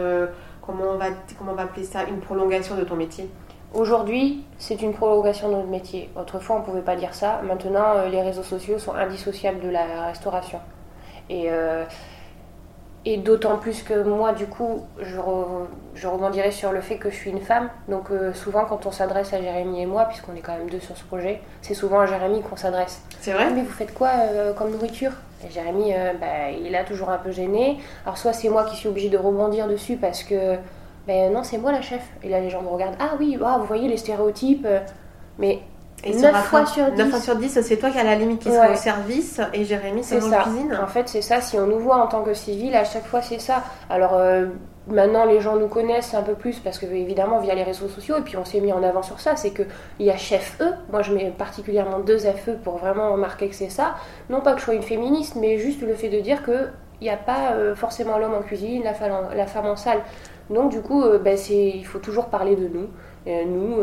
comment 0.68 0.90
on 0.92 0.98
va, 0.98 1.06
comment 1.38 1.52
on 1.52 1.54
va 1.54 1.62
appeler 1.62 1.84
ça, 1.84 2.04
une 2.04 2.20
prolongation 2.20 2.76
de 2.76 2.84
ton 2.84 2.94
métier 2.94 3.28
Aujourd'hui, 3.72 4.44
c'est 4.58 4.80
une 4.82 4.92
prolongation 4.92 5.48
de 5.48 5.54
notre 5.54 5.68
métier. 5.68 6.10
Autrefois, 6.14 6.56
on 6.56 6.58
ne 6.60 6.64
pouvait 6.64 6.82
pas 6.82 6.94
dire 6.94 7.14
ça. 7.14 7.40
Maintenant, 7.42 7.96
euh, 7.96 8.08
les 8.08 8.20
réseaux 8.22 8.42
sociaux 8.42 8.78
sont 8.78 8.94
indissociables 8.94 9.60
de 9.60 9.68
la 9.68 10.06
restauration. 10.06 10.60
Et, 11.30 11.50
euh, 11.50 11.84
et 13.12 13.16
d'autant 13.16 13.56
plus 13.56 13.82
que 13.82 14.02
moi, 14.02 14.32
du 14.32 14.46
coup, 14.46 14.82
je, 15.00 15.16
je, 15.94 16.06
rebondirai 16.06 16.50
sur 16.50 16.72
le 16.72 16.80
fait 16.80 16.96
que 16.96 17.10
je 17.10 17.14
suis 17.14 17.30
une 17.30 17.40
femme. 17.40 17.68
Donc, 17.88 18.10
euh, 18.10 18.32
souvent, 18.34 18.64
quand 18.64 18.86
on 18.86 18.90
s'adresse 18.90 19.32
à 19.32 19.40
Jérémy 19.40 19.82
et 19.82 19.86
moi, 19.86 20.04
puisqu'on 20.06 20.34
est 20.34 20.40
quand 20.40 20.56
même 20.56 20.68
deux 20.68 20.80
sur 20.80 20.96
ce 20.96 21.04
projet, 21.04 21.40
c'est 21.62 21.74
souvent 21.74 22.00
à 22.00 22.06
Jérémy 22.06 22.42
qu'on 22.42 22.56
s'adresse. 22.56 23.02
C'est 23.20 23.32
vrai? 23.32 23.50
Mais 23.54 23.62
vous 23.62 23.72
faites 23.72 23.94
quoi 23.94 24.10
comme 24.56 24.72
nourriture? 24.72 25.12
Et 25.46 25.50
Jérémy, 25.50 25.94
euh, 25.94 26.14
bah, 26.20 26.50
il 26.50 26.66
est 26.66 26.70
là 26.70 26.84
toujours 26.84 27.10
un 27.10 27.18
peu 27.18 27.30
gêné. 27.30 27.78
Alors 28.04 28.18
soit 28.18 28.32
c'est 28.32 28.48
moi 28.48 28.64
qui 28.64 28.76
suis 28.76 28.88
obligée 28.88 29.08
de 29.08 29.18
rebondir 29.18 29.68
dessus 29.68 29.96
parce 29.96 30.24
que, 30.24 30.56
ben 31.06 31.32
non, 31.32 31.44
c'est 31.44 31.58
moi 31.58 31.70
la 31.72 31.82
chef. 31.82 32.02
Et 32.22 32.28
là 32.28 32.40
les 32.40 32.50
gens 32.50 32.62
me 32.62 32.68
regardent, 32.68 32.96
ah 32.98 33.12
oui, 33.18 33.36
vous 33.36 33.66
voyez 33.66 33.88
les 33.88 33.96
stéréotypes. 33.96 34.66
Euh, 34.66 34.80
mais 35.38 35.60
et 36.04 36.14
9 36.14 36.44
fois 36.44 36.66
sur 36.66 36.90
10. 36.90 36.98
9 36.98 37.10
fois 37.10 37.20
sur 37.20 37.36
10, 37.36 37.60
c'est 37.62 37.76
toi 37.76 37.90
qui 37.90 37.98
as 37.98 38.04
la 38.04 38.14
limite 38.14 38.40
qui 38.40 38.50
sera 38.50 38.70
au 38.70 38.76
service 38.76 39.40
et 39.52 39.64
Jérémy 39.64 40.04
c'est 40.04 40.22
en 40.22 40.42
cuisine. 40.42 40.78
En 40.80 40.86
fait, 40.86 41.08
c'est 41.08 41.22
ça. 41.22 41.40
Si 41.40 41.58
on 41.58 41.66
nous 41.66 41.78
voit 41.78 41.96
en 41.96 42.06
tant 42.06 42.22
que 42.22 42.34
civil, 42.34 42.74
à 42.74 42.84
chaque 42.84 43.06
fois, 43.06 43.20
c'est 43.20 43.40
ça. 43.40 43.64
Alors, 43.90 44.14
euh, 44.14 44.46
maintenant 44.90 45.24
les 45.24 45.40
gens 45.40 45.56
nous 45.56 45.68
connaissent 45.68 46.14
un 46.14 46.22
peu 46.22 46.34
plus 46.34 46.58
parce 46.60 46.78
que 46.78 46.86
évidemment 46.86 47.40
via 47.40 47.54
les 47.54 47.62
réseaux 47.62 47.88
sociaux 47.88 48.16
et 48.18 48.22
puis 48.22 48.36
on 48.36 48.44
s'est 48.44 48.60
mis 48.60 48.72
en 48.72 48.82
avant 48.82 49.02
sur 49.02 49.20
ça 49.20 49.36
c'est 49.36 49.50
que 49.50 49.62
il 49.98 50.06
y 50.06 50.10
a 50.10 50.16
chef 50.16 50.56
E 50.60 50.72
moi 50.90 51.02
je 51.02 51.12
mets 51.12 51.30
particulièrement 51.30 51.98
deux 52.00 52.18
FE 52.18 52.52
pour 52.62 52.78
vraiment 52.78 53.12
remarquer 53.12 53.48
que 53.48 53.54
c'est 53.54 53.68
ça 53.68 53.96
non 54.30 54.40
pas 54.40 54.54
que 54.54 54.60
je 54.60 54.64
sois 54.64 54.74
une 54.74 54.82
féministe 54.82 55.36
mais 55.36 55.58
juste 55.58 55.82
le 55.82 55.94
fait 55.94 56.08
de 56.08 56.20
dire 56.20 56.42
que 56.42 56.68
il 57.00 57.04
n'y 57.04 57.10
a 57.10 57.16
pas 57.16 57.52
euh, 57.52 57.74
forcément 57.74 58.18
l'homme 58.18 58.34
en 58.34 58.42
cuisine 58.42 58.82
la 58.82 58.94
femme 58.94 59.12
en, 59.12 59.34
la 59.34 59.46
femme 59.46 59.66
en 59.66 59.76
salle 59.76 60.00
donc 60.50 60.70
du 60.70 60.80
coup 60.80 61.02
euh, 61.02 61.18
ben, 61.18 61.36
il 61.50 61.84
faut 61.84 61.98
toujours 61.98 62.26
parler 62.26 62.56
de 62.56 62.68
nous 62.68 62.88
nous 63.26 63.82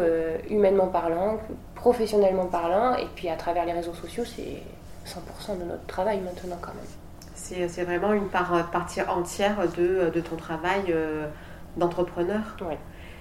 humainement 0.49 0.87
parlant 0.87 1.37
professionnellement 1.75 2.45
parlant 2.45 2.95
et 2.95 3.07
puis 3.15 3.29
à 3.29 3.35
travers 3.35 3.65
les 3.65 3.73
réseaux 3.73 3.93
sociaux 3.93 4.23
c'est 4.25 4.63
100% 5.05 5.59
de 5.59 5.65
notre 5.65 5.85
travail 5.85 6.19
maintenant 6.21 6.57
quand 6.61 6.73
même 6.73 6.85
c'est 7.35 7.83
vraiment 7.83 8.13
une 8.13 8.27
part, 8.27 8.69
partie 8.71 9.01
entière 9.01 9.57
de, 9.77 10.09
de 10.13 10.21
ton 10.21 10.35
travail 10.35 10.83
euh, 10.89 11.27
d'entrepreneur. 11.77 12.57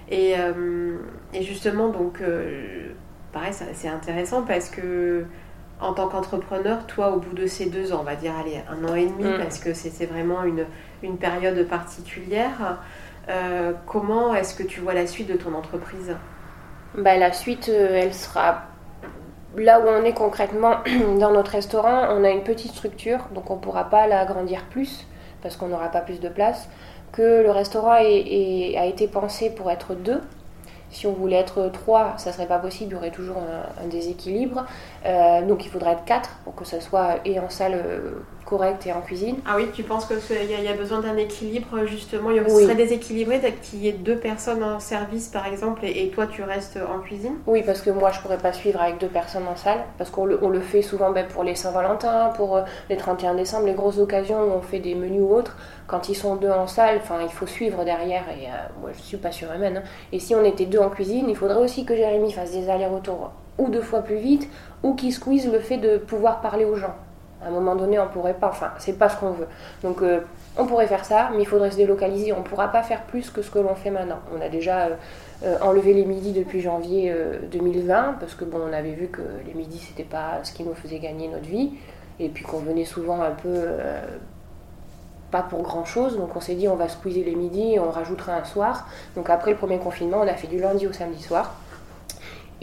Et, 0.09 0.35
euh, 0.37 0.97
et, 1.33 1.43
justement, 1.43 1.89
donc, 1.89 2.21
euh, 2.21 2.89
pareil, 3.33 3.53
c'est 3.73 3.87
intéressant 3.87 4.43
parce 4.43 4.69
que 4.69 5.25
en 5.81 5.93
tant 5.93 6.07
qu'entrepreneur, 6.07 6.87
toi, 6.87 7.11
au 7.11 7.19
bout 7.19 7.35
de 7.35 7.47
ces 7.47 7.65
deux 7.65 7.91
ans, 7.91 7.99
on 8.01 8.03
va 8.03 8.15
dire, 8.15 8.33
allez, 8.39 8.61
un 8.69 8.87
an 8.87 8.95
et 8.95 9.07
demi, 9.07 9.25
mm. 9.25 9.37
parce 9.37 9.59
que 9.59 9.73
c'est 9.73 10.05
vraiment 10.05 10.43
une, 10.43 10.65
une, 11.03 11.17
période 11.17 11.67
particulière, 11.67 12.79
comment 13.85 14.35
est-ce 14.35 14.55
que 14.55 14.63
tu 14.63 14.81
vois 14.81 14.93
la 14.93 15.07
suite 15.07 15.27
de 15.27 15.35
ton 15.35 15.53
entreprise? 15.53 16.15
Bah, 16.97 17.17
La 17.17 17.33
suite, 17.33 17.69
elle 17.69 18.13
sera 18.13 18.63
là 19.57 19.79
où 19.79 19.87
on 19.87 20.03
est 20.03 20.13
concrètement 20.13 20.77
dans 21.19 21.31
notre 21.31 21.51
restaurant, 21.51 22.07
on 22.09 22.23
a 22.23 22.29
une 22.29 22.43
petite 22.43 22.71
structure, 22.71 23.27
donc 23.33 23.49
on 23.49 23.55
ne 23.55 23.61
pourra 23.61 23.89
pas 23.89 24.07
l'agrandir 24.07 24.65
plus 24.69 25.07
parce 25.41 25.57
qu'on 25.57 25.67
n'aura 25.67 25.89
pas 25.89 26.01
plus 26.01 26.19
de 26.19 26.29
place. 26.29 26.69
Que 27.11 27.43
le 27.43 27.51
restaurant 27.51 27.91
a 27.91 28.01
été 28.01 29.07
pensé 29.07 29.49
pour 29.49 29.69
être 29.71 29.93
deux. 29.93 30.21
Si 30.89 31.07
on 31.07 31.13
voulait 31.13 31.37
être 31.37 31.69
trois, 31.71 32.13
ça 32.17 32.31
serait 32.31 32.47
pas 32.47 32.57
possible, 32.57 32.91
il 32.91 32.95
y 32.95 32.97
aurait 32.97 33.11
toujours 33.11 33.37
un, 33.37 33.87
déséquilibre. 33.87 34.65
Euh, 35.05 35.41
donc 35.43 35.65
il 35.65 35.69
faudrait 35.69 35.91
être 35.91 36.05
quatre 36.05 36.29
pour 36.43 36.55
que 36.55 36.65
ça 36.65 36.81
soit 36.81 37.19
et 37.25 37.39
en 37.39 37.49
salle 37.49 37.73
euh, 37.75 38.11
correcte 38.45 38.87
et 38.87 38.93
en 38.93 39.01
cuisine. 39.01 39.37
Ah 39.45 39.53
oui, 39.55 39.67
tu 39.73 39.83
penses 39.83 40.05
qu'il 40.05 40.17
y, 40.49 40.63
y, 40.63 40.67
a 40.67 40.73
besoin 40.73 40.99
d'un 40.99 41.15
équilibre 41.17 41.85
justement? 41.85 42.31
Il 42.31 42.49
serait 42.49 42.75
déséquilibré 42.75 43.39
qu'il 43.61 43.79
y 43.79 43.87
ait 43.87 43.93
deux 43.93 44.17
personnes 44.17 44.63
en 44.63 44.79
service 44.79 45.27
par 45.27 45.45
exemple 45.45 45.81
et, 45.83 46.09
toi 46.09 46.25
tu 46.27 46.41
restes 46.43 46.77
en 46.77 46.99
cuisine? 46.99 47.35
Oui, 47.45 47.61
parce 47.63 47.81
que 47.81 47.91
moi 47.91 48.11
je 48.11 48.19
pourrais 48.19 48.37
pas 48.37 48.53
suivre 48.53 48.81
avec 48.81 48.99
deux 48.99 49.07
personnes 49.07 49.47
en 49.47 49.55
salle 49.55 49.79
parce 49.97 50.09
qu'on 50.09 50.25
le, 50.25 50.39
on 50.41 50.49
le 50.49 50.59
fait 50.59 50.81
souvent 50.81 51.11
ben, 51.11 51.27
pour 51.27 51.43
les 51.43 51.55
Saint-Valentin, 51.55 52.31
pour 52.35 52.57
euh, 52.57 52.61
les 52.89 52.97
31 52.97 53.35
décembre, 53.35 53.67
les 53.67 53.73
grosses 53.73 53.99
occasions 53.99 54.41
où 54.41 54.51
on 54.53 54.61
fait 54.61 54.79
des 54.79 54.95
menus 54.95 55.21
ou 55.21 55.35
autres. 55.35 55.57
Quand 55.87 56.09
ils 56.09 56.15
sont 56.15 56.35
deux 56.35 56.49
en 56.49 56.65
salle, 56.65 56.97
enfin 56.97 57.19
il 57.21 57.31
faut 57.31 57.47
suivre 57.47 57.83
derrière 57.83 58.23
et 58.29 58.47
euh, 58.47 58.81
moi 58.81 58.89
je 58.91 59.01
suis 59.01 59.17
pas 59.17 59.31
surhumaine. 59.31 59.77
Hein. 59.77 59.83
Et 60.11 60.19
si 60.19 60.33
on 60.33 60.43
était 60.43 60.65
deux 60.65 60.79
en 60.79 60.89
cuisine, 60.89 61.29
il 61.29 61.35
faudrait 61.35 61.61
aussi 61.61 61.85
que 61.85 61.95
Jérémy 61.95 62.31
fasse 62.31 62.51
des 62.51 62.69
allers-retours 62.69 63.31
ou 63.57 63.69
deux 63.69 63.81
fois 63.81 64.01
plus 64.01 64.17
vite 64.17 64.49
ou 64.83 64.93
qu'il 64.93 65.13
squeeze 65.13 65.51
le 65.51 65.59
fait 65.59 65.77
de 65.77 65.97
pouvoir 65.97 66.41
parler 66.41 66.65
aux 66.65 66.75
gens. 66.75 66.95
À 67.43 67.47
un 67.49 67.51
moment 67.51 67.75
donné, 67.75 67.99
on 67.99 68.07
pourrait 68.07 68.33
pas. 68.33 68.49
Enfin, 68.49 68.71
c'est 68.79 68.97
pas 68.97 69.09
ce 69.09 69.17
qu'on 69.17 69.31
veut. 69.31 69.47
Donc, 69.83 70.01
euh, 70.01 70.21
on 70.57 70.65
pourrait 70.65 70.87
faire 70.87 71.05
ça, 71.05 71.29
mais 71.33 71.41
il 71.41 71.45
faudrait 71.45 71.69
se 71.69 71.75
délocaliser. 71.75 72.33
On 72.33 72.41
pourra 72.41 72.69
pas 72.69 72.81
faire 72.81 73.03
plus 73.03 73.29
que 73.29 73.41
ce 73.41 73.51
que 73.51 73.59
l'on 73.59 73.75
fait 73.75 73.91
maintenant. 73.91 74.19
On 74.35 74.41
a 74.41 74.49
déjà 74.49 74.85
euh, 74.85 74.95
euh, 75.43 75.57
enlevé 75.61 75.93
les 75.93 76.05
midis 76.05 76.31
depuis 76.31 76.61
janvier 76.61 77.13
2020 77.51 78.15
parce 78.19 78.35
que 78.35 78.45
bon, 78.45 78.59
on 78.67 78.73
avait 78.73 78.93
vu 78.93 79.07
que 79.07 79.21
les 79.45 79.53
midis 79.53 79.79
c'était 79.79 80.03
pas 80.03 80.39
ce 80.43 80.53
qui 80.53 80.63
nous 80.63 80.73
faisait 80.73 80.99
gagner 80.99 81.27
notre 81.27 81.45
vie 81.45 81.71
et 82.19 82.29
puis 82.29 82.43
qu'on 82.43 82.59
venait 82.59 82.85
souvent 82.85 83.21
un 83.21 83.31
peu 83.31 83.65
pas 85.29 85.41
pour 85.41 85.61
grand 85.61 85.85
chose. 85.85 86.17
Donc, 86.17 86.35
on 86.35 86.39
s'est 86.39 86.55
dit 86.55 86.67
on 86.67 86.75
va 86.75 86.87
squeezer 86.87 87.23
les 87.23 87.35
midis 87.35 87.73
et 87.73 87.79
on 87.79 87.91
rajoutera 87.91 88.33
un 88.33 88.45
soir. 88.45 88.87
Donc, 89.15 89.29
après 89.29 89.51
le 89.51 89.57
premier 89.57 89.77
confinement, 89.77 90.19
on 90.21 90.27
a 90.27 90.33
fait 90.33 90.47
du 90.47 90.59
lundi 90.59 90.87
au 90.87 90.93
samedi 90.93 91.21
soir. 91.21 91.55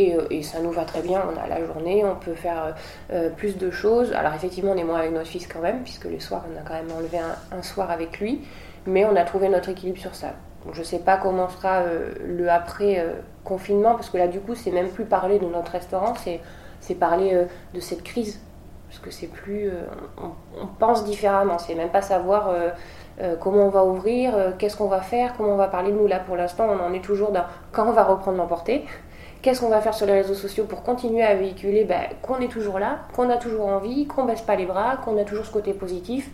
Euh, 0.01 0.27
et, 0.31 0.43
ça 0.43 0.61
nous 0.61 0.71
va 0.71 0.85
très 0.85 1.03
bien, 1.03 1.23
on 1.33 1.39
a 1.39 1.47
la 1.47 1.65
journée, 1.65 2.05
on 2.05 2.17
peut 2.17 2.35
faire 2.35 2.65
euh, 2.65 2.73
euh, 3.13 3.31
plus 3.31 3.59
de 3.59 3.71
choses. 3.71 4.13
Alors 4.13 4.35
effectivement, 4.35 4.73
on 4.73 4.77
est 4.77 4.85
moins 4.85 5.01
avec 5.01 5.13
notre 5.13 5.27
fils 5.27 5.47
quand 5.47 5.61
même, 5.61 5.83
puisque 5.83 6.07
les 6.07 6.21
soirs, 6.21 6.45
on 6.53 6.59
a 6.59 6.63
quand 6.63 6.75
même 6.75 6.91
enlevé 6.97 7.19
un, 7.19 7.63
soir 7.63 7.91
avec 7.91 8.19
lui, 8.19 8.43
mais 8.87 9.05
on 9.05 9.15
a 9.17 9.25
trouvé 9.25 9.49
notre 9.49 9.69
équilibre 9.69 9.99
sur 9.99 10.15
ça. 10.15 10.29
je 10.73 10.79
ne 10.79 10.85
sais 10.85 10.99
pas 10.99 11.17
comment 11.17 11.49
sera 11.49 11.83
le 12.25 12.51
après 12.51 13.05
confinement, 13.45 13.95
parce 13.95 14.11
que 14.11 14.17
là, 14.17 14.29
du 14.29 14.41
coup, 14.41 14.55
c'est 14.55 14.71
même 14.71 14.89
plus 14.89 15.05
parler 15.05 15.39
de 15.39 15.47
notre 15.47 15.73
restaurant, 15.73 16.15
c'est 16.81 16.95
parler 16.95 17.47
de 17.75 17.81
cette 17.81 18.03
crise, 18.03 18.41
parce 18.89 18.99
que 19.01 19.11
c'est 19.11 19.29
plus, 19.29 19.71
on, 20.19 20.67
pense 20.79 21.05
différemment, 21.05 21.59
c'est 21.59 21.75
même 21.75 21.91
pas 21.91 22.03
savoir 22.03 22.53
comment 23.41 23.67
on 23.67 23.71
va 23.71 23.85
ouvrir, 23.85 24.35
qu'est-ce 24.59 24.77
qu'on 24.77 24.89
va 24.89 25.03
faire, 25.03 25.35
comment 25.37 25.53
on 25.53 25.57
va 25.57 25.69
parler 25.69 25.93
de 25.93 25.97
nous. 25.97 26.09
Là, 26.09 26.19
pour 26.19 26.37
l'instant, 26.37 26.67
on 26.69 26.83
en 26.83 26.93
est 26.93 27.05
toujours 27.05 27.31
dans 27.31 27.45
quand 27.71 27.87
on 27.87 27.93
va 27.93 28.03
reprendre 28.03 28.39
l'emporter. 28.39 28.85
Qu'est-ce 29.43 29.61
qu'on 29.61 29.69
va 29.69 29.81
faire 29.81 29.95
sur 29.95 30.07
les 30.07 30.13
réseaux 30.13 30.35
sociaux 30.35 30.65
pour 30.65 30.85
continuer 30.85 31.23
à 31.23 31.35
véhiculer 31.35 31.85
ben, 31.85 32.03
qu'on 32.23 32.39
est 32.39 32.49
toujours 32.49 32.79
là, 32.79 33.01
qu'on 33.13 33.29
a 33.29 33.37
toujours 33.37 33.67
envie, 33.67 34.07
qu'on 34.07 34.25
baisse 34.25 34.43
pas 34.43 34.55
les 34.55 34.67
bras, 34.67 34.99
qu'on 34.99 35.19
a 35.21 35.25
toujours 35.25 35.45
ce 35.45 35.51
côté 35.51 35.75
positif. 35.75 36.31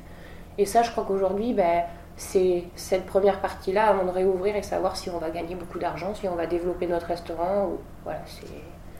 Et 0.58 0.66
ça, 0.66 0.82
je 0.82 0.90
crois 0.90 1.04
qu'aujourd'hui, 1.08 1.54
ben, 1.54 1.84
c'est 2.16 2.64
cette 2.74 3.06
première 3.06 3.40
partie-là 3.40 3.86
avant 3.86 4.04
de 4.04 4.10
réouvrir 4.10 4.56
et 4.56 4.62
savoir 4.62 4.96
si 4.96 5.08
on 5.08 5.18
va 5.18 5.30
gagner 5.30 5.54
beaucoup 5.54 5.78
d'argent, 5.78 6.14
si 6.14 6.28
on 6.28 6.34
va 6.34 6.46
développer 6.46 6.86
notre 6.86 7.06
restaurant. 7.06 7.66
Ou, 7.66 7.78
voilà, 8.04 8.20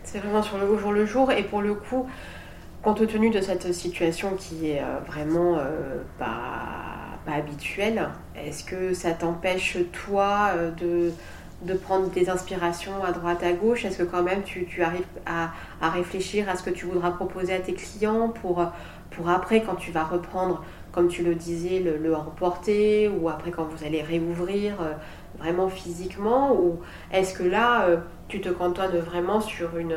c'est 0.05 0.19
vraiment 0.21 0.43
sur 0.43 0.57
le 0.57 0.79
jour 0.79 0.93
le 0.93 1.05
jour. 1.05 1.31
Et 1.31 1.43
pour 1.43 1.61
le 1.61 1.75
coup, 1.75 2.07
compte 2.83 3.07
tenu 3.07 3.29
de 3.29 3.41
cette 3.41 3.73
situation 3.75 4.37
qui 4.37 4.71
est 4.71 4.81
euh, 4.81 5.01
vraiment 5.07 5.59
euh, 5.59 6.03
pas, 6.19 7.19
pas 7.27 7.33
habituelle, 7.33 8.09
est-ce 8.37 8.65
que 8.65 8.95
ça 8.95 9.11
t'empêche, 9.11 9.77
toi, 9.93 10.51
euh, 10.55 10.71
de 10.71 11.13
de 11.63 11.75
prendre 11.75 12.09
des 12.11 12.31
inspirations 12.31 13.03
à 13.05 13.13
droite 13.13 13.43
à 13.43 13.53
gauche? 13.53 13.85
Est-ce 13.85 13.99
que 13.99 14.05
quand 14.05 14.23
même 14.23 14.43
tu, 14.43 14.67
arrives 14.83 15.07
à, 15.27 15.51
réfléchir 15.91 16.49
à 16.49 16.57
ce 16.57 16.63
que 16.63 16.71
tu 16.71 16.87
voudras 16.87 17.11
proposer 17.11 17.55
à 17.55 17.61
tes 17.61 17.75
clients 17.75 18.29
pour, 18.29 18.65
pour 19.11 19.29
après, 19.29 19.63
quand 19.63 19.75
tu 19.75 19.91
vas 19.91 20.05
reprendre, 20.05 20.63
comme 20.93 21.09
tu 21.09 21.23
le 21.23 21.35
disais, 21.35 21.81
le, 21.81 21.97
le 21.97 22.15
emporter 22.15 23.09
ou 23.09 23.29
après 23.29 23.51
quand 23.51 23.65
vous 23.65 23.85
allez 23.85 24.03
réouvrir 24.03 24.81
euh, 24.81 24.93
vraiment 25.39 25.69
physiquement? 25.69 26.53
Ou 26.53 26.81
est-ce 27.13 27.35
que 27.35 27.43
là, 27.43 27.87
euh, 27.87 27.97
tu 28.29 28.41
te 28.41 28.49
cantonnes 28.49 28.99
vraiment 28.99 29.41
sur 29.41 29.77
une, 29.79 29.97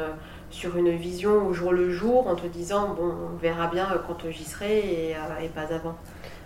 sur 0.49 0.78
une 0.78 0.91
vision 0.91 1.47
au 1.47 1.53
jour 1.53 1.72
le 1.72 1.91
jour 1.91 2.28
en 2.28 2.36
te 2.36 2.47
disant, 2.47 2.95
bon, 2.95 3.14
on 3.34 3.38
verra 3.38 3.68
bien 3.68 3.88
quand 4.07 4.30
j'y 4.30 4.43
serai 4.43 4.80
et, 4.80 5.16
euh, 5.16 5.43
et, 5.45 5.47
pas 5.49 5.74
avant? 5.74 5.95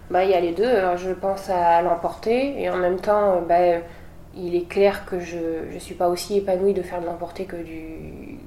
Bah, 0.09 0.23
Il 0.23 0.31
y 0.31 0.35
a 0.35 0.39
les 0.39 0.51
deux. 0.51 0.73
je 0.97 1.11
pense 1.11 1.49
à 1.49 1.81
l'emporter 1.81 2.61
et 2.61 2.69
en 2.69 2.77
même 2.77 2.99
temps, 2.99 3.41
bah, 3.47 3.79
il 4.35 4.55
est 4.55 4.67
clair 4.67 5.05
que 5.05 5.19
je 5.19 5.73
ne 5.73 5.79
suis 5.79 5.95
pas 5.95 6.09
aussi 6.09 6.37
épanouie 6.37 6.73
de 6.73 6.81
faire 6.81 7.01
de 7.01 7.05
l'emporter 7.05 7.45
que, 7.45 7.55
du, 7.55 8.37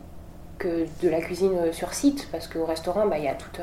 que 0.58 0.86
de 1.02 1.08
la 1.08 1.20
cuisine 1.20 1.72
sur 1.72 1.94
site, 1.94 2.28
parce 2.30 2.46
qu'au 2.46 2.64
restaurant, 2.64 3.06
bah, 3.06 3.18
il 3.18 3.24
y 3.24 3.28
a 3.28 3.34
toute, 3.34 3.60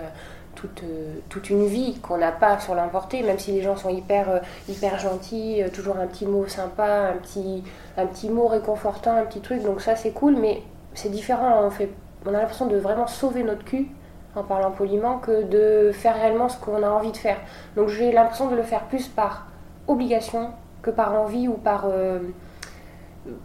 toute, 0.55 0.83
toute 1.29 1.49
une 1.49 1.65
vie 1.65 1.99
qu'on 2.01 2.17
n'a 2.17 2.31
pas 2.31 2.59
sur 2.59 2.75
l'emporter, 2.75 3.21
même 3.23 3.39
si 3.39 3.51
les 3.51 3.61
gens 3.61 3.75
sont 3.75 3.89
hyper, 3.89 4.41
hyper 4.67 4.97
gentils, 4.99 5.63
toujours 5.73 5.97
un 5.97 6.07
petit 6.07 6.25
mot 6.25 6.47
sympa, 6.47 7.11
un 7.13 7.17
petit, 7.17 7.63
un 7.97 8.05
petit 8.05 8.29
mot 8.29 8.47
réconfortant, 8.47 9.15
un 9.15 9.25
petit 9.25 9.41
truc, 9.41 9.61
donc 9.63 9.81
ça 9.81 9.95
c'est 9.95 10.11
cool, 10.11 10.35
mais 10.35 10.63
c'est 10.93 11.09
différent, 11.09 11.61
on, 11.63 11.69
fait, 11.69 11.89
on 12.25 12.29
a 12.29 12.39
l'impression 12.39 12.65
de 12.65 12.77
vraiment 12.77 13.07
sauver 13.07 13.43
notre 13.43 13.65
cul 13.65 13.87
en 14.35 14.43
parlant 14.43 14.71
poliment 14.71 15.17
que 15.19 15.43
de 15.43 15.91
faire 15.91 16.15
réellement 16.15 16.49
ce 16.49 16.57
qu'on 16.57 16.83
a 16.83 16.89
envie 16.89 17.11
de 17.11 17.17
faire. 17.17 17.37
Donc 17.75 17.89
j'ai 17.89 18.11
l'impression 18.11 18.49
de 18.49 18.55
le 18.55 18.63
faire 18.63 18.83
plus 18.85 19.07
par 19.07 19.47
obligation 19.87 20.49
que 20.85 20.91
par 20.91 21.13
envie 21.13 21.47
ou 21.47 21.53
par. 21.53 21.85
Euh, 21.85 22.19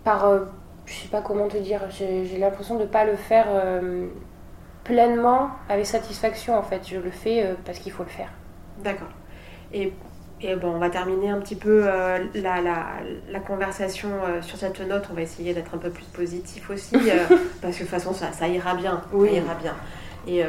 par 0.05 0.27
euh, 0.27 0.41
je 0.85 0.93
sais 0.93 1.09
pas 1.09 1.23
comment 1.23 1.49
te 1.49 1.57
dire, 1.57 1.83
j'ai 1.91 2.37
l'impression 2.39 2.75
de 2.75 2.83
ne 2.83 2.87
pas 2.87 3.05
le 3.05 3.15
faire 3.15 3.47
euh, 3.49 4.09
pleinement 4.83 5.51
avec 5.69 5.87
satisfaction 5.87 6.59
en 6.59 6.63
fait. 6.63 6.83
Je 6.87 6.99
le 6.99 7.11
fais 7.11 7.55
parce 7.65 7.79
qu'il 7.79 7.93
faut 7.93 8.03
le 8.03 8.09
faire. 8.09 8.31
D'accord. 8.83 9.09
Et, 9.73 9.93
et, 10.41 10.57
bon, 10.57 10.75
on 10.75 10.79
va 10.79 10.91
terminer 10.91 11.31
un 11.31 11.39
petit 11.39 11.55
peu 11.55 11.85
la, 11.85 12.61
la, 12.61 12.87
la, 13.31 13.41
conversation 13.41 14.09
sur 14.41 14.57
cette 14.59 14.81
note. 14.81 15.07
On 15.13 15.15
va 15.15 15.23
essayer 15.23 15.55
d'être 15.55 15.77
un 15.77 15.79
peu 15.79 15.91
plus 15.91 16.07
positif 16.07 16.71
aussi, 16.71 16.97
parce 17.63 17.77
que 17.77 17.85
de 17.85 17.89
toute 17.89 17.89
façon, 17.89 18.13
ça, 18.13 18.33
ça 18.33 18.49
ira 18.49 18.75
bien. 18.75 19.01
Oui. 19.13 19.29
Ça 19.29 19.35
ira 19.37 19.55
bien. 19.55 19.77
Et 20.27 20.43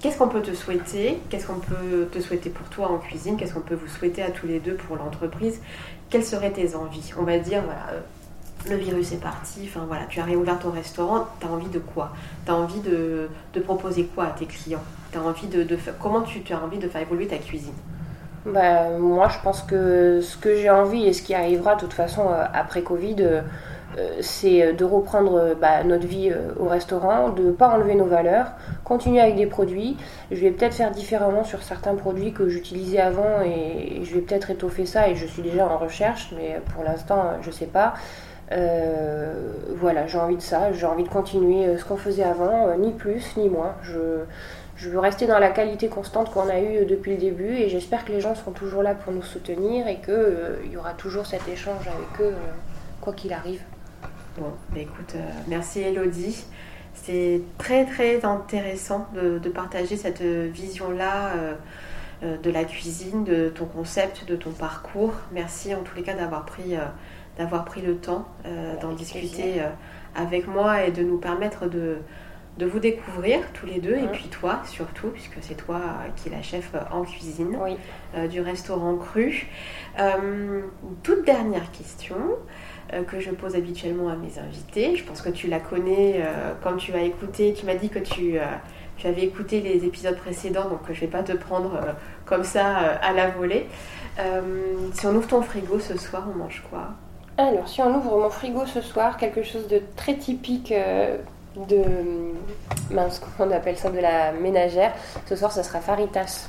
Qu'est-ce 0.00 0.16
qu'on 0.16 0.28
peut 0.28 0.40
te 0.40 0.54
souhaiter 0.54 1.20
Qu'est-ce 1.28 1.46
qu'on 1.46 1.60
peut 1.60 2.08
te 2.10 2.20
souhaiter 2.20 2.48
pour 2.48 2.66
toi 2.68 2.90
en 2.90 2.96
cuisine 2.98 3.36
Qu'est-ce 3.36 3.52
qu'on 3.52 3.60
peut 3.60 3.74
vous 3.74 3.88
souhaiter 3.88 4.22
à 4.22 4.30
tous 4.30 4.46
les 4.46 4.58
deux 4.58 4.74
pour 4.74 4.96
l'entreprise 4.96 5.60
Quelles 6.08 6.24
seraient 6.24 6.52
tes 6.52 6.74
envies 6.74 7.12
On 7.18 7.24
va 7.24 7.38
dire, 7.38 7.62
voilà, 7.62 7.86
euh, 7.92 8.00
le 8.70 8.76
virus 8.76 9.12
est 9.12 9.20
parti, 9.20 9.68
enfin 9.68 9.84
voilà, 9.86 10.04
tu 10.08 10.18
as 10.20 10.24
réouvert 10.24 10.58
ton 10.58 10.70
restaurant, 10.70 11.26
tu 11.38 11.46
as 11.46 11.50
envie 11.50 11.68
de 11.68 11.78
quoi 11.78 12.12
Tu 12.46 12.50
as 12.50 12.54
envie 12.54 12.80
de, 12.80 13.28
proposer 13.62 14.04
quoi 14.04 14.24
à 14.24 14.30
tes 14.30 14.46
clients 14.46 14.82
as 15.14 15.20
envie 15.20 15.48
de, 15.48 15.64
de, 15.64 15.76
Comment 16.00 16.22
tu, 16.22 16.40
as 16.50 16.62
envie 16.62 16.78
de 16.78 16.88
faire 16.88 17.02
évoluer 17.02 17.26
ta 17.26 17.36
cuisine 17.36 17.74
bah, 18.46 18.96
Moi, 18.98 19.28
je 19.28 19.38
pense 19.42 19.62
que 19.62 20.20
ce 20.22 20.36
que 20.38 20.56
j'ai 20.56 20.70
envie 20.70 21.06
et 21.06 21.12
ce 21.12 21.22
qui 21.22 21.34
arrivera 21.34 21.74
de 21.74 21.80
toute 21.80 21.92
façon 21.92 22.28
euh, 22.28 22.44
après 22.54 22.82
Covid, 22.82 23.16
euh, 23.20 23.42
c'est 24.20 24.72
de 24.72 24.84
reprendre 24.84 25.34
euh, 25.36 25.54
bah, 25.54 25.82
notre 25.84 26.06
vie 26.06 26.30
euh, 26.30 26.52
au 26.58 26.66
restaurant, 26.66 27.30
de 27.30 27.42
ne 27.42 27.52
pas 27.52 27.68
enlever 27.68 27.94
nos 27.94 28.04
valeurs, 28.04 28.52
continuer 28.84 29.20
avec 29.20 29.36
des 29.36 29.46
produits. 29.46 29.96
Je 30.30 30.40
vais 30.40 30.50
peut-être 30.50 30.74
faire 30.74 30.90
différemment 30.90 31.44
sur 31.44 31.62
certains 31.62 31.94
produits 31.94 32.32
que 32.32 32.48
j'utilisais 32.48 33.00
avant 33.00 33.42
et 33.44 34.00
je 34.04 34.14
vais 34.14 34.20
peut-être 34.20 34.50
étoffer 34.50 34.86
ça 34.86 35.08
et 35.08 35.16
je 35.16 35.26
suis 35.26 35.42
déjà 35.42 35.66
en 35.66 35.78
recherche, 35.78 36.32
mais 36.36 36.60
pour 36.72 36.84
l'instant 36.84 37.32
je 37.42 37.48
ne 37.48 37.52
sais 37.52 37.66
pas. 37.66 37.94
voilà, 39.80 40.06
j'ai 40.06 40.18
envie 40.18 40.36
de 40.36 40.42
ça, 40.42 40.72
j'ai 40.72 40.86
envie 40.86 41.04
de 41.04 41.08
continuer 41.08 41.76
ce 41.76 41.84
qu'on 41.84 41.96
faisait 41.96 42.24
avant, 42.24 42.76
ni 42.76 42.92
plus 42.92 43.36
ni 43.36 43.48
moins. 43.48 43.74
Je, 43.82 44.24
je 44.76 44.88
veux 44.88 44.98
rester 44.98 45.26
dans 45.26 45.38
la 45.38 45.50
qualité 45.50 45.88
constante 45.88 46.30
qu'on 46.32 46.48
a 46.48 46.60
eue 46.60 46.84
depuis 46.84 47.12
le 47.12 47.18
début 47.18 47.54
et 47.54 47.68
j'espère 47.68 48.04
que 48.04 48.12
les 48.12 48.20
gens 48.20 48.34
seront 48.34 48.52
toujours 48.52 48.82
là 48.82 48.94
pour 48.94 49.12
nous 49.12 49.22
soutenir 49.22 49.86
et 49.88 50.00
qu'il 50.00 50.72
y 50.72 50.76
aura 50.76 50.94
toujours 50.94 51.26
cet 51.26 51.48
échange 51.48 51.86
avec 51.88 52.20
eux, 52.20 52.34
quoi 53.00 53.12
qu'il 53.12 53.32
arrive. 53.32 53.62
Bon, 54.38 54.52
bah 54.70 54.78
écoute, 54.78 55.14
euh, 55.16 55.30
merci 55.48 55.80
Elodie. 55.80 56.44
C'est 56.94 57.40
très 57.58 57.84
très 57.84 58.24
intéressant 58.24 59.08
de, 59.12 59.48
partager 59.48 59.96
cette 59.96 60.22
vision-là 60.22 61.32
euh, 61.34 61.54
euh, 62.22 62.36
de 62.36 62.50
la 62.50 62.62
cuisine, 62.64 63.24
de 63.24 63.48
ton 63.48 63.64
concept, 63.64 64.26
de 64.26 64.36
ton 64.36 64.50
parcours. 64.50 65.14
Merci 65.32 65.74
en 65.74 65.82
tous 65.82 65.96
les 65.96 66.02
cas 66.02 66.14
d'avoir 66.14 66.44
pris, 66.44 66.76
d'avoir 67.38 67.64
pris 67.64 67.82
le 67.82 67.96
temps 67.96 68.28
d'en 68.80 68.92
discuter 68.92 69.62
avec 70.14 70.46
moi 70.46 70.84
et 70.84 70.92
de 70.92 71.02
nous 71.02 71.18
permettre 71.18 71.68
de, 71.68 71.96
de 72.58 72.66
vous 72.66 72.78
découvrir 72.78 73.40
tous 73.52 73.66
les 73.66 73.80
deux, 73.80 73.96
et 73.96 74.08
puis 74.12 74.28
toi 74.28 74.60
surtout, 74.64 75.08
puisque 75.08 75.38
c'est 75.40 75.54
toi 75.54 75.80
qui 76.16 76.28
es 76.28 76.32
la 76.32 76.42
chef 76.42 76.72
en 76.92 77.02
cuisine 77.02 77.58
du 78.28 78.40
restaurant 78.40 78.96
Cru. 78.96 79.48
toute 81.02 81.24
dernière 81.24 81.70
question. 81.72 82.16
Euh, 82.92 83.04
que 83.04 83.20
je 83.20 83.30
pose 83.30 83.54
habituellement 83.54 84.08
à 84.08 84.16
mes 84.16 84.38
invités. 84.38 84.96
Je 84.96 85.04
pense 85.04 85.22
que 85.22 85.28
tu 85.28 85.46
la 85.46 85.60
connais 85.60 86.16
euh, 86.16 86.54
quand 86.62 86.76
tu 86.76 86.92
as 86.94 87.02
écouté, 87.02 87.54
tu 87.56 87.64
m'as 87.64 87.74
dit 87.74 87.88
que 87.88 88.00
tu, 88.00 88.36
euh, 88.36 88.44
tu, 88.96 89.06
avais 89.06 89.22
écouté 89.22 89.60
les 89.60 89.84
épisodes 89.84 90.16
précédents, 90.16 90.68
donc 90.68 90.80
je 90.88 90.92
ne 90.92 91.00
vais 91.00 91.06
pas 91.06 91.22
te 91.22 91.32
prendre 91.32 91.78
comme 92.24 92.42
ça 92.42 92.66
à 93.02 93.12
la 93.12 93.28
volée. 93.30 93.66
si 94.94 95.06
on 95.06 95.14
ouvre 95.14 95.28
ton 95.28 95.42
frigo 95.42 95.78
ce 95.78 95.96
soir, 95.98 96.26
on 96.32 96.36
mange 96.36 96.64
quoi? 96.68 96.88
Alors, 97.38 97.68
si 97.68 97.80
on 97.80 97.94
ouvre 97.96 98.18
mon 98.18 98.30
frigo 98.30 98.66
ce 98.66 98.80
soir, 98.80 99.16
quelque 99.16 99.42
chose 99.42 99.68
de 99.68 99.80
très 99.96 100.16
typique 100.16 100.74
de 101.56 101.82
mince, 102.90 103.20
comment 103.20 103.50
on 103.50 103.54
appelle 103.54 103.76
ça, 103.76 103.90
de 103.90 103.98
la 103.98 104.32
ménagère. 104.32 104.92
Ce 105.26 105.36
soir, 105.36 105.52
ça 105.52 105.62
sera 105.62 105.80
faritas 105.80 106.48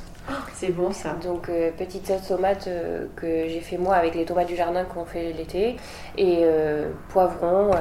C'est 0.53 0.71
bon 0.71 0.91
ça. 0.91 1.15
Donc 1.23 1.49
euh, 1.49 1.71
petite 1.75 2.05
sauce 2.05 2.27
tomate 2.27 2.67
euh, 2.67 3.07
que 3.15 3.47
j'ai 3.47 3.61
fait 3.61 3.77
moi 3.77 3.95
avec 3.95 4.13
les 4.13 4.25
tomates 4.25 4.47
du 4.47 4.55
jardin 4.55 4.83
qu'on 4.83 5.05
fait 5.05 5.33
l'été 5.33 5.75
et 6.17 6.39
euh, 6.43 6.91
poivron, 7.09 7.71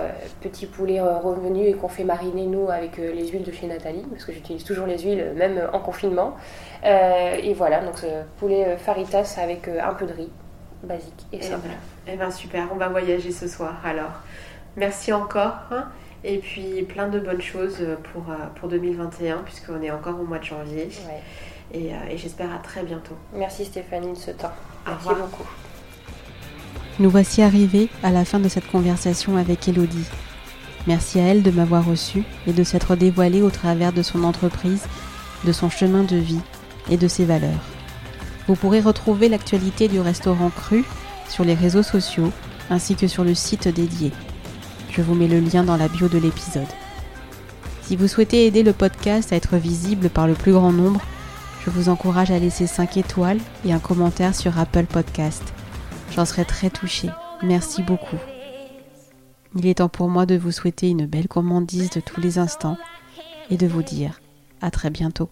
petit 0.40 0.66
poulet 0.66 1.00
revenu 1.00 1.66
et 1.66 1.74
qu'on 1.74 1.88
fait 1.88 2.04
mariner 2.04 2.46
nous 2.46 2.70
avec 2.70 2.96
les 2.96 3.28
huiles 3.28 3.42
de 3.42 3.52
chez 3.52 3.66
Nathalie 3.66 4.04
parce 4.10 4.24
que 4.24 4.32
j'utilise 4.32 4.64
toujours 4.64 4.86
les 4.86 4.98
huiles 4.98 5.32
même 5.36 5.68
en 5.72 5.78
confinement. 5.78 6.36
et 6.82 7.52
voilà 7.54 7.80
donc 7.80 8.04
poulet 8.38 8.76
faritas 8.78 9.36
avec 9.38 9.68
un 9.68 9.94
peu 9.94 10.06
de 10.06 10.14
riz 10.14 10.30
basique 10.82 11.26
et, 11.32 11.42
simple. 11.42 11.68
Eh 12.06 12.16
ben 12.16 12.30
super, 12.30 12.68
on 12.72 12.76
va 12.76 12.88
voyager 12.88 13.30
ce 13.30 13.46
soir 13.46 13.76
alors. 13.84 14.22
Merci 14.76 15.12
encore. 15.12 15.58
Hein. 15.70 15.88
et 16.24 16.38
puis 16.38 16.82
plein 16.84 17.08
de 17.08 17.20
bonnes 17.20 17.42
choses 17.42 17.84
pour, 18.12 18.24
pour 18.54 18.68
2021 18.70 19.38
puisqu'on 19.38 19.82
est 19.82 19.90
encore 19.90 20.18
au 20.18 20.24
mois 20.24 20.38
de 20.38 20.44
janvier. 20.44 20.88
Euh, 20.88 21.12
et, 21.72 21.90
j'espère 22.16 22.52
à 22.52 22.58
très 22.58 22.82
bientôt. 22.82 23.16
Merci 23.34 23.64
Stéphanie 23.64 24.12
de 24.12 24.18
ce 24.18 24.30
temps. 24.30 24.52
Merci 24.86 25.08
beaucoup. 25.08 25.48
Nous 26.98 27.10
voici 27.10 27.42
arrivés 27.42 27.88
à 28.02 28.10
la 28.10 28.24
fin 28.24 28.38
de 28.38 28.48
cette 28.48 28.70
conversation 28.70 29.36
avec 29.36 29.68
Elodie. 29.68 30.06
Merci 30.86 31.20
à 31.20 31.24
elle 31.24 31.42
de 31.42 31.50
m'avoir 31.50 31.84
reçue 31.84 32.24
et 32.46 32.52
de 32.52 32.64
s'être 32.64 32.96
dévoilée 32.96 33.42
au 33.42 33.50
travers 33.50 33.92
de 33.92 34.02
son 34.02 34.24
entreprise, 34.24 34.86
de 35.44 35.52
son 35.52 35.70
chemin 35.70 36.04
de 36.04 36.16
vie 36.16 36.40
et 36.90 36.96
de 36.96 37.08
ses 37.08 37.24
valeurs. 37.24 37.64
Vous 38.46 38.54
pourrez 38.54 38.80
retrouver 38.80 39.28
l'actualité 39.28 39.88
du 39.88 40.00
restaurant 40.00 40.50
Cru 40.50 40.84
sur 41.28 41.44
les 41.44 41.54
réseaux 41.54 41.82
sociaux 41.82 42.32
ainsi 42.70 42.94
que 42.96 43.06
sur 43.06 43.24
le 43.24 43.34
site 43.34 43.68
dédié. 43.68 44.12
Je 44.90 45.02
vous 45.02 45.14
mets 45.14 45.28
le 45.28 45.40
lien 45.40 45.64
dans 45.64 45.76
la 45.76 45.88
bio 45.88 46.08
de 46.08 46.18
l'épisode. 46.18 46.66
Si 47.82 47.96
vous 47.96 48.08
souhaitez 48.08 48.46
aider 48.46 48.62
le 48.62 48.72
podcast 48.72 49.32
à 49.32 49.36
être 49.36 49.56
visible 49.56 50.10
par 50.10 50.26
le 50.26 50.34
plus 50.34 50.52
grand 50.52 50.72
nombre, 50.72 51.00
je 51.64 51.70
vous 51.70 51.88
encourage 51.88 52.30
à 52.30 52.38
laisser 52.38 52.66
5 52.66 52.96
étoiles 52.96 53.40
et 53.64 53.72
un 53.72 53.78
commentaire 53.78 54.34
sur 54.34 54.58
Apple 54.58 54.86
Podcast. 54.86 55.42
J'en 56.12 56.24
serai 56.24 56.44
très 56.44 56.70
touchée. 56.70 57.10
Merci 57.42 57.82
beaucoup. 57.82 58.18
Il 59.56 59.66
est 59.66 59.74
temps 59.74 59.88
pour 59.88 60.08
moi 60.08 60.26
de 60.26 60.36
vous 60.36 60.52
souhaiter 60.52 60.88
une 60.88 61.06
belle 61.06 61.28
commandise 61.28 61.90
de 61.90 62.00
tous 62.00 62.20
les 62.20 62.38
instants 62.38 62.78
et 63.50 63.56
de 63.56 63.66
vous 63.66 63.82
dire 63.82 64.20
à 64.60 64.70
très 64.70 64.90
bientôt. 64.90 65.30